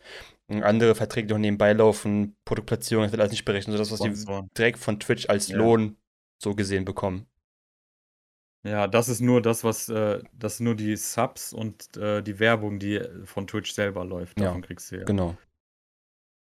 Und 0.49 0.63
andere 0.63 0.95
Verträge, 0.95 1.27
die 1.27 1.33
noch 1.33 1.39
nebenbei 1.39 1.73
laufen, 1.73 2.35
Produktplatzierung, 2.45 3.03
das 3.03 3.11
wird 3.11 3.19
alles 3.21 3.31
nicht 3.31 3.43
berechnet, 3.45 3.73
sodass 3.73 3.91
was 3.91 3.99
die 3.99 4.07
Sponsoren. 4.09 4.49
direkt 4.57 4.79
von 4.79 4.99
Twitch 4.99 5.27
als 5.27 5.49
Ja. 5.49 5.57
Lohn 5.57 5.97
so 6.41 6.55
gesehen 6.55 6.85
bekommen. 6.85 7.25
Ja, 8.65 8.87
das 8.87 9.07
ist 9.09 9.21
nur 9.21 9.41
das, 9.41 9.63
was, 9.63 9.87
äh, 9.89 10.21
das 10.33 10.57
sind 10.57 10.65
nur 10.65 10.75
die 10.75 10.95
Subs 10.95 11.53
und 11.53 11.95
äh, 11.97 12.21
die 12.21 12.39
Werbung, 12.39 12.79
die 12.79 13.01
von 13.25 13.47
Twitch 13.47 13.71
selber 13.71 14.03
läuft. 14.03 14.39
Ja, 14.39 14.47
Davon 14.47 14.61
kriegst 14.61 14.91
du 14.91 14.97
ja. 14.97 15.03
Genau. 15.05 15.37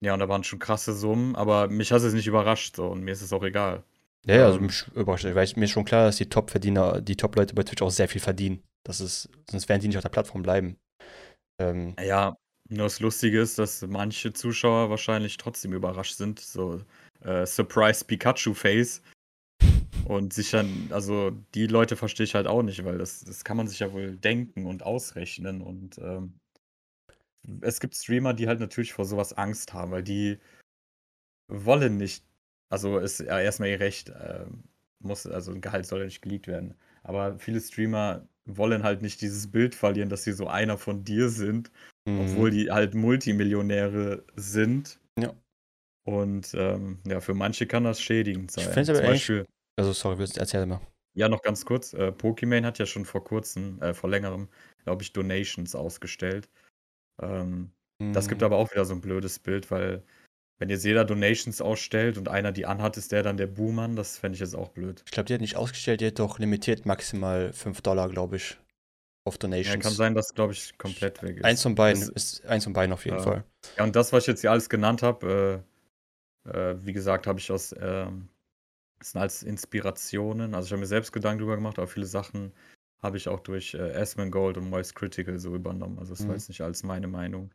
Ja, 0.01 0.13
und 0.13 0.19
da 0.19 0.29
waren 0.29 0.43
schon 0.43 0.59
krasse 0.59 0.93
Summen, 0.93 1.35
aber 1.35 1.67
mich 1.69 1.91
hat 1.91 2.01
es 2.01 2.13
nicht 2.13 2.27
überrascht 2.27 2.75
so 2.75 2.87
und 2.87 3.03
mir 3.03 3.11
ist 3.11 3.21
es 3.21 3.33
auch 3.33 3.43
egal. 3.43 3.83
Ja, 4.25 4.35
ja, 4.35 4.45
also 4.45 4.59
Ähm. 4.59 4.65
mich 4.65 4.87
überrascht, 4.93 5.25
weil 5.25 5.47
mir 5.55 5.65
ist 5.65 5.71
schon 5.71 5.85
klar, 5.85 6.05
dass 6.05 6.17
die 6.17 6.29
Top-Verdiener, 6.29 7.01
die 7.01 7.15
Top-Leute 7.15 7.55
bei 7.55 7.63
Twitch 7.63 7.81
auch 7.81 7.89
sehr 7.89 8.07
viel 8.09 8.21
verdienen. 8.21 8.61
Das 8.83 9.01
ist, 9.01 9.29
sonst 9.49 9.69
werden 9.69 9.81
die 9.81 9.87
nicht 9.87 9.97
auf 9.97 10.03
der 10.03 10.09
Plattform 10.09 10.43
bleiben. 10.43 10.77
Ähm, 11.59 11.95
Ja, 11.99 12.37
nur 12.69 12.83
das 12.85 12.99
Lustige 12.99 13.39
ist, 13.41 13.57
dass 13.59 13.81
manche 13.81 14.33
Zuschauer 14.33 14.89
wahrscheinlich 14.89 15.37
trotzdem 15.37 15.73
überrascht 15.73 16.15
sind. 16.15 16.39
So 16.39 16.81
äh, 17.21 17.45
Surprise 17.45 18.05
Pikachu 18.05 18.53
Face. 18.53 19.01
Und 20.05 20.33
sich 20.33 20.51
dann, 20.51 20.87
also 20.91 21.31
die 21.53 21.67
Leute 21.67 21.95
verstehe 21.97 22.23
ich 22.23 22.35
halt 22.35 22.47
auch 22.47 22.63
nicht, 22.63 22.85
weil 22.85 22.97
das, 22.97 23.25
das 23.25 23.43
kann 23.43 23.57
man 23.57 23.67
sich 23.67 23.79
ja 23.79 23.91
wohl 23.91 24.15
denken 24.15 24.65
und 24.65 24.83
ausrechnen. 24.83 25.61
Und 25.61 25.97
ähm, 25.99 26.39
es 27.61 27.79
gibt 27.79 27.95
Streamer, 27.95 28.33
die 28.33 28.47
halt 28.47 28.59
natürlich 28.59 28.93
vor 28.93 29.05
sowas 29.05 29.33
Angst 29.33 29.73
haben, 29.73 29.91
weil 29.91 30.03
die 30.03 30.39
wollen 31.47 31.97
nicht, 31.97 32.23
also 32.69 32.97
ist 32.97 33.19
ja 33.19 33.39
erstmal 33.39 33.69
ihr 33.69 33.79
Recht, 33.79 34.11
ähm, 34.19 34.63
muss, 34.99 35.25
also 35.27 35.51
ein 35.51 35.61
Gehalt 35.61 35.85
soll 35.85 35.99
ja 35.99 36.05
nicht 36.05 36.21
geleakt 36.21 36.47
werden. 36.47 36.75
Aber 37.03 37.39
viele 37.39 37.61
Streamer 37.61 38.27
wollen 38.45 38.83
halt 38.83 39.01
nicht 39.01 39.21
dieses 39.21 39.49
Bild 39.51 39.75
verlieren, 39.75 40.09
dass 40.09 40.23
sie 40.23 40.33
so 40.33 40.47
einer 40.47 40.77
von 40.77 41.03
dir 41.03 41.29
sind, 41.29 41.71
obwohl 42.07 42.51
die 42.51 42.71
halt 42.71 42.95
Multimillionäre 42.95 44.23
sind. 44.35 44.99
Ja. 45.19 45.33
Und 46.05 46.53
ähm, 46.53 46.99
ja, 47.05 47.19
für 47.19 47.33
manche 47.33 47.67
kann 47.67 47.83
das 47.83 48.01
schädigend 48.01 48.51
Ich 48.57 48.63
sein. 48.63 48.73
find's 48.73 48.89
aber 48.89 48.99
Zum 48.99 49.07
Beispiel, 49.07 49.45
Also, 49.77 49.91
sorry, 49.93 50.25
erzähl 50.35 50.65
mal. 50.65 50.79
ja, 51.15 51.27
noch 51.29 51.41
ganz 51.41 51.65
kurz, 51.65 51.93
äh, 51.93 52.11
Pokimane 52.11 52.65
hat 52.65 52.79
ja 52.79 52.85
schon 52.85 53.03
vor 53.05 53.23
kurzem, 53.23 53.81
äh, 53.81 53.93
vor 53.93 54.09
längerem, 54.09 54.47
glaube 54.83 55.03
ich, 55.03 55.11
Donations 55.13 55.75
ausgestellt. 55.75 56.49
Ähm, 57.21 57.71
das 58.13 58.27
gibt 58.27 58.41
Mhm. 58.41 58.45
aber 58.45 58.57
auch 58.57 58.71
wieder 58.71 58.85
so 58.85 58.93
ein 58.93 59.01
blödes 59.01 59.39
Bild, 59.39 59.71
weil 59.71 60.03
wenn 60.59 60.69
jetzt 60.69 60.85
jeder 60.85 61.05
Donations 61.05 61.61
ausstellt 61.61 62.17
und 62.17 62.29
einer 62.29 62.51
die 62.51 62.65
anhat, 62.65 62.97
ist 62.97 63.11
der 63.11 63.23
dann 63.23 63.37
der 63.37 63.47
Buhmann. 63.47 63.95
Das 63.95 64.17
fände 64.17 64.35
ich 64.35 64.39
jetzt 64.39 64.55
auch 64.55 64.69
blöd. 64.69 65.03
Ich 65.05 65.11
glaube, 65.11 65.27
die 65.27 65.33
hat 65.33 65.41
nicht 65.41 65.55
ausgestellt, 65.55 66.01
die 66.01 66.07
hat 66.07 66.19
doch 66.19 66.39
limitiert 66.39 66.85
maximal 66.85 67.53
5 67.53 67.81
Dollar, 67.81 68.09
glaube 68.09 68.37
ich, 68.37 68.57
auf 69.25 69.37
Donations. 69.37 69.75
Ja, 69.75 69.81
kann 69.81 69.93
sein, 69.93 70.15
dass, 70.15 70.33
glaube 70.33 70.53
ich, 70.53 70.77
komplett 70.77 71.21
weg 71.21 71.37
ist. 71.37 71.45
Eins 71.45 71.61
von 71.61 71.75
beiden 71.75 71.99
das, 71.99 72.09
ist 72.09 72.45
eins 72.45 72.63
von 72.63 72.73
beiden 72.73 72.93
auf 72.93 73.05
jeden 73.05 73.17
äh, 73.17 73.23
Fall. 73.23 73.43
Ja, 73.77 73.83
und 73.83 73.95
das, 73.95 74.13
was 74.13 74.23
ich 74.23 74.27
jetzt 74.27 74.41
hier 74.41 74.51
alles 74.51 74.69
genannt 74.69 75.03
habe, 75.03 75.63
äh, 76.45 76.49
äh, 76.49 76.75
wie 76.83 76.93
gesagt, 76.93 77.27
habe 77.27 77.39
ich 77.39 77.51
aus, 77.51 77.75
ähm, 77.79 78.29
das 78.99 79.11
sind 79.11 79.21
als 79.21 79.43
Inspirationen. 79.43 80.55
Also 80.55 80.67
ich 80.67 80.71
habe 80.71 80.79
mir 80.79 80.87
selbst 80.87 81.11
Gedanken 81.11 81.39
darüber 81.39 81.55
gemacht, 81.55 81.77
aber 81.77 81.87
viele 81.87 82.07
Sachen 82.07 82.51
habe 83.01 83.17
ich 83.17 83.27
auch 83.27 83.39
durch 83.39 83.73
äh, 83.73 83.93
Asmongold 83.93 84.57
und 84.57 84.69
Moist 84.69 84.95
Critical 84.95 85.37
so 85.39 85.55
übernommen. 85.55 85.99
Also 85.99 86.13
das 86.13 86.21
mhm. 86.21 86.29
war 86.29 86.35
jetzt 86.35 86.49
nicht 86.49 86.61
als 86.61 86.83
meine 86.83 87.07
Meinung 87.07 87.51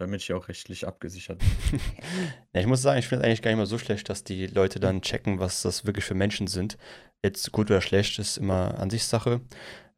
damit 0.00 0.22
ich 0.22 0.32
auch 0.32 0.48
rechtlich 0.48 0.86
abgesichert 0.86 1.38
bin. 1.38 1.80
ja, 2.54 2.60
ich 2.60 2.66
muss 2.66 2.82
sagen, 2.82 2.98
ich 2.98 3.06
finde 3.06 3.22
es 3.22 3.26
eigentlich 3.26 3.42
gar 3.42 3.50
nicht 3.50 3.58
mal 3.58 3.66
so 3.66 3.78
schlecht, 3.78 4.08
dass 4.08 4.24
die 4.24 4.46
Leute 4.46 4.80
dann 4.80 5.02
checken, 5.02 5.38
was 5.38 5.62
das 5.62 5.84
wirklich 5.84 6.04
für 6.04 6.14
Menschen 6.14 6.46
sind. 6.46 6.78
Jetzt 7.22 7.52
gut 7.52 7.70
oder 7.70 7.82
schlecht 7.82 8.18
ist 8.18 8.38
immer 8.38 8.78
Ansichtssache. 8.78 9.42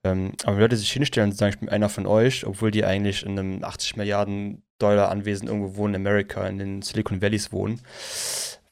Ähm, 0.05 0.33
aber 0.43 0.57
wenn 0.57 0.63
Leute 0.63 0.77
sich 0.77 0.91
hinstellen 0.91 1.31
und 1.31 1.37
sagen, 1.37 1.53
ich 1.55 1.61
bin 1.61 1.69
einer 1.69 1.89
von 1.89 2.07
euch, 2.07 2.45
obwohl 2.45 2.73
die 2.73 2.85
eigentlich 2.85 3.25
in 3.25 3.39
einem 3.39 3.63
80 3.63 3.97
Milliarden 3.97 4.65
Dollar 4.79 5.11
Anwesen 5.11 5.47
irgendwo 5.47 5.77
wohnen 5.77 5.95
in 5.95 6.01
Amerika, 6.01 6.47
in 6.49 6.59
den 6.59 6.83
Silicon 6.83 7.23
Valleys 7.23 7.53
wohnen, 7.53 7.81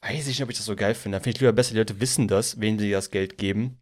weiß 0.01 0.19
ich 0.19 0.27
nicht, 0.27 0.43
ob 0.43 0.49
ich 0.49 0.57
das 0.57 0.65
so 0.65 0.75
geil 0.75 0.93
finde. 0.93 1.17
Da 1.17 1.23
finde 1.23 1.37
ich 1.37 1.41
lieber 1.41 1.53
besser, 1.53 1.71
die 1.71 1.77
Leute 1.77 2.01
wissen 2.01 2.27
das, 2.27 2.59
wen 2.59 2.77
sie 2.77 2.91
das 2.91 3.11
Geld 3.11 3.37
geben, 3.37 3.79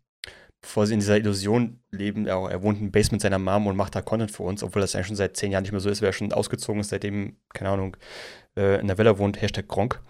bevor 0.61 0.85
sie 0.85 0.93
in 0.93 0.99
dieser 0.99 1.17
Illusion 1.17 1.79
leben, 1.91 2.27
er, 2.27 2.49
er 2.49 2.61
wohnt 2.61 2.81
im 2.81 2.91
Basement 2.91 3.21
seiner 3.21 3.39
Mom 3.39 3.67
und 3.67 3.77
macht 3.77 3.95
da 3.95 4.01
Content 4.01 4.31
für 4.31 4.43
uns, 4.43 4.63
obwohl 4.63 4.81
das 4.81 4.95
eigentlich 4.95 5.07
schon 5.07 5.15
seit 5.15 5.37
zehn 5.37 5.51
Jahren 5.51 5.63
nicht 5.63 5.71
mehr 5.71 5.81
so 5.81 5.89
ist, 5.89 6.01
weil 6.01 6.09
er 6.09 6.13
schon 6.13 6.33
ausgezogen 6.33 6.81
ist, 6.81 6.89
seitdem, 6.89 7.37
keine 7.53 7.69
Ahnung, 7.69 7.95
äh, 8.57 8.79
in 8.79 8.87
der 8.87 8.97
Villa 8.97 9.17
wohnt, 9.17 9.41
Hashtag 9.41 9.67
Gronk. 9.67 10.01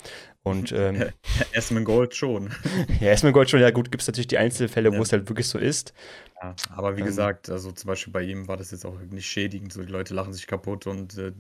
Und 0.42 0.72
ähm, 0.76 1.10
Esmen 1.52 1.86
Gold 1.86 2.16
schon. 2.16 2.50
ja, 3.00 3.10
Esmen 3.10 3.34
Gold 3.34 3.50
schon, 3.50 3.60
ja 3.60 3.72
gut, 3.72 3.92
gibt 3.92 4.02
es 4.02 4.08
natürlich 4.08 4.28
die 4.28 4.38
Einzelfälle, 4.38 4.92
ja. 4.92 4.98
wo 4.98 5.04
es 5.04 5.12
halt 5.12 5.30
wirklich 5.30 5.48
so 5.48 5.60
ist. 5.60 5.94
Ja, 6.42 6.56
aber 6.70 6.96
wie 6.96 7.02
ähm, 7.02 7.08
gesagt, 7.08 7.50
also 7.50 7.72
zum 7.72 7.88
Beispiel 7.88 8.14
bei 8.14 8.24
ihm 8.24 8.48
war 8.48 8.58
das 8.58 8.72
jetzt 8.72 8.86
auch 8.86 9.00
nicht 9.00 9.28
schädigend, 9.28 9.74
so 9.74 9.84
die 9.84 9.92
Leute 9.92 10.14
lachen 10.14 10.34
sich 10.34 10.48
kaputt 10.48 10.88
und 10.88 11.18
äh, 11.18 11.34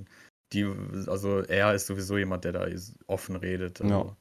die, 0.54 0.67
also 1.08 1.39
er 1.39 1.74
ist 1.74 1.88
sowieso 1.88 2.17
jemand, 2.17 2.43
der 2.43 2.54
da 2.54 2.67
offen 3.08 3.36
redet. 3.36 3.82
Also. 3.82 3.93
Ja. 3.93 4.17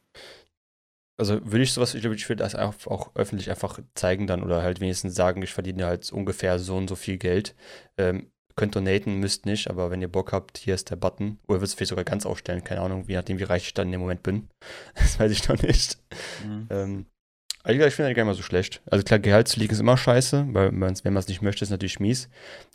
Also 1.19 1.45
würde 1.45 1.63
ich 1.63 1.73
sowas, 1.73 1.95
ich 1.95 2.01
glaube, 2.01 2.15
ich 2.15 2.29
würde 2.29 2.45
das 2.45 2.55
auch, 2.55 2.75
auch, 2.87 3.11
öffentlich 3.17 3.51
einfach 3.51 3.81
zeigen 3.95 4.29
dann 4.29 4.43
oder 4.43 4.63
halt 4.63 4.81
wenigstens 4.81 5.17
sagen, 5.17 5.43
ich 5.43 5.53
verdiene 5.53 5.85
halt 5.85 6.13
ungefähr 6.13 6.59
so 6.61 6.77
und 6.77 6.89
so 6.89 6.95
viel 6.95 7.19
Geld. 7.19 7.57
Ähm, 7.97 8.31
könnt 8.55 8.77
donaten, 8.77 9.15
müsst 9.15 9.47
nicht, 9.47 9.69
aber 9.69 9.91
wenn 9.91 10.03
ihr 10.03 10.11
Bock 10.11 10.33
habt, 10.33 10.59
hier 10.59 10.75
ist 10.75 10.91
der 10.91 10.97
Button. 10.97 11.39
Oder 11.47 11.61
wird 11.61 11.69
es 11.69 11.75
vielleicht 11.75 11.91
sogar 11.91 12.05
ganz 12.05 12.27
aufstellen, 12.27 12.65
keine 12.65 12.83
Ahnung, 12.83 13.05
je 13.09 13.17
nachdem, 13.17 13.39
wie 13.39 13.45
reich 13.45 13.67
ich 13.67 13.75
dann 13.75 13.89
in 13.89 13.93
dem 13.93 14.01
Moment 14.01 14.23
bin. 14.23 14.49
Das 14.95 15.19
weiß 15.19 15.33
ich 15.33 15.49
noch 15.49 15.61
nicht. 15.63 15.99
Mhm. 16.45 16.67
Ähm, 16.71 17.07
aber 17.65 17.87
ich 17.87 17.95
finde 17.95 18.11
das 18.11 18.17
gar 18.17 18.25
nicht 18.25 18.31
mal 18.31 18.35
so 18.35 18.43
schlecht. 18.43 18.81
Also 18.87 19.05
klar, 19.05 19.19
Gehalt 19.19 19.49
zu 19.49 19.59
liegen 19.61 19.73
ist 19.73 19.81
immer 19.81 19.97
scheiße, 19.97 20.47
weil 20.53 20.71
wenn 20.71 20.79
man 20.79 21.17
es 21.17 21.29
nicht 21.29 21.43
möchte, 21.43 21.65
ist 21.65 21.71
natürlich 21.71 22.01
mies. 22.01 22.29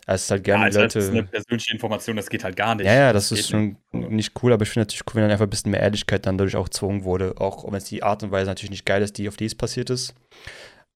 Aber 0.06 0.14
es 0.14 0.24
ist 0.24 0.30
halt 0.30 0.44
gerne 0.44 0.62
ja, 0.62 0.66
also 0.66 0.80
Leute. 0.80 0.98
Das 0.98 1.04
ist 1.06 1.10
eine 1.10 1.22
persönliche 1.24 1.72
Information, 1.72 2.16
das 2.16 2.28
geht 2.28 2.44
halt 2.44 2.56
gar 2.56 2.74
nicht. 2.74 2.86
Ja, 2.86 2.94
ja, 2.94 3.12
das, 3.12 3.30
das 3.30 3.40
ist 3.40 3.50
schon 3.50 3.76
nicht. 3.92 4.10
nicht 4.10 4.42
cool, 4.42 4.52
aber 4.52 4.62
ich 4.62 4.68
finde 4.68 4.82
natürlich 4.82 5.02
cool, 5.08 5.14
wenn 5.16 5.22
dann 5.22 5.32
einfach 5.32 5.46
ein 5.46 5.50
bisschen 5.50 5.70
mehr 5.70 5.80
Ehrlichkeit 5.80 6.26
dann 6.26 6.38
dadurch 6.38 6.56
auch 6.56 6.66
gezwungen 6.66 7.04
wurde. 7.04 7.34
Auch 7.38 7.64
wenn 7.66 7.74
es 7.74 7.84
die 7.84 8.02
Art 8.02 8.22
und 8.22 8.30
Weise 8.30 8.46
natürlich 8.50 8.70
nicht 8.70 8.86
geil 8.86 9.02
ist, 9.02 9.18
die 9.18 9.28
auf 9.28 9.36
die 9.36 9.46
es 9.46 9.54
passiert 9.54 9.90
ist. 9.90 10.14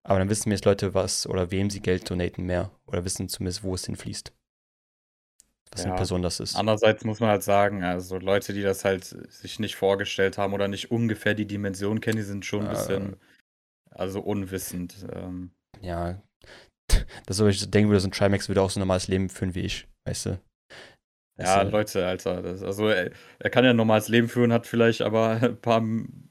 Aber 0.04 0.18
dann 0.18 0.30
wissen 0.30 0.50
jetzt 0.50 0.64
Leute, 0.64 0.94
was 0.94 1.26
oder 1.26 1.50
wem 1.50 1.68
sie 1.70 1.80
Geld 1.80 2.08
donaten 2.08 2.44
mehr. 2.44 2.70
Oder 2.86 3.04
wissen 3.04 3.28
zumindest, 3.28 3.62
wo 3.62 3.74
es 3.74 3.86
hinfließt. 3.86 4.32
Was 5.70 5.82
ja. 5.82 5.88
eine 5.88 5.96
Person 5.96 6.22
das 6.22 6.40
ist. 6.40 6.56
Andererseits 6.56 7.04
muss 7.04 7.20
man 7.20 7.28
halt 7.30 7.42
sagen, 7.42 7.84
also 7.84 8.18
Leute, 8.18 8.52
die 8.52 8.62
das 8.62 8.84
halt 8.84 9.04
sich 9.04 9.58
nicht 9.58 9.76
vorgestellt 9.76 10.38
haben 10.38 10.54
oder 10.54 10.68
nicht 10.68 10.90
ungefähr 10.90 11.34
die 11.34 11.46
Dimension 11.46 12.00
kennen, 12.00 12.16
die 12.16 12.22
sind 12.22 12.46
schon 12.46 12.66
ein 12.66 12.70
bisschen 12.70 13.16
also 13.98 14.20
unwissend. 14.20 15.06
Ähm. 15.12 15.50
Ja, 15.80 16.20
das 17.26 17.38
ist, 17.38 17.62
ich 17.62 17.70
denken 17.70 17.90
würde, 17.90 18.00
so 18.00 18.08
ein 18.08 18.12
Trimax 18.12 18.48
würde 18.48 18.62
auch 18.62 18.70
so 18.70 18.78
ein 18.78 18.82
normales 18.82 19.08
Leben 19.08 19.28
führen 19.28 19.54
wie 19.54 19.60
ich, 19.60 19.86
weißt 20.06 20.26
du? 20.26 20.40
Ja, 21.40 21.58
also, 21.58 21.70
Leute, 21.70 22.06
Alter. 22.06 22.42
Das, 22.42 22.62
also 22.62 22.88
er, 22.88 23.12
er, 23.38 23.50
kann 23.50 23.64
ja 23.64 23.70
ein 23.70 23.76
normales 23.76 24.08
Leben 24.08 24.28
führen, 24.28 24.52
hat 24.52 24.66
vielleicht 24.66 25.02
aber 25.02 25.30
ein 25.42 25.60
paar 25.60 25.82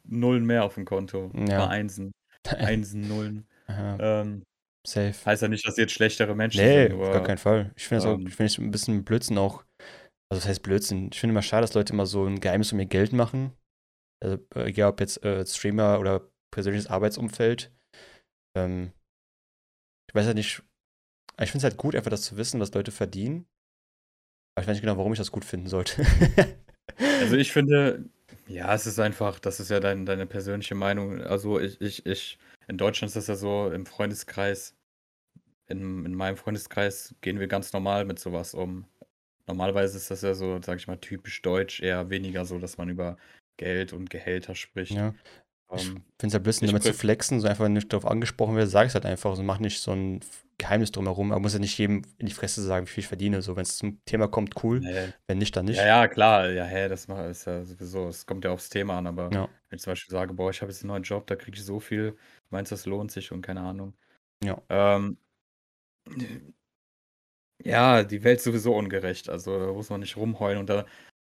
Nullen 0.04 0.46
mehr 0.46 0.66
auf 0.66 0.76
dem 0.76 0.86
Konto. 0.86 1.32
Ein 1.34 1.46
paar 1.46 1.70
Einsen. 1.70 2.12
Einsen, 2.58 3.08
Nullen. 3.08 3.48
Ähm, 3.70 4.44
Safe. 4.86 5.14
Heißt 5.26 5.42
ja 5.42 5.48
nicht, 5.48 5.68
dass 5.68 5.78
jetzt 5.78 5.94
schlechtere 5.94 6.36
Menschen 6.36 6.62
nee, 6.62 6.88
sind. 6.88 6.98
Nee, 6.98 7.04
auf 7.04 7.14
gar 7.14 7.24
keinen 7.24 7.38
Fall. 7.38 7.72
Ich 7.76 7.88
finde 7.88 8.00
es 8.00 8.06
ähm, 8.06 8.12
auch, 8.12 8.28
ich 8.28 8.36
finde 8.36 8.62
ein 8.62 8.72
bisschen 8.72 9.04
Blödsinn 9.04 9.38
auch. 9.38 9.64
Also, 10.30 10.42
das 10.42 10.48
heißt 10.48 10.64
Blödsinn. 10.64 11.10
Ich 11.12 11.20
finde 11.20 11.34
immer 11.34 11.42
schade, 11.42 11.62
dass 11.62 11.74
Leute 11.74 11.94
immer 11.94 12.06
so 12.06 12.26
ein 12.26 12.40
Geheimnis 12.40 12.72
um 12.74 12.80
ihr 12.80 12.86
Geld 12.86 13.14
machen. 13.14 13.52
Also, 14.24 14.40
egal 14.56 14.92
ob 14.92 15.00
jetzt 15.00 15.24
äh, 15.24 15.46
Streamer 15.46 16.00
oder 16.00 16.30
persönliches 16.58 16.88
Arbeitsumfeld. 16.88 17.72
Ähm, 18.58 18.92
ich 20.10 20.16
weiß 20.16 20.26
ja 20.26 20.34
nicht, 20.34 20.64
ich 21.40 21.52
finde 21.52 21.60
es 21.60 21.64
halt 21.66 21.78
gut, 21.78 21.96
einfach 21.96 22.10
das 22.10 22.24
zu 22.24 22.36
wissen, 22.36 22.60
was 22.60 22.74
Leute 22.74 22.92
verdienen. 22.92 23.46
Aber 24.56 24.64
ich 24.64 24.68
weiß 24.68 24.74
nicht 24.74 24.82
genau, 24.82 24.98
warum 24.98 25.14
ich 25.14 25.20
das 25.20 25.32
gut 25.32 25.46
finden 25.46 25.68
sollte. 25.68 26.04
also 27.22 27.36
ich 27.36 27.52
finde, 27.52 28.10
ja, 28.48 28.74
es 28.74 28.88
ist 28.88 28.98
einfach, 28.98 29.38
das 29.38 29.60
ist 29.60 29.70
ja 29.70 29.80
dein, 29.80 30.08
deine 30.08 30.26
persönliche 30.26 30.74
Meinung. 30.74 31.22
Also 31.22 31.60
ich, 31.60 31.80
ich, 31.80 32.08
ich, 32.08 32.40
in 32.68 32.80
Deutschland 32.80 33.10
ist 33.10 33.18
das 33.18 33.28
ja 33.28 33.36
so, 33.36 33.70
im 33.70 33.86
Freundeskreis, 33.86 34.76
in, 35.68 36.08
in 36.08 36.16
meinem 36.16 36.38
Freundeskreis 36.38 37.14
gehen 37.22 37.40
wir 37.40 37.48
ganz 37.48 37.72
normal 37.72 38.04
mit 38.06 38.18
sowas 38.18 38.56
um. 38.56 38.88
Normalerweise 39.46 39.98
ist 39.98 40.10
das 40.10 40.24
ja 40.24 40.34
so, 40.34 40.60
sag 40.64 40.80
ich 40.80 40.88
mal, 40.88 40.98
typisch 40.98 41.40
deutsch, 41.44 41.82
eher 41.82 42.10
weniger 42.10 42.46
so, 42.46 42.58
dass 42.58 42.80
man 42.80 42.90
über 42.90 43.16
Geld 43.58 43.94
und 43.94 44.10
Gehälter 44.10 44.56
spricht. 44.56 44.94
Ja. 44.94 45.14
Ich 45.76 45.88
ähm, 45.88 46.04
finde 46.20 46.28
es 46.28 46.34
ja 46.34 46.40
blöd, 46.40 46.62
damit 46.62 46.84
zu 46.84 46.94
flexen, 46.94 47.42
so 47.42 47.48
einfach 47.48 47.68
nicht 47.68 47.92
darauf 47.92 48.06
angesprochen 48.06 48.56
wird, 48.56 48.70
sag 48.70 48.88
es 48.88 48.94
halt 48.94 49.06
einfach. 49.06 49.36
So 49.36 49.44
mach 49.44 49.60
nicht 49.60 49.82
so 49.82 49.92
ein 49.92 50.22
Geheimnis 50.58 50.92
drumherum. 50.92 51.32
Aber 51.32 51.42
muss 51.42 51.54
ja 51.54 51.60
nicht 51.60 51.78
jedem 51.78 52.04
in 52.18 52.26
die 52.26 52.34
Fresse 52.34 52.64
sagen, 52.64 52.86
wie 52.86 52.92
viel 52.92 53.04
ich 53.04 53.08
verdiene. 53.08 53.42
So, 53.42 53.56
wenn 53.56 53.64
es 53.64 53.78
zum 53.78 54.04
Thema 54.06 54.28
kommt, 54.28 54.64
cool. 54.64 54.80
Nee. 54.80 55.14
Wenn 55.28 55.40
nicht, 55.40 55.56
dann 55.56 55.66
nicht. 55.66 55.78
Ja, 55.78 55.86
ja, 55.86 56.08
klar. 56.08 56.50
Ja, 56.50 56.64
hä, 56.64 56.88
das 56.88 57.06
ist 57.06 57.46
ja 57.46 57.66
sowieso. 57.66 58.08
Es 58.08 58.26
kommt 58.26 58.46
ja 58.46 58.52
aufs 58.52 58.70
Thema 58.70 58.98
an. 58.98 59.08
Aber 59.08 59.30
ja. 59.34 59.50
wenn 59.70 59.78
ich 59.78 59.82
zum 59.82 59.92
Beispiel 59.92 60.12
sage, 60.12 60.34
boah, 60.34 60.50
ich 60.50 60.62
habe 60.62 60.72
jetzt 60.72 60.84
einen 60.84 60.90
neuen 60.90 61.04
Job, 61.04 61.28
da 61.28 61.36
kriege 61.36 61.58
ich 61.58 61.66
so 61.66 61.80
viel, 61.80 62.16
meinst 62.50 62.72
du, 62.72 62.76
das 62.76 62.86
lohnt 62.86 63.12
sich 63.12 63.32
und 63.32 63.42
keine 63.42 63.62
Ahnung. 63.62 63.94
Ja. 64.44 64.62
Ähm, 64.70 65.18
ja, 67.64 68.04
die 68.04 68.24
Welt 68.24 68.38
ist 68.38 68.46
sowieso 68.46 68.76
ungerecht. 68.76 69.30
Also 69.30 69.60
da 69.60 69.74
muss 69.74 69.90
man 69.90 70.00
nicht 70.00 70.16
rumheulen 70.16 70.60
und 70.60 70.70
da, 70.70 70.86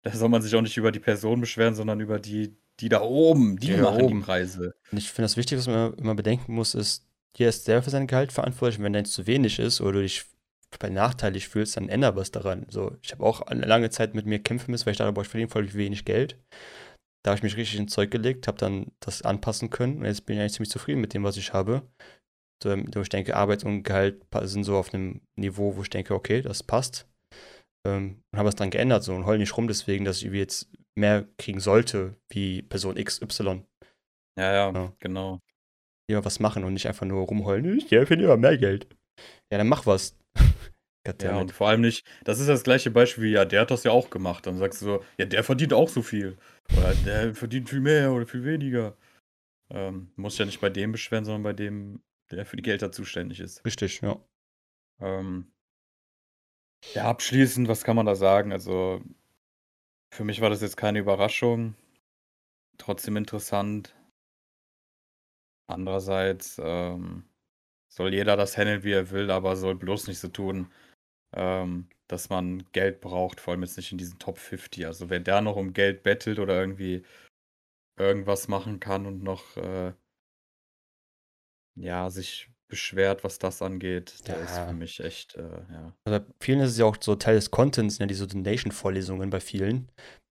da 0.04 0.12
soll 0.12 0.30
man 0.30 0.42
sich 0.42 0.56
auch 0.56 0.62
nicht 0.62 0.78
über 0.78 0.92
die 0.92 1.00
Person 1.00 1.42
beschweren, 1.42 1.76
sondern 1.76 2.00
über 2.00 2.20
die, 2.20 2.56
die 2.80 2.90
da 2.90 3.02
oben, 3.02 3.58
die, 3.58 3.68
die 3.68 3.78
machen 3.78 4.02
oben. 4.02 4.20
die 4.20 4.26
Preise. 4.26 4.74
Und 4.92 4.98
ich 4.98 5.12
finde 5.12 5.26
das 5.26 5.38
Wichtige, 5.38 5.60
was 5.60 5.68
man 5.68 5.94
immer 5.96 6.16
bedenken 6.16 6.54
muss, 6.54 6.74
ist, 6.74 7.06
hier 7.36 7.50
ist 7.50 7.66
selber 7.66 7.84
für 7.84 7.90
sein 7.90 8.08
Gehalt 8.08 8.32
verantwortlich. 8.32 8.80
Und 8.80 8.86
wenn 8.86 8.94
dein 8.94 9.06
zu 9.06 9.28
wenig 9.28 9.60
ist 9.60 9.82
oder 9.82 9.94
du 9.94 10.02
dich 10.02 10.26
benachteiligt 10.80 11.48
fühlst, 11.48 11.78
dann 11.78 11.90
ändere 11.90 12.16
was 12.16 12.32
daran. 12.32 12.66
So, 12.70 12.96
ich 13.02 13.12
habe 13.12 13.24
auch 13.24 13.42
eine 13.42 13.66
lange 13.66 13.90
Zeit 13.90 14.16
mit 14.16 14.26
mir 14.26 14.40
kämpfen 14.40 14.72
müssen, 14.72 14.86
weil 14.86 14.94
ich 14.94 14.98
dachte, 14.98 15.12
boah, 15.12 15.22
ich 15.22 15.28
verdiene 15.28 15.50
voll 15.50 15.74
wenig 15.74 16.06
Geld. 16.06 16.38
Da 17.24 17.32
habe 17.32 17.38
ich 17.38 17.44
mich 17.44 17.58
richtig 17.58 17.80
ins 17.80 17.94
Zeug 17.94 18.10
gelegt, 18.10 18.48
habe 18.48 18.58
dann 18.58 18.92
das 19.00 19.22
anpassen 19.22 19.70
können 19.70 20.00
und 20.00 20.06
jetzt 20.06 20.26
bin 20.26 20.36
ich 20.36 20.42
eigentlich 20.42 20.54
ziemlich 20.54 20.72
zufrieden 20.72 21.02
mit 21.02 21.14
dem, 21.14 21.24
was 21.24 21.38
ich 21.38 21.54
habe. 21.54 21.84
So, 22.64 22.74
ich 22.74 23.10
denke, 23.10 23.36
Arbeit 23.36 23.64
und 23.64 23.84
Gehalt 23.84 24.24
sind 24.44 24.64
so 24.64 24.78
auf 24.78 24.94
einem 24.94 25.22
Niveau, 25.36 25.76
wo 25.76 25.82
ich 25.82 25.90
denke, 25.90 26.14
okay, 26.14 26.42
das 26.42 26.64
passt. 26.64 27.08
Ähm, 27.86 28.24
und 28.32 28.40
habe 28.40 28.50
es 28.50 28.56
dann 28.56 28.70
geändert 28.70 29.04
so 29.04 29.16
und 29.16 29.26
heul 29.26 29.40
nicht 29.40 29.58
rum 29.58 29.68
deswegen, 29.68 30.06
dass 30.06 30.22
ich 30.22 30.32
jetzt 30.32 30.70
mehr 30.96 31.28
kriegen 31.38 31.60
sollte 31.60 32.16
wie 32.30 32.62
Person 32.62 32.96
XY. 32.96 33.64
Ja, 34.38 34.54
ja, 34.54 34.72
ja. 34.72 34.94
genau. 35.00 35.40
Lieber 36.10 36.26
was 36.26 36.40
machen 36.40 36.64
und 36.64 36.74
nicht 36.74 36.88
einfach 36.88 37.06
nur 37.06 37.26
rumheulen, 37.26 37.78
ich 37.78 37.88
finde 37.88 38.24
immer 38.26 38.38
mehr 38.38 38.58
Geld. 38.58 38.88
Ja, 39.52 39.58
dann 39.58 39.68
mach 39.68 39.86
was. 39.86 40.18
ja, 41.22 41.38
und 41.38 41.52
vor 41.52 41.68
allem 41.68 41.82
nicht, 41.82 42.06
das 42.24 42.40
ist 42.40 42.48
das 42.48 42.64
gleiche 42.64 42.92
Beispiel 42.92 43.24
wie, 43.26 43.32
ja, 43.32 43.46
der 43.46 43.62
hat 43.62 43.72
das 43.72 43.84
ja 43.84 43.92
auch 43.92 44.10
gemacht. 44.10 44.46
Dann 44.46 44.58
sagst 44.58 44.82
du 44.82 44.86
so, 44.86 45.04
ja, 45.18 45.26
der 45.26 45.44
verdient 45.44 45.74
auch 45.74 45.90
so 45.90 46.02
viel. 46.02 46.38
Oder 46.78 46.94
der 47.06 47.36
verdient 47.36 47.70
viel 47.70 47.82
mehr 47.82 48.12
oder 48.12 48.26
viel 48.26 48.44
weniger. 48.44 48.98
Ähm, 49.70 50.12
muss 50.16 50.38
ja 50.38 50.46
nicht 50.46 50.62
bei 50.62 50.70
dem 50.70 50.92
beschweren, 50.92 51.26
sondern 51.26 51.44
bei 51.44 51.54
dem, 51.54 52.02
der 52.30 52.46
für 52.46 52.58
die 52.58 52.64
Gelder 52.64 52.92
zuständig 52.92 53.40
ist. 53.40 53.64
Richtig, 53.66 54.02
ja. 54.02 54.20
Ähm, 55.00 55.52
ja, 56.94 57.06
abschließend, 57.06 57.68
was 57.68 57.84
kann 57.84 57.96
man 57.96 58.06
da 58.06 58.16
sagen? 58.16 58.52
Also, 58.52 59.02
für 60.14 60.24
mich 60.24 60.42
war 60.42 60.50
das 60.50 60.62
jetzt 60.62 60.78
keine 60.78 61.00
Überraschung. 61.00 61.76
Trotzdem 62.78 63.18
interessant. 63.18 63.96
Andererseits 65.68 66.60
ähm, 66.62 67.24
soll 67.88 68.14
jeder 68.14 68.36
das 68.36 68.58
handeln, 68.58 68.84
wie 68.84 68.92
er 68.92 69.12
will, 69.12 69.32
aber 69.32 69.56
soll 69.56 69.76
bloß 69.76 70.08
nicht 70.08 70.20
so 70.20 70.28
tun, 70.28 70.72
ähm, 71.34 71.88
dass 72.08 72.30
man 72.30 72.64
Geld 72.74 73.02
braucht, 73.02 73.40
vor 73.40 73.54
allem 73.54 73.64
jetzt 73.64 73.78
nicht 73.78 73.92
in 73.92 73.98
diesen 73.98 74.20
Top 74.20 74.38
50. 74.38 74.86
Also 74.86 75.10
wer 75.10 75.22
da 75.22 75.42
noch 75.42 75.56
um 75.56 75.74
Geld 75.74 76.04
bettelt 76.04 76.40
oder 76.40 76.60
irgendwie 76.60 77.06
irgendwas 77.98 78.48
machen 78.48 78.80
kann 78.80 79.06
und 79.06 79.24
noch 79.24 79.56
äh, 79.58 79.94
ja, 81.76 82.10
sich 82.10 82.50
beschwert, 82.72 83.24
was 83.24 83.38
das 83.38 83.62
angeht, 83.62 84.28
der 84.28 84.40
ist 84.40 84.58
für 84.58 84.74
mich 84.74 85.00
echt, 85.04 85.36
äh, 85.36 85.42
ja. 85.42 85.94
Also 86.06 86.20
bei 86.20 86.26
vielen 86.40 86.62
ist 86.62 86.72
es 86.72 86.78
ja 86.80 86.86
auch 86.86 86.98
so 87.00 87.16
Teil 87.16 87.36
des 87.36 87.52
Contents, 87.52 88.00
ne, 88.00 88.08
diese 88.08 88.26
Donation-Vorlesungen 88.26 89.30
bei 89.30 89.40
vielen. 89.40 89.90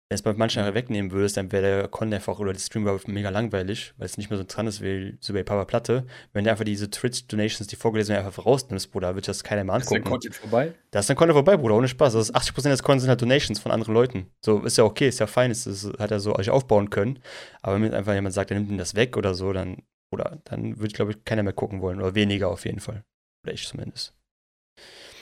wenn 0.08 0.16
es 0.16 0.22
bei 0.22 0.32
manchen 0.32 0.58
einfach 0.60 0.74
wegnehmen 0.74 1.12
würdest, 1.12 1.36
dann 1.36 1.52
wäre 1.52 1.62
der 1.62 1.88
Con 1.88 2.12
einfach 2.12 2.40
oder 2.40 2.52
der 2.52 2.58
Stream 2.58 2.88
mega 3.06 3.28
langweilig, 3.30 3.94
weil 3.96 4.06
es 4.06 4.16
nicht 4.18 4.28
mehr 4.28 4.38
so 4.38 4.44
dran 4.44 4.66
ist 4.66 4.80
wie 4.82 5.16
so 5.20 5.32
bei 5.32 5.44
Papa 5.44 5.64
Platte. 5.66 6.04
Wenn 6.32 6.42
du 6.42 6.50
einfach 6.50 6.64
diese 6.64 6.90
Twitch-Donations, 6.90 7.68
die 7.68 7.76
vorgelesen 7.76 8.14
werden, 8.14 8.26
einfach 8.26 8.44
rausnimmst, 8.44 8.90
Bruder, 8.90 9.14
wird 9.14 9.28
das 9.28 9.44
keiner 9.44 9.62
mehr 9.62 9.76
angucken. 9.76 9.94
Ist 9.98 10.04
der 10.04 10.10
Content 10.10 10.34
vorbei? 10.34 10.74
Da 10.90 10.98
ist 10.98 11.08
dein 11.10 11.16
Content 11.16 11.36
vorbei, 11.36 11.56
Bruder, 11.56 11.76
ohne 11.76 11.86
Spaß. 11.86 12.14
Das 12.14 12.30
ist 12.30 12.34
80% 12.34 12.70
des 12.70 12.82
Contents 12.82 13.02
sind 13.02 13.10
halt 13.10 13.22
Donations 13.22 13.60
von 13.60 13.70
anderen 13.70 13.94
Leuten. 13.94 14.26
So, 14.44 14.58
ist 14.64 14.78
ja 14.78 14.82
okay, 14.82 15.06
ist 15.06 15.20
ja 15.20 15.28
fein, 15.28 15.52
ist, 15.52 15.66
ist, 15.66 15.92
hat 16.00 16.10
er 16.10 16.18
so 16.18 16.34
euch 16.34 16.50
aufbauen 16.50 16.90
können. 16.90 17.20
Aber 17.62 17.80
wenn 17.80 17.94
einfach 17.94 18.14
jemand 18.14 18.34
sagt, 18.34 18.50
er 18.50 18.58
nimmt 18.58 18.70
ihm 18.70 18.78
das 18.78 18.96
weg 18.96 19.16
oder 19.16 19.34
so, 19.34 19.52
dann, 19.52 19.76
oder, 20.12 20.40
dann 20.44 20.78
würde, 20.78 20.94
glaube 20.94 21.12
ich, 21.12 21.24
keiner 21.24 21.42
mehr 21.42 21.52
gucken 21.52 21.80
wollen. 21.80 22.00
Oder 22.00 22.14
weniger 22.14 22.48
auf 22.48 22.64
jeden 22.64 22.80
Fall. 22.80 23.04
Oder 23.44 23.54
ich 23.54 23.66
zumindest. 23.66 24.14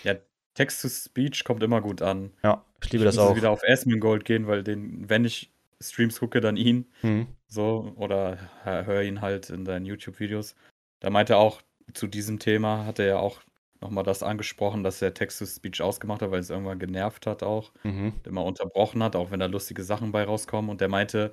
Ja, 0.04 0.14
Text-to-Speech 0.54 1.44
kommt 1.44 1.62
immer 1.62 1.80
gut 1.80 2.02
an. 2.02 2.32
Ja, 2.42 2.64
ich 2.82 2.92
liebe 2.92 3.04
ich 3.04 3.08
das 3.08 3.18
auch. 3.18 3.30
Ich 3.30 3.36
wieder 3.36 3.50
auf 3.50 3.62
Asmongold 3.66 4.24
gehen, 4.24 4.46
weil 4.46 4.62
den, 4.62 5.08
wenn 5.08 5.24
ich 5.24 5.52
Streams 5.80 6.18
gucke, 6.18 6.40
dann 6.40 6.56
ihn. 6.56 6.86
Mhm. 7.02 7.28
So, 7.46 7.92
oder 7.96 8.38
höre 8.64 9.02
ihn 9.02 9.20
halt 9.20 9.50
in 9.50 9.64
deinen 9.64 9.86
YouTube-Videos. 9.86 10.56
Da 11.00 11.10
meinte 11.10 11.34
er 11.34 11.38
auch 11.38 11.62
zu 11.94 12.06
diesem 12.06 12.38
Thema, 12.38 12.84
hat 12.84 12.98
er 12.98 13.06
ja 13.06 13.18
auch 13.18 13.40
nochmal 13.80 14.04
das 14.04 14.22
angesprochen, 14.22 14.82
dass 14.82 15.00
er 15.00 15.14
Text-to-Speech 15.14 15.80
ausgemacht 15.82 16.22
hat, 16.22 16.30
weil 16.30 16.40
es 16.40 16.50
irgendwann 16.50 16.80
genervt 16.80 17.26
hat 17.26 17.42
auch. 17.42 17.72
Mhm. 17.84 18.12
Immer 18.24 18.44
unterbrochen 18.44 19.02
hat, 19.02 19.14
auch 19.14 19.30
wenn 19.30 19.40
da 19.40 19.46
lustige 19.46 19.84
Sachen 19.84 20.10
bei 20.10 20.24
rauskommen. 20.24 20.70
Und 20.70 20.80
der 20.80 20.88
meinte, 20.88 21.32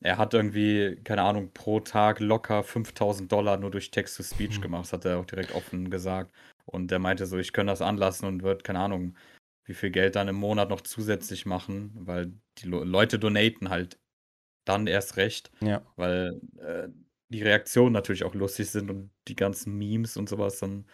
er 0.00 0.18
hat 0.18 0.34
irgendwie, 0.34 0.96
keine 1.02 1.22
Ahnung, 1.22 1.50
pro 1.52 1.80
Tag 1.80 2.20
locker 2.20 2.62
5000 2.62 3.30
Dollar 3.30 3.56
nur 3.56 3.70
durch 3.70 3.90
Text-to-Speech 3.90 4.58
mhm. 4.58 4.62
gemacht. 4.62 4.84
Das 4.84 4.92
hat 4.92 5.04
er 5.04 5.18
auch 5.18 5.24
direkt 5.24 5.54
offen 5.54 5.90
gesagt. 5.90 6.32
Und 6.66 6.90
der 6.90 6.98
meinte 6.98 7.26
so, 7.26 7.38
ich 7.38 7.52
kann 7.52 7.66
das 7.66 7.82
anlassen 7.82 8.26
und 8.26 8.42
wird, 8.42 8.62
keine 8.62 8.80
Ahnung, 8.80 9.16
wie 9.64 9.74
viel 9.74 9.90
Geld 9.90 10.16
dann 10.16 10.28
im 10.28 10.36
Monat 10.36 10.70
noch 10.70 10.82
zusätzlich 10.82 11.46
machen, 11.46 11.92
weil 11.94 12.32
die 12.58 12.68
Leute 12.68 13.18
donaten 13.18 13.70
halt 13.70 13.98
dann 14.64 14.86
erst 14.86 15.16
recht. 15.16 15.50
Ja. 15.60 15.82
Weil 15.96 16.40
äh, 16.58 16.88
die 17.28 17.42
Reaktionen 17.42 17.92
natürlich 17.92 18.24
auch 18.24 18.34
lustig 18.34 18.70
sind 18.70 18.90
und 18.90 19.10
die 19.26 19.36
ganzen 19.36 19.76
Memes 19.76 20.16
und 20.16 20.28
sowas 20.28 20.58
dann 20.58 20.86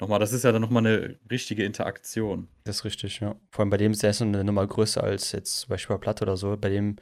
nochmal, 0.00 0.18
das 0.18 0.32
ist 0.32 0.44
ja 0.44 0.52
dann 0.52 0.62
nochmal 0.62 0.86
eine 0.86 1.18
richtige 1.30 1.64
Interaktion. 1.64 2.48
Das 2.64 2.76
ist 2.76 2.84
richtig, 2.84 3.20
ja. 3.20 3.36
Vor 3.50 3.62
allem 3.62 3.70
bei 3.70 3.76
dem 3.76 3.92
ist 3.92 4.02
der 4.02 4.14
eine 4.20 4.44
Nummer 4.44 4.66
größer 4.66 5.02
als 5.02 5.32
jetzt 5.32 5.60
zum 5.60 5.68
Beispiel 5.70 5.96
bei 5.96 6.00
Platt 6.00 6.22
oder 6.22 6.36
so. 6.36 6.56
Bei 6.56 6.68
dem 6.68 6.96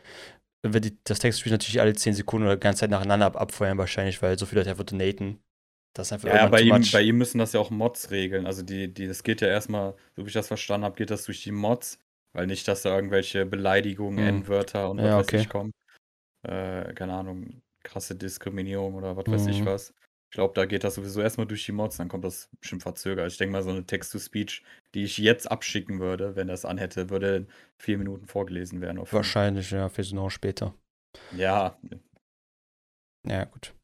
wird 0.72 0.84
die, 0.84 0.98
das 1.04 1.18
Textspiel 1.18 1.52
natürlich 1.52 1.80
alle 1.80 1.94
10 1.94 2.14
Sekunden 2.14 2.46
oder 2.46 2.56
die 2.56 2.60
ganze 2.60 2.80
Zeit 2.80 2.90
nacheinander 2.90 3.26
ab 3.26 3.36
abfeuern 3.36 3.78
wahrscheinlich, 3.78 4.22
weil 4.22 4.38
so 4.38 4.46
viele 4.46 4.60
Leute 4.60 4.70
einfach 4.70 4.84
donaten. 4.84 5.40
Das 5.92 6.08
ist 6.08 6.12
einfach 6.12 6.28
ja, 6.28 6.46
bei 6.46 6.62
ihm, 6.62 6.84
bei 6.92 7.02
ihm 7.02 7.18
müssen 7.18 7.38
das 7.38 7.52
ja 7.52 7.60
auch 7.60 7.70
Mods 7.70 8.10
regeln. 8.10 8.46
Also 8.46 8.62
die, 8.62 8.92
die, 8.92 9.06
das 9.06 9.22
geht 9.22 9.40
ja 9.40 9.48
erstmal, 9.48 9.94
so 10.16 10.24
wie 10.24 10.28
ich 10.28 10.34
das 10.34 10.48
verstanden 10.48 10.84
habe, 10.86 10.96
geht 10.96 11.10
das 11.10 11.24
durch 11.24 11.42
die 11.42 11.52
Mods, 11.52 11.98
weil 12.32 12.46
nicht, 12.46 12.66
dass 12.66 12.82
da 12.82 12.94
irgendwelche 12.94 13.46
Beleidigungen, 13.46 14.26
hm. 14.26 14.36
N-Wörter 14.36 14.90
und 14.90 14.98
was 14.98 15.06
ja, 15.06 15.18
okay. 15.18 15.36
weiß 15.36 15.42
ich 15.42 15.48
kommen. 15.48 15.72
Äh, 16.42 16.92
keine 16.94 17.14
Ahnung, 17.14 17.62
krasse 17.84 18.16
Diskriminierung 18.16 18.94
oder 18.94 19.16
was 19.16 19.26
mhm. 19.26 19.32
weiß 19.32 19.46
ich 19.46 19.60
mhm. 19.60 19.66
was. 19.66 19.94
Ich 20.34 20.36
glaube, 20.36 20.52
da 20.54 20.66
geht 20.66 20.82
das 20.82 20.96
sowieso 20.96 21.20
erstmal 21.20 21.46
durch 21.46 21.64
die 21.64 21.70
Mods, 21.70 21.96
dann 21.96 22.08
kommt 22.08 22.24
das 22.24 22.48
bestimmt 22.58 22.82
verzögert. 22.82 23.30
Ich 23.30 23.38
denke 23.38 23.52
mal, 23.52 23.62
so 23.62 23.70
eine 23.70 23.86
Text-to-Speech, 23.86 24.64
die 24.92 25.04
ich 25.04 25.16
jetzt 25.18 25.48
abschicken 25.48 26.00
würde, 26.00 26.34
wenn 26.34 26.48
das 26.48 26.64
anhätte, 26.64 27.08
würde 27.08 27.36
in 27.36 27.48
vier 27.78 27.98
Minuten 27.98 28.26
vorgelesen 28.26 28.80
werden. 28.80 29.00
Wahrscheinlich, 29.12 29.70
ja, 29.70 29.88
vielleicht 29.88 30.12
noch 30.12 30.30
später. 30.30 30.74
Ja. 31.36 31.78
Ja, 33.24 33.44
gut. 33.44 33.76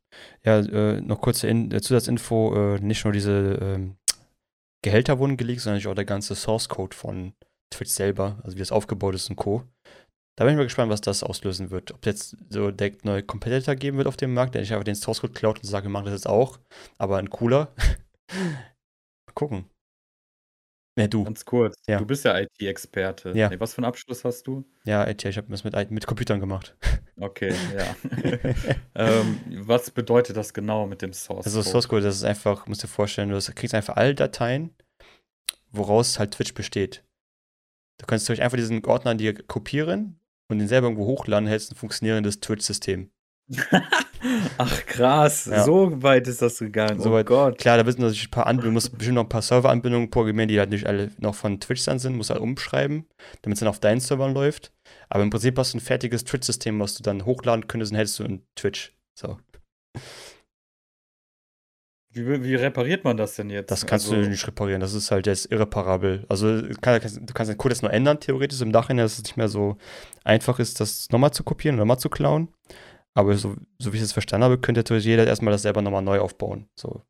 Ja, 0.42 0.58
äh, 0.58 1.00
noch 1.00 1.20
kurze 1.20 1.46
In 1.46 1.70
äh, 1.70 1.80
Zusatzinfo: 1.80 2.74
äh, 2.74 2.80
nicht 2.80 3.04
nur 3.04 3.12
diese 3.12 3.56
ähm, 3.62 3.96
Gehälter 4.82 5.20
wurden 5.20 5.36
geleakt, 5.36 5.60
sondern 5.60 5.86
auch 5.86 5.94
der 5.94 6.04
ganze 6.04 6.34
Source 6.34 6.68
Code 6.68 6.96
von 6.96 7.32
Twitch 7.72 7.92
selber, 7.92 8.40
also 8.42 8.56
wie 8.56 8.60
das 8.60 8.72
aufgebaut 8.72 9.14
ist 9.14 9.30
und 9.30 9.36
Co. 9.36 9.62
Da 10.40 10.46
bin 10.46 10.54
ich 10.54 10.56
mal 10.56 10.64
gespannt, 10.64 10.90
was 10.90 11.02
das 11.02 11.22
auslösen 11.22 11.70
wird. 11.70 11.92
Ob 11.92 11.98
es 12.06 12.06
jetzt 12.06 12.36
so 12.48 12.70
direkt 12.70 13.04
neue 13.04 13.22
Competitor 13.22 13.74
geben 13.74 13.98
wird 13.98 14.08
auf 14.08 14.16
dem 14.16 14.32
Markt, 14.32 14.54
der 14.54 14.62
nicht 14.62 14.72
einfach 14.72 14.84
den 14.84 14.94
Source 14.94 15.20
Code 15.20 15.34
klaut 15.34 15.58
und 15.58 15.66
sagt, 15.66 15.84
wir 15.84 15.90
machen 15.90 16.06
das 16.06 16.14
jetzt 16.14 16.26
auch, 16.26 16.58
aber 16.96 17.18
ein 17.18 17.28
cooler. 17.28 17.74
mal 18.32 19.34
gucken. 19.34 19.66
Ne, 20.96 21.10
du. 21.10 21.24
Ganz 21.24 21.44
kurz. 21.44 21.76
Ja. 21.86 21.98
Du 21.98 22.06
bist 22.06 22.24
ja 22.24 22.38
IT-Experte. 22.38 23.32
Ja. 23.36 23.50
Nee, 23.50 23.60
was 23.60 23.74
für 23.74 23.80
einen 23.80 23.84
Abschluss 23.84 24.24
hast 24.24 24.46
du? 24.46 24.64
Ja, 24.84 25.06
IT, 25.06 25.22
ich 25.26 25.36
habe 25.36 25.48
das 25.50 25.62
mit, 25.62 25.90
mit 25.90 26.06
Computern 26.06 26.40
gemacht. 26.40 26.74
Okay, 27.22 27.52
ja. 27.76 27.96
ähm, 28.94 29.40
was 29.66 29.90
bedeutet 29.90 30.38
das 30.38 30.54
genau 30.54 30.86
mit 30.86 31.02
dem 31.02 31.12
Source 31.12 31.44
also 31.44 31.58
Code? 31.58 31.66
Also 31.66 31.70
Source 31.70 31.88
Code, 31.88 32.02
das 32.02 32.16
ist 32.16 32.24
einfach, 32.24 32.66
musst 32.66 32.82
dir 32.82 32.88
vorstellen, 32.88 33.28
du 33.28 33.38
kriegst 33.54 33.74
einfach 33.74 33.96
alle 33.96 34.14
Dateien, 34.14 34.74
woraus 35.70 36.18
halt 36.18 36.30
Twitch 36.30 36.54
besteht. 36.54 37.04
Du 37.98 38.06
kannst 38.06 38.26
durch 38.26 38.40
einfach 38.40 38.56
diesen 38.56 38.82
Ordner 38.86 39.14
dir 39.16 39.34
kopieren 39.34 40.19
und 40.50 40.58
den 40.58 40.68
selber 40.68 40.88
irgendwo 40.88 41.06
hochladen, 41.06 41.48
hältst 41.48 41.72
ein 41.72 41.76
funktionierendes 41.76 42.40
Twitch-System. 42.40 43.10
Ach 44.58 44.86
krass, 44.86 45.46
ja. 45.46 45.64
so 45.64 46.02
weit 46.02 46.28
ist 46.28 46.42
das 46.42 46.58
gegangen. 46.58 47.00
So 47.00 47.10
oh 47.10 47.12
weit. 47.14 47.26
Gott. 47.26 47.58
Klar, 47.58 47.78
da 47.78 47.86
wissen 47.86 48.02
natürlich 48.02 48.28
ein 48.28 48.30
paar 48.30 48.46
Anbindungen, 48.46 48.74
muss 48.74 48.90
bestimmt 48.90 49.14
noch 49.14 49.24
ein 49.24 49.28
paar 49.28 49.42
Serveranbindungen 49.42 50.10
programmieren, 50.10 50.48
die 50.48 50.58
halt 50.58 50.70
nicht 50.70 50.86
alle 50.86 51.10
noch 51.18 51.34
von 51.34 51.58
Twitch 51.58 51.84
dann 51.84 51.98
sind, 51.98 52.16
muss 52.16 52.30
halt 52.30 52.40
umschreiben, 52.40 53.06
damit 53.42 53.56
es 53.56 53.60
dann 53.60 53.68
auf 53.68 53.80
deinen 53.80 54.00
Servern 54.00 54.34
läuft. 54.34 54.72
Aber 55.08 55.22
im 55.22 55.30
Prinzip 55.30 55.58
hast 55.58 55.72
du 55.72 55.78
ein 55.78 55.80
fertiges 55.80 56.24
Twitch-System, 56.24 56.78
was 56.78 56.94
du 56.94 57.02
dann 57.02 57.24
hochladen 57.24 57.66
könntest 57.66 57.92
und 57.92 57.98
hättest 57.98 58.18
du 58.18 58.24
in 58.24 58.42
Twitch. 58.54 58.92
So. 59.18 59.38
Wie, 62.12 62.42
wie, 62.42 62.54
repariert 62.56 63.04
man 63.04 63.16
das 63.16 63.36
denn 63.36 63.50
jetzt? 63.50 63.70
Das 63.70 63.86
kannst 63.86 64.10
also, 64.10 64.20
du 64.20 64.28
nicht 64.28 64.44
reparieren, 64.44 64.80
das 64.80 64.94
ist 64.94 65.12
halt 65.12 65.26
jetzt 65.26 65.50
irreparabel. 65.52 66.26
Also 66.28 66.60
du 66.60 66.74
kannst, 66.80 67.20
du 67.20 67.32
kannst 67.32 67.50
den 67.50 67.56
Code 67.56 67.74
jetzt 67.74 67.82
nur 67.82 67.92
ändern, 67.92 68.18
theoretisch 68.18 68.60
im 68.60 68.70
Nachhinein, 68.70 69.04
dass 69.04 69.18
es 69.18 69.22
nicht 69.22 69.36
mehr 69.36 69.48
so 69.48 69.76
einfach 70.24 70.58
ist, 70.58 70.80
das 70.80 71.08
nochmal 71.10 71.32
zu 71.32 71.44
kopieren 71.44 71.76
oder 71.76 71.84
nochmal 71.84 72.00
zu 72.00 72.10
klauen. 72.10 72.48
Aber 73.14 73.36
so, 73.36 73.54
so 73.78 73.92
wie 73.92 73.96
ich 73.96 74.02
es 74.02 74.12
verstanden 74.12 74.44
habe, 74.44 74.58
könnte 74.58 74.80
natürlich 74.80 75.04
jeder 75.04 75.26
erstmal 75.26 75.52
das 75.52 75.62
selber 75.62 75.82
nochmal 75.82 76.02
neu 76.02 76.18
aufbauen. 76.20 76.68
So. 76.76 77.02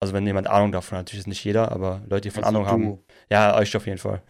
Also 0.00 0.12
wenn 0.12 0.26
jemand 0.26 0.46
Ahnung 0.46 0.72
davon 0.72 0.98
hat, 0.98 1.06
natürlich 1.06 1.20
ist 1.20 1.28
nicht 1.28 1.44
jeder, 1.44 1.72
aber 1.72 2.02
Leute, 2.08 2.22
die 2.22 2.30
von 2.30 2.44
also 2.44 2.58
Ahnung 2.58 2.64
du. 2.64 2.70
haben. 2.70 3.04
Ja, 3.30 3.56
euch 3.56 3.74
auf 3.76 3.86
jeden 3.86 3.98
Fall. 3.98 4.22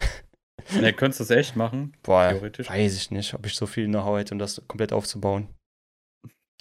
Ne, 0.71 0.91
könntest 0.93 1.19
du 1.19 1.23
das 1.23 1.31
echt 1.31 1.55
machen? 1.55 1.95
Boah, 2.03 2.29
theoretisch. 2.29 2.69
weiß 2.69 2.95
ich 2.95 3.11
nicht, 3.11 3.33
ob 3.33 3.45
ich 3.45 3.55
so 3.55 3.65
viel 3.65 3.87
Know-how 3.87 4.17
hätte, 4.17 4.33
um 4.33 4.39
das 4.39 4.61
komplett 4.67 4.91
aufzubauen. 4.91 5.47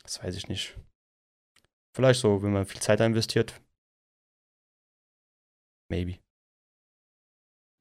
Das 0.03 0.23
weiß 0.23 0.37
ich 0.37 0.49
nicht. 0.49 0.77
Vielleicht 1.97 2.21
so, 2.21 2.43
wenn 2.43 2.53
man 2.53 2.67
viel 2.67 2.83
Zeit 2.83 3.01
investiert. 3.01 3.59
Maybe. 5.91 6.19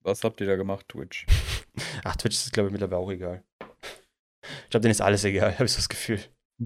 Was 0.06 0.24
habt 0.24 0.40
ihr 0.40 0.48
da 0.48 0.56
gemacht, 0.56 0.88
Twitch? 0.88 1.26
Ach, 2.06 2.16
Twitch 2.16 2.38
ist, 2.38 2.54
glaube 2.54 2.70
ich, 2.70 2.72
mittlerweile 2.72 3.02
auch 3.02 3.12
egal. 3.12 3.44
Ich 3.62 4.70
glaube, 4.70 4.84
denen 4.84 4.92
ist 4.92 5.02
alles 5.02 5.26
egal, 5.26 5.54
habe 5.56 5.66
ich 5.66 5.74
so 5.74 5.80
das 5.80 5.90
Gefühl. 5.90 6.22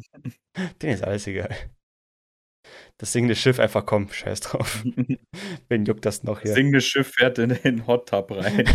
denen 0.79 0.93
ist 0.93 1.03
alles 1.03 1.25
egal. 1.25 1.55
Das 2.99 3.13
singende 3.13 3.35
Schiff 3.35 3.59
einfach 3.59 3.83
komm, 3.83 4.11
scheiß 4.11 4.41
drauf. 4.41 4.83
Wen 5.69 5.85
juckt 5.85 6.05
das 6.05 6.21
noch 6.21 6.41
hier? 6.41 6.51
Das 6.51 6.55
singende 6.55 6.81
Schiff 6.81 7.15
fährt 7.15 7.39
in 7.39 7.49
den 7.49 7.87
Hot 7.87 8.09
Tub 8.09 8.29
rein. 8.29 8.65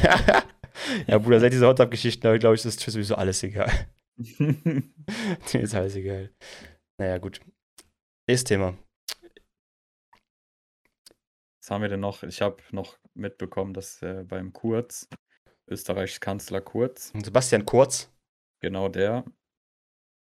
ja, 1.06 1.18
Bruder, 1.18 1.38
seit 1.38 1.52
dieser 1.52 1.68
Hot 1.68 1.78
Tub-Geschichten, 1.78 2.40
glaube 2.40 2.56
ich, 2.56 2.64
ist 2.64 2.80
sowieso 2.80 3.14
alles 3.14 3.40
egal. 3.44 3.70
denen 4.18 4.92
ist 5.52 5.76
alles 5.76 5.94
egal. 5.94 6.34
Naja, 6.98 7.18
gut. 7.18 7.40
Nächstes 8.26 8.48
Thema. 8.48 8.74
Was 11.60 11.70
haben 11.70 11.82
wir 11.82 11.88
denn 11.88 12.00
noch? 12.00 12.22
Ich 12.22 12.40
habe 12.40 12.56
noch 12.70 12.98
mitbekommen, 13.14 13.74
dass 13.74 14.00
äh, 14.02 14.24
beim 14.26 14.52
Kurz, 14.52 15.08
Österreichs 15.68 16.20
Kanzler 16.20 16.62
Kurz. 16.62 17.12
Sebastian 17.22 17.66
Kurz. 17.66 18.10
Genau 18.60 18.88
der. 18.88 19.24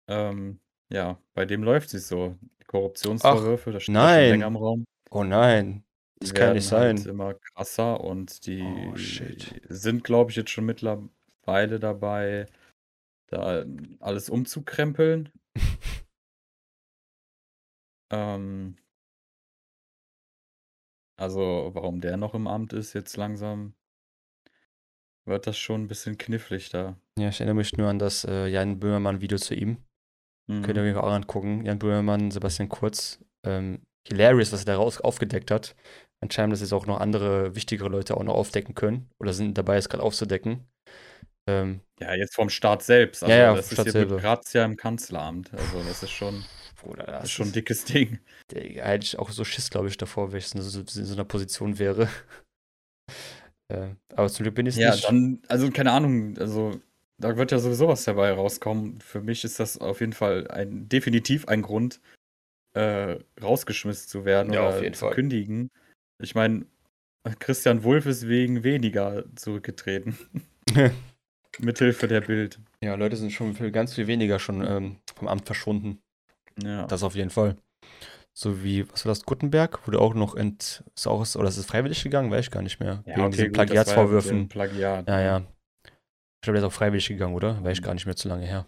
Ähm, 0.09 0.61
ja, 0.93 1.20
bei 1.34 1.45
dem 1.47 1.64
läuft 1.64 1.93
es 1.95 2.09
so. 2.09 2.36
Korruptionsvorwürfe, 2.68 3.72
das 3.72 3.82
steht 3.82 3.97
schon 3.97 4.05
länger 4.05 4.47
im 4.47 4.57
Raum. 4.57 4.84
Oh 5.11 5.24
nein. 5.24 5.84
Das 6.20 6.32
kann 6.32 6.53
nicht 6.55 6.66
sein. 6.66 6.99
Halt 6.99 7.07
immer 7.07 7.34
krasser 7.34 8.01
und 8.01 8.47
die 8.47 8.62
oh, 8.62 8.95
sind, 9.68 10.05
glaube 10.05 10.30
ich, 10.30 10.36
jetzt 10.36 10.51
schon 10.51 10.66
mittlerweile 10.66 11.80
dabei, 11.80 12.47
da 13.26 13.64
alles 13.99 14.30
umzukrempeln. 14.30 15.32
ähm, 18.11 18.77
also, 21.17 21.71
warum 21.75 22.01
der 22.01 22.17
noch 22.17 22.35
im 22.35 22.47
Amt 22.47 22.73
ist 22.73 22.95
jetzt 22.95 23.17
langsam, 23.17 23.75
wird 25.27 25.47
das 25.47 25.59
schon 25.59 25.83
ein 25.83 25.89
bisschen 25.89 26.19
knifflig 26.19 26.71
da. 26.71 26.97
Ja, 27.19 27.29
ich 27.29 27.41
erinnere 27.41 27.57
mich 27.57 27.77
nur 27.77 27.89
an 27.89 27.99
das 27.99 28.25
äh, 28.25 28.47
Jan 28.47 28.81
Böhmermann-Video 28.81 29.39
zu 29.39 29.55
ihm. 29.55 29.85
Mhm. 30.47 30.63
Könnt 30.63 30.79
ihr 30.79 30.83
euch 30.83 30.97
auch 30.97 31.11
angucken. 31.11 31.65
Jan 31.65 31.79
Böhmermann, 31.79 32.31
Sebastian 32.31 32.69
Kurz. 32.69 33.23
Ähm, 33.45 33.83
hilarious, 34.09 34.53
was 34.53 34.61
er 34.61 34.73
daraus 34.73 35.01
aufgedeckt 35.01 35.51
hat. 35.51 35.77
Anscheinend, 36.23 36.53
dass 36.53 36.61
jetzt 36.61 36.73
auch 36.73 36.87
noch 36.87 37.01
andere 37.01 37.55
wichtigere 37.55 37.89
Leute 37.89 38.17
auch 38.17 38.23
noch 38.23 38.35
aufdecken 38.35 38.75
können. 38.75 39.11
Oder 39.19 39.33
sind 39.33 39.57
dabei, 39.57 39.77
es 39.77 39.89
gerade 39.89 40.03
aufzudecken. 40.03 40.69
Ähm, 41.47 41.81
ja, 42.01 42.15
jetzt 42.15 42.35
vom 42.35 42.49
Staat 42.49 42.83
selbst. 42.83 43.23
Also, 43.23 43.35
ja, 43.35 43.41
ja, 43.41 43.55
das 43.55 43.73
ist 43.73 43.85
jetzt 43.85 43.95
mit 43.95 44.09
Grazia 44.09 44.65
im 44.65 44.77
Kanzleramt. 44.77 45.53
Also, 45.53 45.83
das 45.87 46.03
ist 46.03 46.11
schon, 46.11 46.45
Bruder, 46.81 47.05
das, 47.05 47.14
das 47.14 47.24
ist 47.24 47.31
schon 47.33 47.49
ein 47.49 47.53
dickes 47.53 47.85
Ding. 47.85 48.18
Der 48.51 48.85
hätte 48.87 49.05
ich 49.05 49.18
auch 49.18 49.31
so 49.31 49.45
Schiss, 49.45 49.70
glaube 49.70 49.89
ich, 49.89 49.97
davor, 49.97 50.33
wenn 50.33 50.39
ich 50.39 50.55
in 50.55 50.62
so, 50.62 50.81
in 50.81 50.87
so 50.87 51.14
einer 51.14 51.24
Position 51.24 51.78
wäre. 51.78 52.09
Äh, 53.70 53.95
aber 54.16 54.28
zum 54.28 54.43
Glück 54.43 54.57
bin 54.57 54.66
ich 54.66 54.74
ja, 54.74 54.91
nicht. 54.91 55.05
Ja, 55.05 55.11
dann, 55.11 55.41
also 55.47 55.70
keine 55.70 55.93
Ahnung, 55.93 56.37
also 56.39 56.81
da 57.18 57.37
wird 57.37 57.53
ja 57.53 57.61
sowieso 57.61 57.87
was 57.87 58.03
dabei 58.03 58.33
rauskommen. 58.33 59.01
Für 59.01 59.20
mich 59.20 59.45
ist 59.45 59.61
das 59.61 59.78
auf 59.78 60.01
jeden 60.01 60.12
Fall 60.12 60.49
ein, 60.49 60.89
definitiv 60.89 61.47
ein 61.47 61.62
Grund, 61.62 62.01
äh, 62.72 63.18
rausgeschmissen 63.41 64.09
zu 64.09 64.24
werden 64.24 64.53
Ja, 64.53 64.61
oder 64.61 64.68
auf 64.70 64.83
jeden 64.83 64.95
zu 64.95 65.07
Fall. 65.07 65.14
kündigen. 65.14 65.70
Ich 66.20 66.35
meine, 66.35 66.66
Christian 67.39 67.85
Wulff 67.85 68.07
ist 68.07 68.26
wegen 68.26 68.64
weniger 68.64 69.24
zurückgetreten. 69.37 70.18
Mithilfe 71.59 72.09
der 72.09 72.22
Bild. 72.22 72.59
Ja, 72.83 72.95
Leute 72.95 73.16
sind 73.16 73.33
schon 73.33 73.55
viel, 73.55 73.70
ganz 73.70 73.95
viel 73.95 74.07
weniger 74.07 74.39
schon 74.39 74.64
ähm, 74.66 74.97
vom 75.14 75.28
Amt 75.28 75.47
verschwunden. 75.47 76.01
Ja. 76.65 76.87
Das 76.87 77.03
auf 77.03 77.15
jeden 77.15 77.31
Fall. 77.31 77.57
So 78.33 78.63
wie, 78.63 78.89
was 78.91 79.05
war 79.05 79.11
das, 79.11 79.25
Gutenberg? 79.25 79.87
Wurde 79.87 80.01
auch 80.01 80.15
noch 80.15 80.35
ent, 80.37 80.85
ist 80.95 81.07
auch, 81.07 81.27
oder 81.35 81.49
ist 81.49 81.57
es 81.57 81.67
freiwillig 81.67 82.03
gegangen? 82.03 82.31
Weiß 82.31 82.47
ich 82.47 82.51
gar 82.51 82.63
nicht 82.63 82.79
mehr. 82.81 83.03
Ja, 83.07 83.17
Wegen 83.17 83.21
okay, 83.23 83.31
diesen 83.31 83.45
gut, 83.47 83.53
Plagiatsvorwürfen. 83.55 84.49
Plagiat. 84.49 85.09
Ja, 85.09 85.21
ja. 85.21 85.39
Ich 85.85 86.43
glaube, 86.43 86.59
der 86.59 86.67
ist 86.67 86.73
auch 86.73 86.77
freiwillig 86.77 87.09
gegangen, 87.09 87.35
oder? 87.35 87.63
Weiß 87.65 87.79
ich 87.79 87.83
gar 87.85 87.93
nicht 87.93 88.07
mehr 88.07 88.17
zu 88.17 88.29
lange 88.29 88.47
her. 88.47 88.67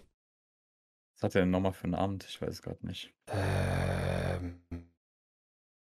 Was 1.16 1.22
hat 1.22 1.34
er 1.36 1.42
denn 1.42 1.50
nochmal 1.50 1.72
für 1.72 1.86
ein 1.86 1.94
Amt? 1.94 2.26
Ich 2.28 2.42
weiß 2.42 2.60
gerade 2.60 2.84
nicht. 2.86 3.14
Ähm, 3.30 4.60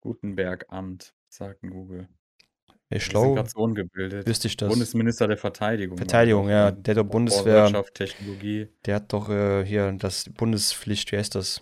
Gutenberg 0.01 0.65
Amt, 0.69 1.13
sagt 1.29 1.63
ein 1.63 1.71
Google. 1.71 2.07
so 2.93 3.35
ungebildet. 3.55 4.27
wüsste 4.27 4.47
ich 4.47 4.57
das. 4.57 4.69
Bundesminister 4.69 5.27
der 5.27 5.37
Verteidigung. 5.37 5.95
ich 5.97 6.01
Verteidigung, 6.01 6.49
ja. 6.49 6.71
Der 6.71 6.93
der 6.93 7.03
Vor- 7.03 7.11
Bundeswehr, 7.11 7.63
Wirtschaft, 7.63 7.95
Technologie. 7.95 8.67
der 8.85 8.95
hat 8.95 9.11
doch 9.11 9.29
äh, 9.29 9.65
hier 9.65 9.91
das 9.93 10.25
Bundespflicht, 10.29 11.11
wie 11.11 11.17
heißt 11.17 11.35
das? 11.35 11.61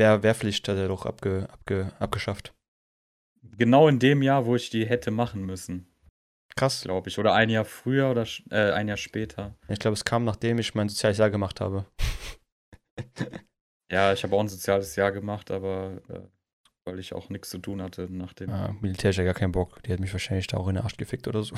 Wehr, 0.00 0.22
Wehrpflicht 0.22 0.66
hat 0.66 0.76
er 0.76 0.88
doch 0.88 1.06
abge, 1.06 1.46
abge, 1.52 1.92
abgeschafft. 1.98 2.52
Genau 3.56 3.86
in 3.86 3.98
dem 3.98 4.22
Jahr, 4.22 4.46
wo 4.46 4.56
ich 4.56 4.70
die 4.70 4.86
hätte 4.86 5.10
machen 5.10 5.44
müssen, 5.44 5.86
Krass. 6.56 6.82
glaube 6.82 7.08
ich. 7.08 7.18
Oder 7.18 7.34
ein 7.34 7.50
Jahr 7.50 7.64
früher 7.64 8.10
oder 8.10 8.26
äh, 8.50 8.72
ein 8.72 8.88
Jahr 8.88 8.96
später. 8.96 9.54
Ich 9.68 9.78
glaube, 9.78 9.94
es 9.94 10.04
kam, 10.04 10.24
nachdem 10.24 10.58
ich 10.58 10.74
mein 10.74 10.88
soziales 10.88 11.18
Jahr 11.18 11.30
gemacht 11.30 11.60
habe. 11.60 11.86
Ja, 13.92 14.12
ich 14.12 14.22
habe 14.22 14.36
auch 14.36 14.40
ein 14.40 14.48
soziales 14.48 14.94
Jahr 14.94 15.10
gemacht, 15.10 15.50
aber 15.50 16.00
äh, 16.08 16.20
weil 16.84 17.00
ich 17.00 17.12
auch 17.12 17.28
nichts 17.28 17.50
zu 17.50 17.58
tun 17.58 17.82
hatte 17.82 18.06
nach 18.08 18.32
dem. 18.34 18.48
Ah, 18.48 18.72
Militär 18.80 19.10
ist 19.10 19.16
ja 19.16 19.24
gar 19.24 19.34
keinen 19.34 19.50
Bock. 19.50 19.82
Die 19.82 19.92
hat 19.92 19.98
mich 19.98 20.12
wahrscheinlich 20.12 20.46
da 20.46 20.58
auch 20.58 20.68
in 20.68 20.76
den 20.76 20.84
Arsch 20.84 20.96
gefickt 20.96 21.26
oder 21.26 21.42
so. 21.42 21.56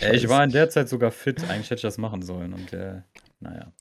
Ja, 0.00 0.12
ich 0.12 0.28
war 0.28 0.44
in 0.44 0.50
der 0.50 0.68
Zeit 0.68 0.90
sogar 0.90 1.10
fit. 1.10 1.42
Eigentlich 1.44 1.70
hätte 1.70 1.76
ich 1.76 1.82
das 1.82 1.96
machen 1.96 2.20
sollen. 2.20 2.52
Und 2.52 2.74
äh, 2.74 3.00
naja. 3.40 3.72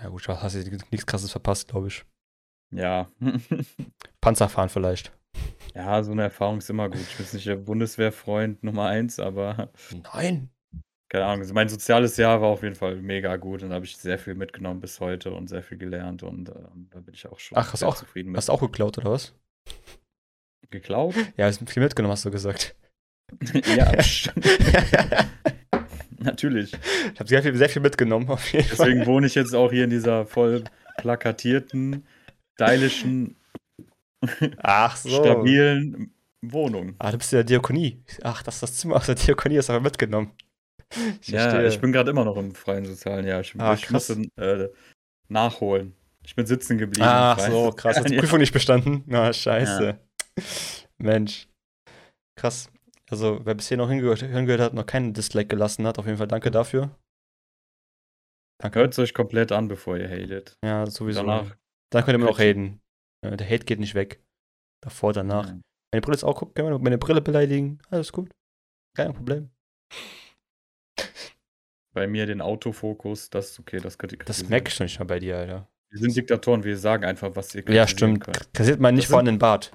Ja 0.00 0.08
gut, 0.08 0.26
hast 0.28 0.54
du 0.56 0.78
nichts 0.90 1.04
krasses 1.04 1.30
verpasst, 1.30 1.68
glaube 1.68 1.88
ich. 1.88 2.06
Ja. 2.72 3.08
Panzerfahren 4.20 4.68
vielleicht. 4.68 5.12
ja, 5.74 6.02
so 6.02 6.12
eine 6.12 6.22
Erfahrung 6.24 6.58
ist 6.58 6.70
immer 6.70 6.88
gut. 6.88 7.00
Ich 7.00 7.16
bin 7.16 7.24
jetzt 7.24 7.34
nicht 7.34 7.46
der 7.46 7.56
Bundeswehrfreund 7.56 8.62
Nummer 8.62 8.86
eins, 8.86 9.18
aber 9.18 9.70
Nein. 10.12 10.50
keine 11.08 11.24
Ahnung. 11.26 11.46
Mein 11.52 11.68
soziales 11.68 12.16
Jahr 12.16 12.40
war 12.40 12.48
auf 12.48 12.62
jeden 12.62 12.74
Fall 12.74 12.96
mega 12.96 13.36
gut 13.36 13.62
und 13.62 13.70
da 13.70 13.76
habe 13.76 13.84
ich 13.84 13.96
sehr 13.96 14.18
viel 14.18 14.34
mitgenommen 14.34 14.80
bis 14.80 15.00
heute 15.00 15.32
und 15.32 15.48
sehr 15.48 15.62
viel 15.62 15.78
gelernt 15.78 16.22
und 16.22 16.48
ähm, 16.50 16.88
da 16.90 17.00
bin 17.00 17.14
ich 17.14 17.26
auch 17.26 17.38
schon 17.38 17.56
Ach, 17.58 17.72
hast 17.72 17.82
auch- 17.82 17.96
zufrieden 17.96 18.30
mit. 18.30 18.36
Hast 18.38 18.48
du 18.48 18.52
auch 18.52 18.60
geklaut 18.60 18.98
oder 18.98 19.10
was? 19.12 19.34
geklaut? 20.70 21.14
Ja, 21.36 21.46
hast 21.46 21.68
viel 21.68 21.82
mitgenommen, 21.82 22.12
hast 22.12 22.24
du 22.24 22.30
gesagt. 22.30 22.76
ja, 23.76 24.00
stimmt. 24.02 24.46
Natürlich. 26.18 26.72
Ich 27.14 27.18
habe 27.20 27.28
sehr 27.28 27.42
viel, 27.42 27.56
sehr 27.56 27.68
viel 27.68 27.82
mitgenommen, 27.82 28.28
auf 28.28 28.52
jeden 28.52 28.64
Fall. 28.68 28.86
Deswegen 28.88 29.06
wohne 29.06 29.26
ich 29.26 29.34
jetzt 29.34 29.54
auch 29.54 29.70
hier 29.72 29.84
in 29.84 29.90
dieser 29.90 30.26
voll 30.26 30.64
plakatierten, 30.98 32.06
stylischen, 32.68 33.36
Ach 34.58 34.96
so. 34.96 35.08
stabilen 35.08 36.14
Wohnung. 36.42 36.94
Ah, 36.98 37.10
du 37.10 37.18
bist 37.18 37.32
in 37.32 37.38
der 37.38 37.44
Diakonie. 37.44 38.02
Ach, 38.22 38.42
das 38.42 38.56
ist 38.56 38.62
das 38.62 38.76
Zimmer 38.78 38.96
aus 38.96 39.06
der 39.06 39.14
Diakonie, 39.14 39.58
hast 39.58 39.68
du 39.68 39.72
aber 39.74 39.82
mitgenommen. 39.82 40.32
Ich 41.20 41.28
Ja, 41.28 41.50
verstehe. 41.50 41.68
ich 41.68 41.80
bin 41.80 41.92
gerade 41.92 42.10
immer 42.10 42.24
noch 42.24 42.36
im 42.36 42.54
freien 42.54 42.84
sozialen 42.84 43.26
Jahr. 43.26 43.40
Ich, 43.40 43.54
Ah, 43.58 43.74
ich 43.74 43.82
krass. 43.82 44.08
musste 44.08 44.28
äh, 44.42 44.68
nachholen. 45.28 45.94
Ich 46.24 46.34
bin 46.34 46.46
sitzen 46.46 46.78
geblieben. 46.78 47.06
Ach 47.08 47.38
freien 47.38 47.52
so, 47.52 47.70
krass. 47.70 47.96
Hast 47.96 48.08
die 48.10 48.16
Prüfung 48.16 48.38
nicht 48.40 48.52
bestanden? 48.52 49.04
Na, 49.06 49.32
scheiße. 49.32 49.98
Mensch. 50.98 51.48
Krass. 52.36 52.70
Also, 53.10 53.40
wer 53.44 53.54
bisher 53.54 53.76
noch 53.76 53.88
hingehört, 53.88 54.20
hingehört 54.20 54.60
hat, 54.60 54.74
noch 54.74 54.86
keinen 54.86 55.12
Dislike 55.14 55.48
gelassen 55.48 55.86
hat, 55.86 55.98
auf 55.98 56.06
jeden 56.06 56.18
Fall 56.18 56.28
danke 56.28 56.50
dafür. 56.50 56.96
Danke. 58.62 58.78
Hört 58.80 58.92
es 58.92 58.98
euch 58.98 59.14
komplett 59.14 59.52
an, 59.52 59.68
bevor 59.68 59.96
ihr 59.96 60.08
hatet. 60.08 60.56
Ja, 60.64 60.86
sowieso. 60.86 61.20
Danach. 61.20 61.56
Dann 61.90 62.04
könnt 62.04 62.14
ihr 62.14 62.20
immer 62.20 62.26
noch 62.30 62.36
Kritik. 62.36 62.56
haten. 62.56 62.80
Ja, 63.24 63.36
der 63.36 63.46
Hate 63.48 63.64
geht 63.64 63.80
nicht 63.80 63.94
weg. 63.94 64.22
Davor, 64.82 65.12
danach. 65.12 65.46
Ja. 65.48 65.60
Meine 65.92 66.00
Brille 66.02 66.14
ist 66.16 66.24
auch, 66.24 66.36
guck, 66.38 66.54
können 66.54 66.70
wir 66.70 66.78
meine 66.78 66.98
Brille 66.98 67.20
beleidigen. 67.20 67.78
Alles 67.90 68.12
gut. 68.12 68.30
Kein 68.96 69.12
Problem. 69.12 69.50
Bei 71.92 72.06
mir 72.06 72.26
den 72.26 72.40
Autofokus, 72.40 73.30
das 73.30 73.50
ist 73.50 73.58
okay, 73.60 73.78
das 73.80 73.98
könnt 73.98 74.12
ihr 74.12 74.18
Das 74.18 74.48
merke 74.48 74.68
ich 74.68 74.74
schon 74.74 74.84
nicht 74.86 74.98
mal 75.00 75.06
bei 75.06 75.18
dir, 75.18 75.36
Alter. 75.36 75.68
Wir 75.90 76.00
sind 76.00 76.16
Diktatoren, 76.16 76.62
wir 76.62 76.78
sagen 76.78 77.04
einfach, 77.04 77.34
was 77.34 77.52
ihr 77.54 77.68
Ja, 77.68 77.88
stimmt. 77.88 78.22
könnt. 78.22 78.54
Kassiert 78.54 78.78
man 78.78 78.94
nicht 78.94 79.06
Das 79.06 79.10
vor 79.10 79.18
an 79.18 79.24
den 79.26 79.38
Bart. 79.38 79.72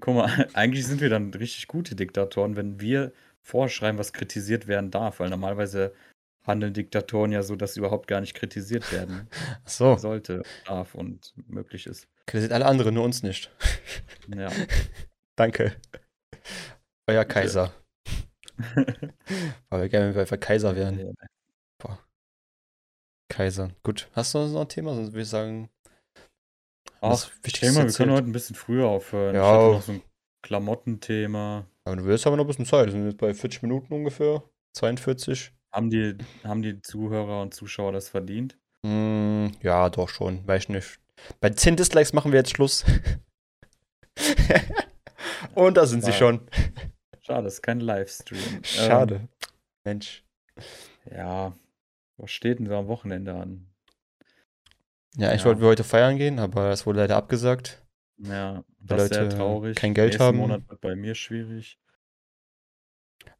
Guck 0.00 0.14
mal, 0.14 0.48
eigentlich 0.54 0.86
sind 0.86 1.00
wir 1.02 1.10
dann 1.10 1.32
richtig 1.34 1.68
gute 1.68 1.94
Diktatoren, 1.94 2.56
wenn 2.56 2.80
wir 2.80 3.12
vorschreiben, 3.42 3.98
was 3.98 4.14
kritisiert 4.14 4.66
werden 4.66 4.90
darf, 4.90 5.20
weil 5.20 5.28
normalerweise 5.28 5.94
handeln 6.46 6.72
Diktatoren 6.72 7.32
ja 7.32 7.42
so, 7.42 7.56
dass 7.56 7.76
überhaupt 7.76 8.06
gar 8.06 8.20
nicht 8.20 8.34
kritisiert 8.34 8.92
werden 8.92 9.28
Ach 9.64 9.68
so. 9.68 9.96
sollte, 9.96 10.42
darf 10.64 10.94
und 10.94 11.34
möglich 11.48 11.86
ist. 11.86 12.08
Kassiert 12.26 12.52
alle 12.52 12.66
anderen, 12.66 12.94
nur 12.94 13.04
uns 13.04 13.22
nicht. 13.22 13.50
Ja. 14.34 14.50
Danke. 15.36 15.76
Euer 17.06 17.24
Kaiser. 17.24 17.72
Weil 19.68 19.82
wir 19.82 19.88
gerne 19.88 20.14
wenn 20.14 20.30
wir 20.30 20.38
Kaiser 20.38 20.74
wären. 20.76 21.14
Kaiser. 23.28 23.70
Gut. 23.82 24.08
Hast 24.12 24.34
du 24.34 24.38
noch 24.38 24.62
ein 24.62 24.68
Thema? 24.68 24.94
Sonst 24.94 25.12
würde 25.12 25.22
ich 25.22 25.28
sagen. 25.28 25.68
Ach, 27.00 27.10
mal, 27.10 27.86
wir 27.86 27.92
können 27.92 28.12
heute 28.12 28.28
ein 28.28 28.32
bisschen 28.32 28.56
früher 28.56 28.86
aufhören. 28.86 29.34
Ja. 29.34 29.42
Ich 29.42 29.46
hatte 29.46 29.72
noch 29.72 29.82
so 29.82 29.92
ein 29.92 30.02
Klamottenthema. 30.42 31.66
Aber 31.84 31.96
du 31.96 32.04
willst 32.04 32.26
aber 32.26 32.36
noch 32.36 32.44
ein 32.44 32.46
bisschen 32.46 32.66
Zeit. 32.66 32.86
Wir 32.86 32.92
sind 32.92 33.04
jetzt 33.04 33.18
bei 33.18 33.34
40 33.34 33.62
Minuten 33.62 33.92
ungefähr. 33.92 34.42
42. 34.74 35.52
Haben 35.76 35.90
die, 35.90 36.16
haben 36.42 36.62
die 36.62 36.80
Zuhörer 36.80 37.42
und 37.42 37.52
Zuschauer 37.52 37.92
das 37.92 38.08
verdient? 38.08 38.56
Hm, 38.82 39.52
ja, 39.62 39.90
doch 39.90 40.08
schon. 40.08 40.46
Weiß 40.48 40.62
ich 40.64 40.68
nicht. 40.70 40.98
Bei 41.40 41.50
10 41.50 41.76
Dislikes 41.76 42.14
machen 42.14 42.32
wir 42.32 42.38
jetzt 42.38 42.50
Schluss. 42.50 42.82
Und 45.54 45.76
da 45.76 45.84
sind 45.86 46.02
sie 46.02 46.12
Ja. 46.12 46.16
schon. 46.16 46.40
Schade, 47.20 47.48
ist 47.48 47.62
kein 47.62 47.80
Livestream. 47.80 48.62
Schade. 48.64 49.28
Mensch. 49.84 50.24
Ähm, 50.56 50.62
ja, 51.14 51.52
was 52.16 52.30
steht 52.30 52.58
denn 52.58 52.66
so 52.66 52.74
am 52.74 52.86
Wochenende 52.88 53.34
an? 53.34 53.66
Ja, 55.16 55.28
eigentlich 55.28 55.40
Ja. 55.42 55.46
wollten 55.48 55.60
wir 55.60 55.68
heute 55.68 55.84
feiern 55.84 56.16
gehen, 56.16 56.38
aber 56.38 56.70
es 56.70 56.86
wurde 56.86 57.00
leider 57.00 57.16
abgesagt. 57.16 57.82
Ja, 58.18 58.64
das 58.80 59.04
ist 59.04 59.08
sehr 59.14 59.24
Leute 59.24 59.36
traurig. 59.36 59.76
kein 59.76 59.92
Geld 59.92 60.12
Nächsten 60.12 60.24
haben. 60.24 60.38
Monat 60.38 60.66
wird 60.70 60.80
bei 60.80 60.94
mir 60.96 61.14
schwierig. 61.14 61.78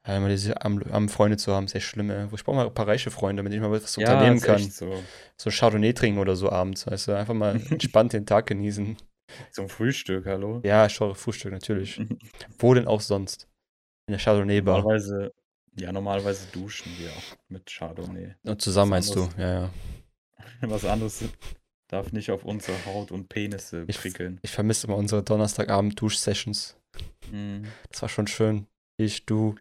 Einmal 0.07 0.31
diese 0.31 0.63
am, 0.65 0.81
am 0.93 1.09
Freunde 1.09 1.37
zu 1.37 1.53
haben, 1.53 1.65
ist 1.67 1.75
echt 1.75 1.87
schlimm, 1.87 2.11
ey. 2.11 2.27
Ich 2.33 2.45
brauche 2.45 2.55
mal 2.57 2.67
ein 2.67 2.73
paar 2.75 2.87
reiche 2.87 3.11
Freunde, 3.11 3.43
mit 3.43 3.53
denen 3.53 3.63
ich 3.65 3.69
mal 3.69 3.75
was 3.83 3.97
Ja, 3.97 4.13
unternehmen 4.15 4.41
kann. 4.41 4.63
so. 4.71 5.03
So 5.37 5.51
Chardonnay 5.51 5.93
trinken 5.95 6.21
oder 6.21 6.37
so 6.37 6.51
abends, 6.51 6.87
weißt 6.87 7.09
du, 7.09 7.13
einfach 7.17 7.35
mal 7.35 7.57
entspannt 7.71 8.13
den 8.13 8.25
Tag 8.25 8.47
genießen. 8.47 8.97
Zum 9.51 9.69
Frühstück, 9.69 10.25
hallo? 10.27 10.61
Ja, 10.65 10.87
ich 10.87 10.93
schaue 10.93 11.17
Frühstück 11.17 11.51
natürlich. 11.53 12.01
Wo 12.59 12.73
denn 12.73 12.87
auch 12.87 13.01
sonst? 13.01 13.49
In 14.09 14.13
der 14.13 14.21
Chardonnay-Bar. 14.21 14.77
Normalerweise, 14.79 15.33
ja, 15.77 15.91
normalerweise 15.93 16.47
duschen 16.53 16.93
wir 16.99 17.11
auch 17.11 17.37
mit 17.49 17.67
Chardonnay. 17.69 18.37
Und 18.45 18.63
zusammen 18.63 18.93
was 18.93 19.09
meinst 19.09 19.15
du, 19.17 19.23
anderes. 19.25 19.39
ja, 19.39 19.61
ja. 19.63 19.71
Was 20.71 20.85
anderes 20.85 21.25
darf 21.89 22.13
nicht 22.13 22.31
auf 22.31 22.45
unsere 22.45 22.77
Haut 22.87 23.11
und 23.11 23.29
Penisse 23.29 23.85
Ich- 23.89 23.99
prickeln. 23.99 24.39
Ich 24.43 24.53
vermisse 24.53 24.87
immer 24.87 24.97
unsere 24.97 25.23
Donnerstagabend-Dusch-Sessions. 25.25 26.77
Mhm. 27.33 27.65
Das 27.91 28.03
war 28.03 28.09
schon 28.09 28.29
schön. 28.29 28.67
Ich, 28.97 29.27
du. 29.27 29.57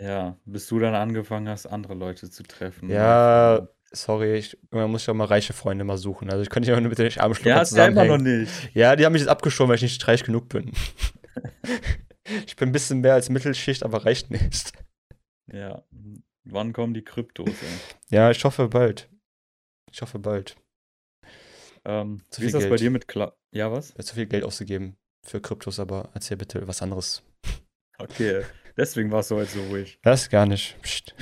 Ja, 0.00 0.36
bis 0.46 0.66
du 0.68 0.78
dann 0.78 0.94
angefangen 0.94 1.48
hast, 1.48 1.66
andere 1.66 1.94
Leute 1.94 2.30
zu 2.30 2.42
treffen. 2.42 2.88
Ja, 2.88 3.68
sorry, 3.92 4.36
ich, 4.36 4.54
irgendwann 4.70 4.90
muss 4.90 5.08
auch 5.08 5.14
mal 5.14 5.26
reiche 5.26 5.52
Freunde 5.52 5.84
mal 5.84 5.98
suchen. 5.98 6.30
Also 6.30 6.42
ich 6.42 6.48
könnte 6.48 6.70
nur 6.70 6.80
mit 6.80 6.98
den 6.98 7.18
armen 7.18 7.34
Ja, 7.34 7.40
Schlucker 7.40 7.56
hast 7.56 7.76
ja 7.76 7.86
immer 7.86 8.04
noch 8.06 8.18
nicht. 8.18 8.50
Ja, 8.74 8.96
die 8.96 9.04
haben 9.04 9.12
mich 9.12 9.20
jetzt 9.22 9.28
abgeschoben, 9.28 9.68
weil 9.68 9.76
ich 9.76 9.82
nicht 9.82 10.08
reich 10.08 10.24
genug 10.24 10.48
bin. 10.48 10.72
ich 12.46 12.56
bin 12.56 12.70
ein 12.70 12.72
bisschen 12.72 13.00
mehr 13.00 13.14
als 13.14 13.28
Mittelschicht, 13.28 13.82
aber 13.82 14.04
reicht 14.06 14.30
nicht. 14.30 14.72
Ja. 15.52 15.84
Wann 16.44 16.72
kommen 16.72 16.94
die 16.94 17.04
Kryptos, 17.04 17.48
ey? 17.48 18.16
Ja, 18.16 18.30
ich 18.30 18.42
hoffe 18.44 18.68
bald. 18.68 19.10
Ich 19.92 20.00
hoffe 20.00 20.18
bald. 20.18 20.56
Ähm, 21.84 22.22
Zu 22.30 22.42
wie 22.42 22.46
ist 22.46 22.54
das 22.54 22.64
bei 22.64 22.70
Geld. 22.70 22.80
dir 22.80 22.90
mit 22.90 23.08
Kla 23.08 23.34
Ja, 23.52 23.70
was? 23.72 23.90
Ich 23.90 23.94
habe 23.94 24.04
zu 24.04 24.14
viel 24.14 24.26
Geld 24.26 24.44
ausgegeben 24.44 24.96
für 25.26 25.40
Kryptos, 25.40 25.78
aber 25.78 26.08
erzähl 26.14 26.36
bitte 26.36 26.66
was 26.66 26.80
anderes. 26.82 27.22
Okay, 27.98 28.44
deswegen 28.76 29.10
war 29.10 29.20
es 29.20 29.28
so 29.28 29.36
heute 29.36 29.50
so 29.52 29.62
ruhig. 29.64 29.98
Das 30.02 30.28
gar 30.30 30.46
nicht. 30.46 30.80
Psst. 30.82 31.14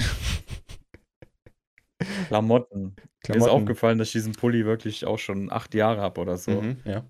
Klamotten. 2.29 2.95
Mir 3.29 3.37
ist 3.37 3.45
Klamotten. 3.45 3.51
aufgefallen, 3.51 3.99
dass 3.99 4.09
ich 4.09 4.13
diesen 4.13 4.35
Pulli 4.35 4.65
wirklich 4.65 5.05
auch 5.05 5.19
schon 5.19 5.51
acht 5.53 5.75
Jahre 5.75 6.01
habe 6.01 6.21
oder 6.21 6.37
so. 6.37 6.63
Mhm, 6.63 6.81
ja. 6.85 7.05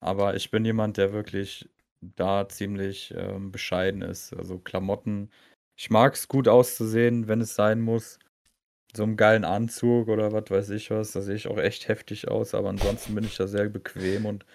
Aber 0.00 0.34
ich 0.36 0.50
bin 0.50 0.64
jemand, 0.64 0.96
der 0.96 1.12
wirklich 1.12 1.68
da 2.00 2.48
ziemlich 2.48 3.12
ähm, 3.16 3.52
bescheiden 3.52 4.02
ist. 4.02 4.32
Also 4.34 4.58
Klamotten. 4.58 5.30
Ich 5.76 5.90
mag 5.90 6.14
es 6.14 6.28
gut 6.28 6.48
auszusehen, 6.48 7.28
wenn 7.28 7.40
es 7.40 7.54
sein 7.54 7.80
muss. 7.80 8.18
so 8.94 9.04
einem 9.04 9.16
geilen 9.16 9.44
Anzug 9.44 10.08
oder 10.08 10.32
was 10.32 10.50
weiß 10.50 10.70
ich 10.70 10.90
was. 10.90 11.12
Da 11.12 11.22
sehe 11.22 11.36
ich 11.36 11.48
auch 11.48 11.58
echt 11.58 11.88
heftig 11.88 12.28
aus, 12.28 12.54
aber 12.54 12.70
ansonsten 12.70 13.14
bin 13.14 13.24
ich 13.24 13.36
da 13.36 13.46
sehr 13.48 13.68
bequem 13.68 14.26
und 14.26 14.46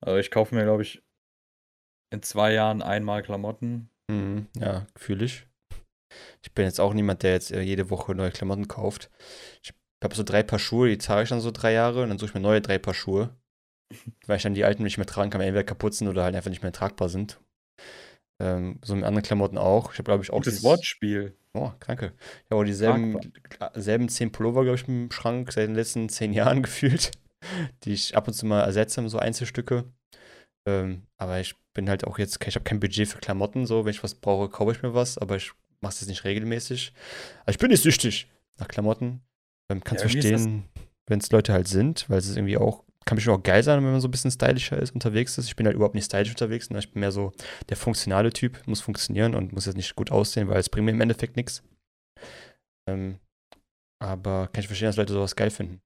also 0.00 0.18
ich 0.18 0.30
kaufe 0.30 0.54
mir, 0.54 0.64
glaube 0.64 0.82
ich, 0.82 1.02
in 2.10 2.22
zwei 2.22 2.52
Jahren 2.54 2.82
einmal 2.82 3.22
Klamotten. 3.22 3.90
Mhm, 4.10 4.48
ja, 4.56 4.86
fühle 4.96 5.24
ich. 5.24 5.46
Ich 6.42 6.52
bin 6.52 6.64
jetzt 6.64 6.80
auch 6.80 6.94
niemand, 6.94 7.22
der 7.22 7.32
jetzt 7.32 7.52
äh, 7.52 7.60
jede 7.60 7.90
Woche 7.90 8.14
neue 8.14 8.30
Klamotten 8.30 8.68
kauft. 8.68 9.10
Ich 9.62 9.72
habe 10.02 10.14
so 10.14 10.22
drei 10.22 10.42
Paar 10.42 10.58
Schuhe, 10.58 10.88
die 10.88 10.98
trage 10.98 11.24
ich 11.24 11.28
dann 11.28 11.40
so 11.40 11.50
drei 11.50 11.72
Jahre 11.72 12.02
und 12.02 12.08
dann 12.08 12.18
suche 12.18 12.30
ich 12.30 12.34
mir 12.34 12.40
neue 12.40 12.60
drei 12.60 12.78
Paar 12.78 12.94
Schuhe. 12.94 13.36
Weil 14.26 14.36
ich 14.36 14.42
dann 14.42 14.54
die 14.54 14.64
alten 14.64 14.82
nicht 14.82 14.98
mehr 14.98 15.06
tragen 15.06 15.30
kann, 15.30 15.40
entweder 15.40 15.64
kaputt 15.64 15.94
sind 15.94 16.08
oder 16.08 16.24
halt 16.24 16.34
einfach 16.34 16.50
nicht 16.50 16.62
mehr 16.62 16.72
tragbar 16.72 17.08
sind. 17.08 17.40
Ähm, 18.40 18.78
so 18.84 18.94
mit 18.94 19.04
anderen 19.04 19.24
Klamotten 19.24 19.58
auch. 19.58 19.92
Ich 19.92 19.98
habe, 19.98 20.04
glaube 20.04 20.22
ich, 20.22 20.30
auch. 20.30 20.42
Dieses, 20.42 20.62
Wortspiel. 20.62 21.36
Oh, 21.54 21.72
danke. 21.86 22.12
Ich 22.44 22.50
habe 22.50 22.60
auch 22.60 22.64
dieselben 22.64 23.18
selben 23.74 24.08
zehn 24.08 24.30
Pullover, 24.30 24.62
glaube 24.62 24.76
ich, 24.76 24.86
im 24.86 25.10
Schrank 25.10 25.52
seit 25.52 25.68
den 25.68 25.74
letzten 25.74 26.08
zehn 26.08 26.32
Jahren 26.32 26.62
gefühlt, 26.62 27.10
die 27.82 27.92
ich 27.92 28.16
ab 28.16 28.28
und 28.28 28.34
zu 28.34 28.46
mal 28.46 28.62
ersetze, 28.62 29.06
so 29.08 29.18
Einzelstücke. 29.18 29.84
Ähm, 30.68 31.06
aber 31.16 31.40
ich 31.40 31.56
bin 31.78 31.88
halt 31.88 32.04
auch 32.04 32.18
jetzt, 32.18 32.44
ich 32.44 32.56
habe 32.56 32.64
kein 32.64 32.80
Budget 32.80 33.06
für 33.06 33.18
Klamotten, 33.18 33.64
so, 33.64 33.84
wenn 33.84 33.92
ich 33.92 34.02
was 34.02 34.16
brauche, 34.16 34.48
kaufe 34.48 34.72
ich 34.72 34.82
mir 34.82 34.94
was, 34.94 35.16
aber 35.16 35.36
ich 35.36 35.52
mache 35.80 35.92
es 35.92 36.00
jetzt 36.00 36.08
nicht 36.08 36.24
regelmäßig. 36.24 36.92
Aber 37.42 37.52
ich 37.52 37.58
bin 37.58 37.70
nicht 37.70 37.84
süchtig 37.84 38.28
nach 38.58 38.66
Klamotten. 38.66 39.20
Ähm, 39.70 39.84
kannst 39.84 40.02
ja, 40.02 40.10
verstehen, 40.10 40.64
wenn 41.06 41.20
es 41.20 41.30
Leute 41.30 41.52
halt 41.52 41.68
sind, 41.68 42.10
weil 42.10 42.18
es 42.18 42.26
ist 42.26 42.36
irgendwie 42.36 42.56
auch 42.56 42.82
kann 43.04 43.14
bestimmt 43.14 43.38
auch 43.38 43.42
geil 43.44 43.62
sein, 43.62 43.82
wenn 43.82 43.92
man 43.92 44.00
so 44.00 44.08
ein 44.08 44.10
bisschen 44.10 44.32
stylischer 44.32 44.76
ist, 44.76 44.92
unterwegs 44.92 45.38
ist. 45.38 45.46
Ich 45.46 45.54
bin 45.54 45.66
halt 45.66 45.76
überhaupt 45.76 45.94
nicht 45.94 46.04
stylisch 46.06 46.30
unterwegs. 46.30 46.68
Ne? 46.68 46.80
Ich 46.80 46.92
bin 46.92 47.00
mehr 47.00 47.12
so 47.12 47.32
der 47.68 47.76
funktionale 47.76 48.32
Typ, 48.32 48.66
muss 48.66 48.80
funktionieren 48.80 49.36
und 49.36 49.52
muss 49.52 49.66
jetzt 49.66 49.76
nicht 49.76 49.94
gut 49.94 50.10
aussehen, 50.10 50.48
weil 50.48 50.58
es 50.58 50.68
bringt 50.68 50.84
mir 50.84 50.90
im 50.90 51.00
Endeffekt 51.00 51.36
nichts. 51.36 51.62
Ähm, 52.88 53.20
aber 54.02 54.48
kann 54.48 54.62
ich 54.62 54.66
verstehen, 54.66 54.88
dass 54.88 54.96
Leute 54.96 55.12
sowas 55.12 55.36
geil 55.36 55.50
finden. 55.50 55.80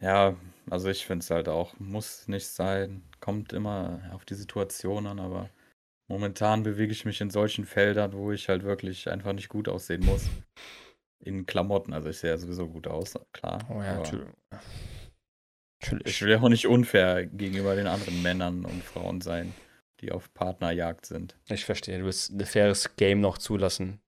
Ja, 0.00 0.34
also 0.70 0.88
ich 0.88 1.04
finde 1.04 1.22
es 1.22 1.30
halt 1.30 1.48
auch, 1.48 1.78
muss 1.78 2.28
nicht 2.28 2.46
sein, 2.46 3.02
kommt 3.20 3.52
immer 3.52 4.00
auf 4.12 4.24
die 4.24 4.34
Situation 4.34 5.06
an, 5.06 5.18
aber 5.18 5.50
momentan 6.08 6.62
bewege 6.62 6.92
ich 6.92 7.04
mich 7.04 7.20
in 7.20 7.30
solchen 7.30 7.64
Feldern, 7.64 8.12
wo 8.12 8.32
ich 8.32 8.48
halt 8.48 8.62
wirklich 8.62 9.10
einfach 9.10 9.32
nicht 9.32 9.48
gut 9.48 9.68
aussehen 9.68 10.04
muss. 10.04 10.28
In 11.22 11.44
Klamotten, 11.44 11.92
also 11.92 12.08
ich 12.08 12.18
sehe 12.18 12.30
ja 12.30 12.38
sowieso 12.38 12.68
gut 12.68 12.86
aus, 12.86 13.18
klar. 13.32 13.58
Oh 13.68 13.82
ja, 13.82 13.96
natürlich. 13.96 14.28
Ich 16.04 16.22
will 16.22 16.30
ja 16.30 16.40
auch 16.40 16.48
nicht 16.48 16.66
unfair 16.66 17.26
gegenüber 17.26 17.74
den 17.74 17.86
anderen 17.86 18.22
Männern 18.22 18.64
und 18.64 18.82
Frauen 18.82 19.20
sein, 19.20 19.54
die 20.00 20.12
auf 20.12 20.32
Partnerjagd 20.34 21.04
sind. 21.04 21.36
Ich 21.48 21.64
verstehe, 21.64 21.98
du 21.98 22.04
willst 22.04 22.30
ein 22.30 22.40
faires 22.46 22.96
Game 22.96 23.20
noch 23.20 23.38
zulassen. 23.38 24.00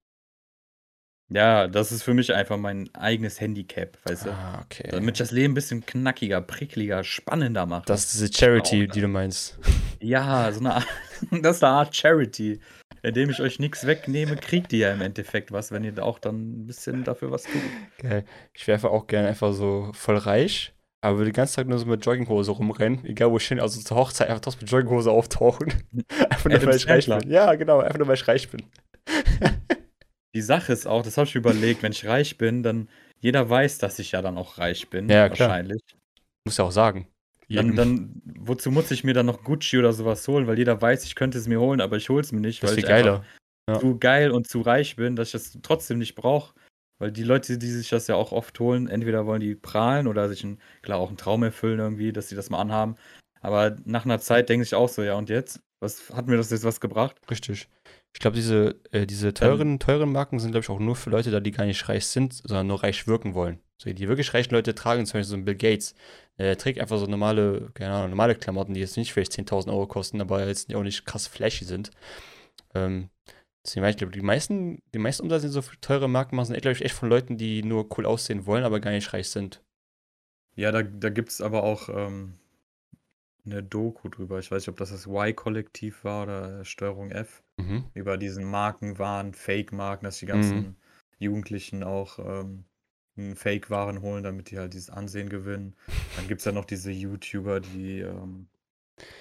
Ja, 1.34 1.66
das 1.66 1.92
ist 1.92 2.02
für 2.02 2.14
mich 2.14 2.34
einfach 2.34 2.56
mein 2.56 2.88
eigenes 2.94 3.40
Handicap, 3.40 3.98
weißt 4.04 4.26
du? 4.26 4.30
Ah, 4.30 4.62
okay. 4.64 4.88
Damit 4.90 5.14
ich 5.14 5.18
das 5.18 5.30
Leben 5.30 5.52
ein 5.52 5.54
bisschen 5.54 5.84
knackiger, 5.84 6.40
prickliger, 6.40 7.04
spannender 7.04 7.66
mache. 7.66 7.84
Das 7.86 8.04
ist 8.04 8.14
diese 8.14 8.32
Charity, 8.32 8.88
die 8.88 9.00
du 9.00 9.08
meinst. 9.08 9.58
Ja, 10.00 10.50
so 10.52 10.60
eine 10.60 10.74
Art, 10.74 10.86
das 11.30 11.56
ist 11.56 11.64
eine 11.64 11.72
Art 11.74 11.96
Charity. 11.96 12.60
Indem 13.02 13.30
ich 13.30 13.40
euch 13.40 13.58
nichts 13.58 13.86
wegnehme, 13.86 14.36
kriegt 14.36 14.72
ihr 14.72 14.78
ja 14.78 14.92
im 14.92 15.00
Endeffekt 15.00 15.50
was, 15.50 15.72
wenn 15.72 15.82
ihr 15.82 16.04
auch 16.04 16.18
dann 16.18 16.62
ein 16.62 16.66
bisschen 16.66 17.02
dafür 17.02 17.32
was 17.32 17.44
tut. 17.44 17.62
Geil. 17.98 18.24
Ich 18.52 18.66
wäre 18.68 18.90
auch 18.90 19.06
gerne 19.08 19.28
einfach 19.28 19.52
so 19.52 19.90
voll 19.94 20.18
reich 20.18 20.72
aber 21.02 21.18
würde 21.18 21.30
den 21.32 21.34
ganzen 21.36 21.56
Tag 21.56 21.66
nur 21.66 21.78
so 21.80 21.86
mit 21.86 22.06
Jogginghose 22.06 22.52
rumrennen, 22.52 23.04
egal 23.04 23.32
wo 23.32 23.36
ich 23.36 23.46
hin, 23.46 23.58
also 23.58 23.80
zur 23.80 23.96
Hochzeit 23.96 24.28
einfach 24.28 24.40
trotzdem 24.40 24.60
mit 24.62 24.70
Jogginghose 24.70 25.10
auftauchen. 25.10 25.72
einfach 26.30 26.48
nur, 26.48 26.64
weil 26.64 26.76
ich 26.76 26.88
reich 26.88 27.06
bin. 27.06 27.28
Ja, 27.28 27.52
genau, 27.56 27.80
einfach 27.80 27.98
nur, 27.98 28.06
weil 28.06 28.14
ich 28.14 28.28
reich 28.28 28.48
bin. 28.48 28.62
Die 30.34 30.42
Sache 30.42 30.72
ist 30.72 30.86
auch, 30.86 31.02
das 31.02 31.18
habe 31.18 31.28
ich 31.28 31.34
überlegt, 31.34 31.82
wenn 31.82 31.92
ich 31.92 32.06
reich 32.06 32.38
bin, 32.38 32.62
dann 32.62 32.88
jeder 33.20 33.48
weiß, 33.48 33.78
dass 33.78 33.98
ich 33.98 34.12
ja 34.12 34.22
dann 34.22 34.38
auch 34.38 34.58
reich 34.58 34.88
bin. 34.88 35.08
Ja, 35.08 35.28
klar. 35.28 35.48
wahrscheinlich. 35.48 35.82
Muss 36.44 36.56
ja 36.56 36.64
auch 36.64 36.72
sagen. 36.72 37.06
Dann, 37.48 37.76
dann, 37.76 38.22
wozu 38.24 38.70
muss 38.70 38.90
ich 38.90 39.04
mir 39.04 39.12
dann 39.12 39.26
noch 39.26 39.44
Gucci 39.44 39.78
oder 39.78 39.92
sowas 39.92 40.26
holen? 40.26 40.46
Weil 40.46 40.58
jeder 40.58 40.80
weiß, 40.80 41.04
ich 41.04 41.14
könnte 41.14 41.38
es 41.38 41.46
mir 41.46 41.60
holen, 41.60 41.80
aber 41.80 41.96
ich 41.96 42.08
hole 42.08 42.22
es 42.22 42.32
mir 42.32 42.40
nicht, 42.40 42.62
das 42.62 42.70
weil 42.70 42.78
ich 42.78 42.86
geiler. 42.86 43.24
Ja. 43.68 43.78
zu 43.78 43.98
geil 43.98 44.30
und 44.30 44.48
zu 44.48 44.60
reich 44.62 44.96
bin, 44.96 45.14
dass 45.14 45.28
ich 45.28 45.32
das 45.32 45.58
trotzdem 45.62 45.98
nicht 45.98 46.14
brauche. 46.14 46.54
Weil 46.98 47.12
die 47.12 47.24
Leute, 47.24 47.58
die 47.58 47.70
sich 47.70 47.90
das 47.90 48.06
ja 48.06 48.14
auch 48.14 48.32
oft 48.32 48.58
holen, 48.58 48.88
entweder 48.88 49.26
wollen 49.26 49.40
die 49.40 49.54
prahlen 49.54 50.06
oder 50.06 50.28
sich 50.28 50.44
ein, 50.44 50.58
klar 50.82 50.98
auch 50.98 51.08
einen 51.08 51.16
Traum 51.16 51.42
erfüllen 51.42 51.78
irgendwie, 51.78 52.12
dass 52.12 52.28
sie 52.28 52.36
das 52.36 52.48
mal 52.48 52.60
anhaben. 52.60 52.96
Aber 53.40 53.76
nach 53.84 54.04
einer 54.04 54.20
Zeit 54.20 54.48
denke 54.48 54.64
ich 54.64 54.74
auch 54.74 54.88
so, 54.88 55.02
ja 55.02 55.14
und 55.14 55.28
jetzt? 55.28 55.60
Was 55.80 56.10
hat 56.10 56.28
mir 56.28 56.36
das 56.36 56.50
jetzt 56.50 56.64
was 56.64 56.80
gebracht? 56.80 57.16
Richtig. 57.28 57.68
Ich 58.14 58.20
glaube, 58.20 58.36
diese, 58.36 58.80
äh, 58.92 59.06
diese 59.06 59.32
teuren, 59.32 59.78
teuren 59.78 60.12
Marken 60.12 60.38
sind, 60.38 60.52
glaube 60.52 60.62
ich, 60.64 60.70
auch 60.70 60.78
nur 60.78 60.96
für 60.96 61.10
Leute 61.10 61.30
da, 61.30 61.40
die 61.40 61.50
gar 61.50 61.64
nicht 61.64 61.88
reich 61.88 62.06
sind, 62.06 62.34
sondern 62.34 62.66
nur 62.66 62.82
reich 62.82 63.06
wirken 63.06 63.34
wollen. 63.34 63.60
So, 63.78 63.92
die 63.92 64.08
wirklich 64.08 64.32
reichen 64.34 64.54
Leute 64.54 64.74
tragen, 64.74 65.06
zum 65.06 65.14
Beispiel 65.14 65.30
so 65.30 65.36
ein 65.36 65.44
Bill 65.44 65.56
Gates. 65.56 65.94
Der 66.38 66.56
trägt 66.56 66.78
einfach 66.78 66.98
so 66.98 67.06
normale, 67.06 67.70
keine 67.74 67.94
Ahnung, 67.94 68.10
normale 68.10 68.34
Klamotten, 68.34 68.74
die 68.74 68.80
jetzt 68.80 68.96
nicht 68.96 69.12
vielleicht 69.12 69.32
10.000 69.32 69.68
Euro 69.68 69.86
kosten, 69.86 70.20
aber 70.20 70.46
jetzt 70.46 70.72
auch 70.74 70.82
nicht 70.82 71.04
krass 71.04 71.26
flashy 71.26 71.64
sind. 71.64 71.90
Ähm, 72.74 73.10
Deswegen, 73.64 73.86
ich 73.86 73.96
glaube, 73.96 74.12
die 74.12 74.22
meisten, 74.22 74.82
die 74.92 74.98
meisten 74.98 75.22
Umsätze, 75.22 75.46
die 75.46 75.52
so 75.52 75.62
teure 75.80 76.08
Marken 76.08 76.34
machen, 76.34 76.46
sind, 76.46 76.60
glaube 76.60 76.76
ich, 76.76 76.84
echt 76.84 76.94
von 76.94 77.08
Leuten, 77.08 77.36
die 77.36 77.62
nur 77.62 77.86
cool 77.96 78.06
aussehen 78.06 78.44
wollen, 78.46 78.64
aber 78.64 78.80
gar 78.80 78.90
nicht 78.90 79.12
reich 79.12 79.28
sind. 79.28 79.62
Ja, 80.56 80.72
da, 80.72 80.82
da 80.82 81.10
gibt 81.10 81.30
es 81.30 81.40
aber 81.40 81.62
auch 81.62 81.88
ähm, 81.88 82.34
eine 83.44 83.62
Doku 83.62 84.08
drüber. 84.08 84.38
Ich 84.38 84.50
weiß 84.50 84.62
nicht, 84.62 84.68
ob 84.68 84.76
das 84.76 84.90
das 84.90 85.06
Y-Kollektiv 85.06 86.04
war 86.04 86.24
oder 86.24 86.64
Steuerung 86.64 87.10
F. 87.10 87.42
Mhm. 87.58 87.84
Über 87.94 88.16
diesen 88.16 88.44
Markenwahn, 88.44 89.34
Fake-Marken, 89.34 90.04
dass 90.04 90.18
die 90.18 90.26
ganzen 90.26 90.56
mhm. 90.56 90.76
Jugendlichen 91.18 91.82
auch 91.82 92.18
ähm, 92.18 92.64
Fake-Waren 93.34 94.00
holen, 94.00 94.22
damit 94.22 94.50
die 94.50 94.58
halt 94.58 94.74
dieses 94.74 94.90
Ansehen 94.90 95.28
gewinnen. 95.28 95.74
Dann 96.16 96.28
gibt 96.28 96.40
es 96.40 96.44
ja 96.44 96.52
noch 96.52 96.64
diese 96.64 96.90
YouTuber, 96.90 97.60
die, 97.60 98.00
ähm, 98.00 98.46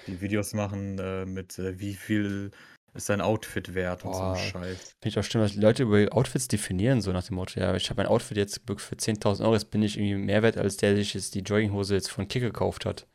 die 0.06 0.20
Videos 0.20 0.54
machen 0.54 0.98
äh, 0.98 1.26
mit 1.26 1.58
äh, 1.58 1.78
wie 1.78 1.94
viel 1.94 2.52
ist 2.94 3.06
sein 3.06 3.22
Outfit 3.22 3.74
wert 3.74 4.04
und 4.04 4.14
so 4.14 4.20
ein 4.20 4.36
Scheiß. 4.36 4.96
Finde 5.00 5.08
ich 5.08 5.18
auch 5.18 5.24
stimmt, 5.24 5.44
dass 5.44 5.54
Leute 5.54 5.84
über 5.84 6.06
Outfits 6.14 6.48
definieren, 6.48 7.00
so 7.00 7.10
nach 7.12 7.24
dem 7.24 7.36
Motto, 7.36 7.58
ja, 7.58 7.74
ich 7.74 7.88
habe 7.88 8.02
ein 8.02 8.08
Outfit 8.08 8.36
jetzt 8.36 8.60
für 8.66 8.94
10.000 8.94 9.42
Euro, 9.42 9.54
jetzt 9.54 9.70
bin 9.70 9.82
ich 9.82 9.96
irgendwie 9.96 10.16
mehr 10.16 10.42
wert, 10.42 10.58
als 10.58 10.76
der 10.76 10.94
sich 10.94 11.14
jetzt 11.14 11.34
die 11.34 11.40
Jogginghose 11.40 11.94
jetzt 11.94 12.10
von 12.10 12.28
Kick 12.28 12.42
gekauft 12.42 12.84
hat. 12.84 13.06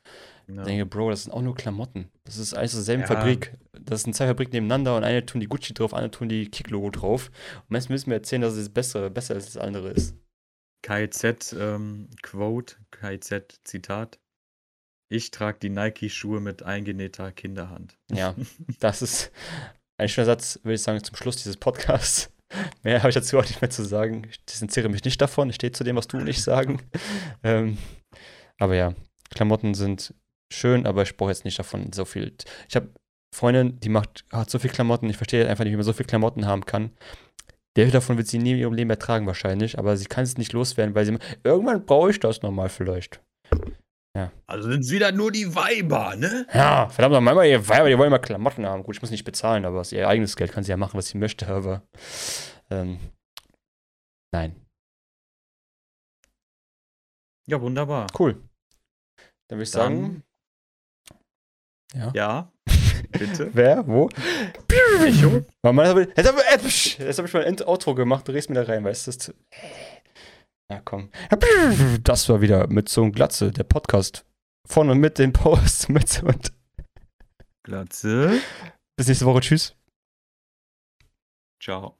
Ja. 0.48 0.62
Ich 0.62 0.68
denke, 0.68 0.86
Bro, 0.86 1.10
das 1.10 1.24
sind 1.24 1.34
auch 1.34 1.42
nur 1.42 1.56
Klamotten. 1.56 2.10
Das 2.24 2.38
ist 2.38 2.54
alles 2.54 2.72
derselben 2.72 3.02
ja. 3.02 3.08
Fabrik. 3.08 3.58
Das 3.74 4.04
sind 4.04 4.16
zwei 4.16 4.28
Fabriken 4.28 4.54
nebeneinander 4.54 4.96
und 4.96 5.04
eine 5.04 5.26
tun 5.26 5.42
die 5.42 5.48
Gucci 5.48 5.74
drauf, 5.74 5.94
eine 5.94 6.10
tun 6.10 6.30
die 6.30 6.50
Kick-Logo 6.50 6.90
drauf. 6.92 7.32
Und 7.70 7.76
jetzt 7.76 7.90
müssen 7.90 8.08
wir 8.08 8.16
erzählen, 8.16 8.42
dass 8.42 8.56
es 8.56 8.70
besser, 8.70 9.10
besser 9.10 9.36
als 9.36 9.46
das 9.46 9.58
andere 9.58 9.90
ist. 9.90 10.16
KZ 10.84 11.54
ähm, 11.60 12.10
Quote, 12.22 12.76
KZ 12.92 13.60
Zitat. 13.64 14.20
Ich 15.10 15.32
trage 15.32 15.60
die 15.60 15.70
Nike-Schuhe 15.70 16.40
mit 16.40 16.64
eingenähter 16.64 17.32
Kinderhand. 17.32 17.98
Ja, 18.12 18.36
das 18.80 19.02
ist 19.02 19.32
ein 19.98 20.10
schöner 20.10 20.26
Satz, 20.26 20.60
würde 20.64 20.76
ich 20.76 20.82
sagen, 20.82 21.04
zum 21.04 21.16
Schluss 21.16 21.38
dieses 21.38 21.58
Podcasts. 21.58 22.32
Mehr 22.84 23.00
habe 23.00 23.10
ich 23.10 23.16
dazu 23.16 23.38
auch 23.38 23.46
nicht 23.46 23.62
mehr 23.62 23.70
zu 23.70 23.84
sagen. 23.84 24.26
Ich 24.30 24.44
distanziere 24.46 24.90
mich 24.90 25.04
nicht 25.04 25.22
davon. 25.22 25.50
Ich 25.50 25.56
stehe 25.56 25.74
zu 25.74 25.84
dem, 25.84 25.98
was 25.98 26.08
du 26.08 26.18
und 26.18 26.28
ich 26.28 26.42
sagen. 26.42 26.82
ähm, 27.44 27.78
aber 28.58 28.76
ja, 28.76 28.96
Klamotten 29.30 29.74
sind 29.74 30.14
schön, 30.52 30.86
aber 30.86 31.04
ich 31.04 31.18
brauche 31.18 31.32
jetzt 31.32 31.46
nicht 31.46 31.60
davon 31.60 31.92
so 31.94 32.06
viel. 32.06 32.36
Ich 32.70 32.76
habe 32.76 32.90
Freundin, 33.36 33.80
die 33.80 33.90
macht, 33.90 34.26
hat 34.32 34.50
so 34.50 34.60
viel 34.60 34.72
Klamotten. 34.72 35.10
Ich 35.10 35.18
verstehe 35.18 35.48
einfach 35.48 35.64
nicht, 35.64 35.74
wie 35.74 35.78
man 35.78 35.86
so 35.86 35.94
viel 35.94 36.06
Klamotten 36.06 36.46
haben 36.46 36.66
kann. 36.66 36.92
Der 37.76 37.92
davon 37.92 38.18
wird 38.18 38.28
sie 38.28 38.40
nie 38.40 38.54
in 38.54 38.58
ihrem 38.58 38.74
Leben 38.74 38.90
ertragen 38.90 39.28
wahrscheinlich, 39.28 39.78
aber 39.78 39.98
sie 39.98 40.06
kann 40.06 40.24
es 40.24 40.38
nicht 40.38 40.52
loswerden, 40.54 40.96
weil 40.96 41.06
sie 41.06 41.18
irgendwann 41.44 41.86
brauche 41.86 42.10
ich 42.10 42.20
das 42.20 42.42
nochmal 42.42 42.70
vielleicht. 42.70 43.22
Ja. 44.18 44.32
Also 44.48 44.72
sind 44.72 44.80
es 44.80 44.90
wieder 44.90 45.12
nur 45.12 45.32
die 45.32 45.54
Weiber, 45.54 46.16
ne? 46.16 46.48
Ja, 46.52 46.90
verdammt 46.90 47.14
nochmal, 47.14 47.46
ihr 47.46 47.68
Weiber, 47.70 47.88
die 47.88 47.96
wollen 47.96 48.08
immer 48.08 48.18
Klamotten 48.18 48.66
haben. 48.66 48.82
Gut, 48.82 48.96
ich 48.96 49.02
muss 49.02 49.12
nicht 49.12 49.26
bezahlen, 49.26 49.64
aber 49.64 49.80
aus 49.82 49.92
ihr 49.92 50.08
eigenes 50.08 50.36
Geld 50.36 50.52
kann 50.52 50.64
sie 50.64 50.72
ja 50.72 50.78
machen, 50.78 50.98
was 50.98 51.10
sie 51.10 51.20
möchte, 51.20 51.48
aber. 51.48 51.84
Ähm, 52.72 52.98
nein. 54.34 54.56
Ja, 57.48 57.62
wunderbar. 57.62 58.08
Cool. 58.18 58.42
Dann 59.50 59.60
würde 59.60 59.64
ich 59.64 59.72
sagen. 59.72 60.24
Ja. 61.98 62.12
Ja. 62.14 62.52
Bitte. 63.12 63.50
Wer? 63.54 63.88
Wo? 63.88 64.10
Echo. 65.06 65.44
Jetzt 66.16 66.28
habe 66.28 66.44
ich, 66.68 67.00
hab 67.00 67.26
ich 67.26 67.34
mal 67.34 67.46
ein 67.46 67.62
Outro 67.62 67.96
gemacht, 67.96 68.28
du 68.28 68.32
drehst 68.32 68.50
mir 68.50 68.56
da 68.56 68.64
rein, 68.64 68.84
weißt 68.84 69.28
du? 69.28 69.34
Ja, 70.72 70.82
komm. 70.84 71.10
Das 72.04 72.28
war 72.30 72.42
wieder 72.42 72.68
mit 72.68 72.90
so 72.90 73.04
einem 73.04 73.12
Glatze, 73.14 73.52
der 73.52 73.64
Podcast. 73.64 74.26
Von 74.68 74.90
und 74.90 75.00
mit 75.00 75.18
den 75.18 75.32
Posts 75.32 75.90
mit 75.90 76.24
und. 76.24 76.52
Glatze. 77.64 78.42
Bis 78.98 79.08
nächste 79.08 79.26
Woche. 79.26 79.40
Tschüss. 79.42 79.76
Ciao. 81.62 81.97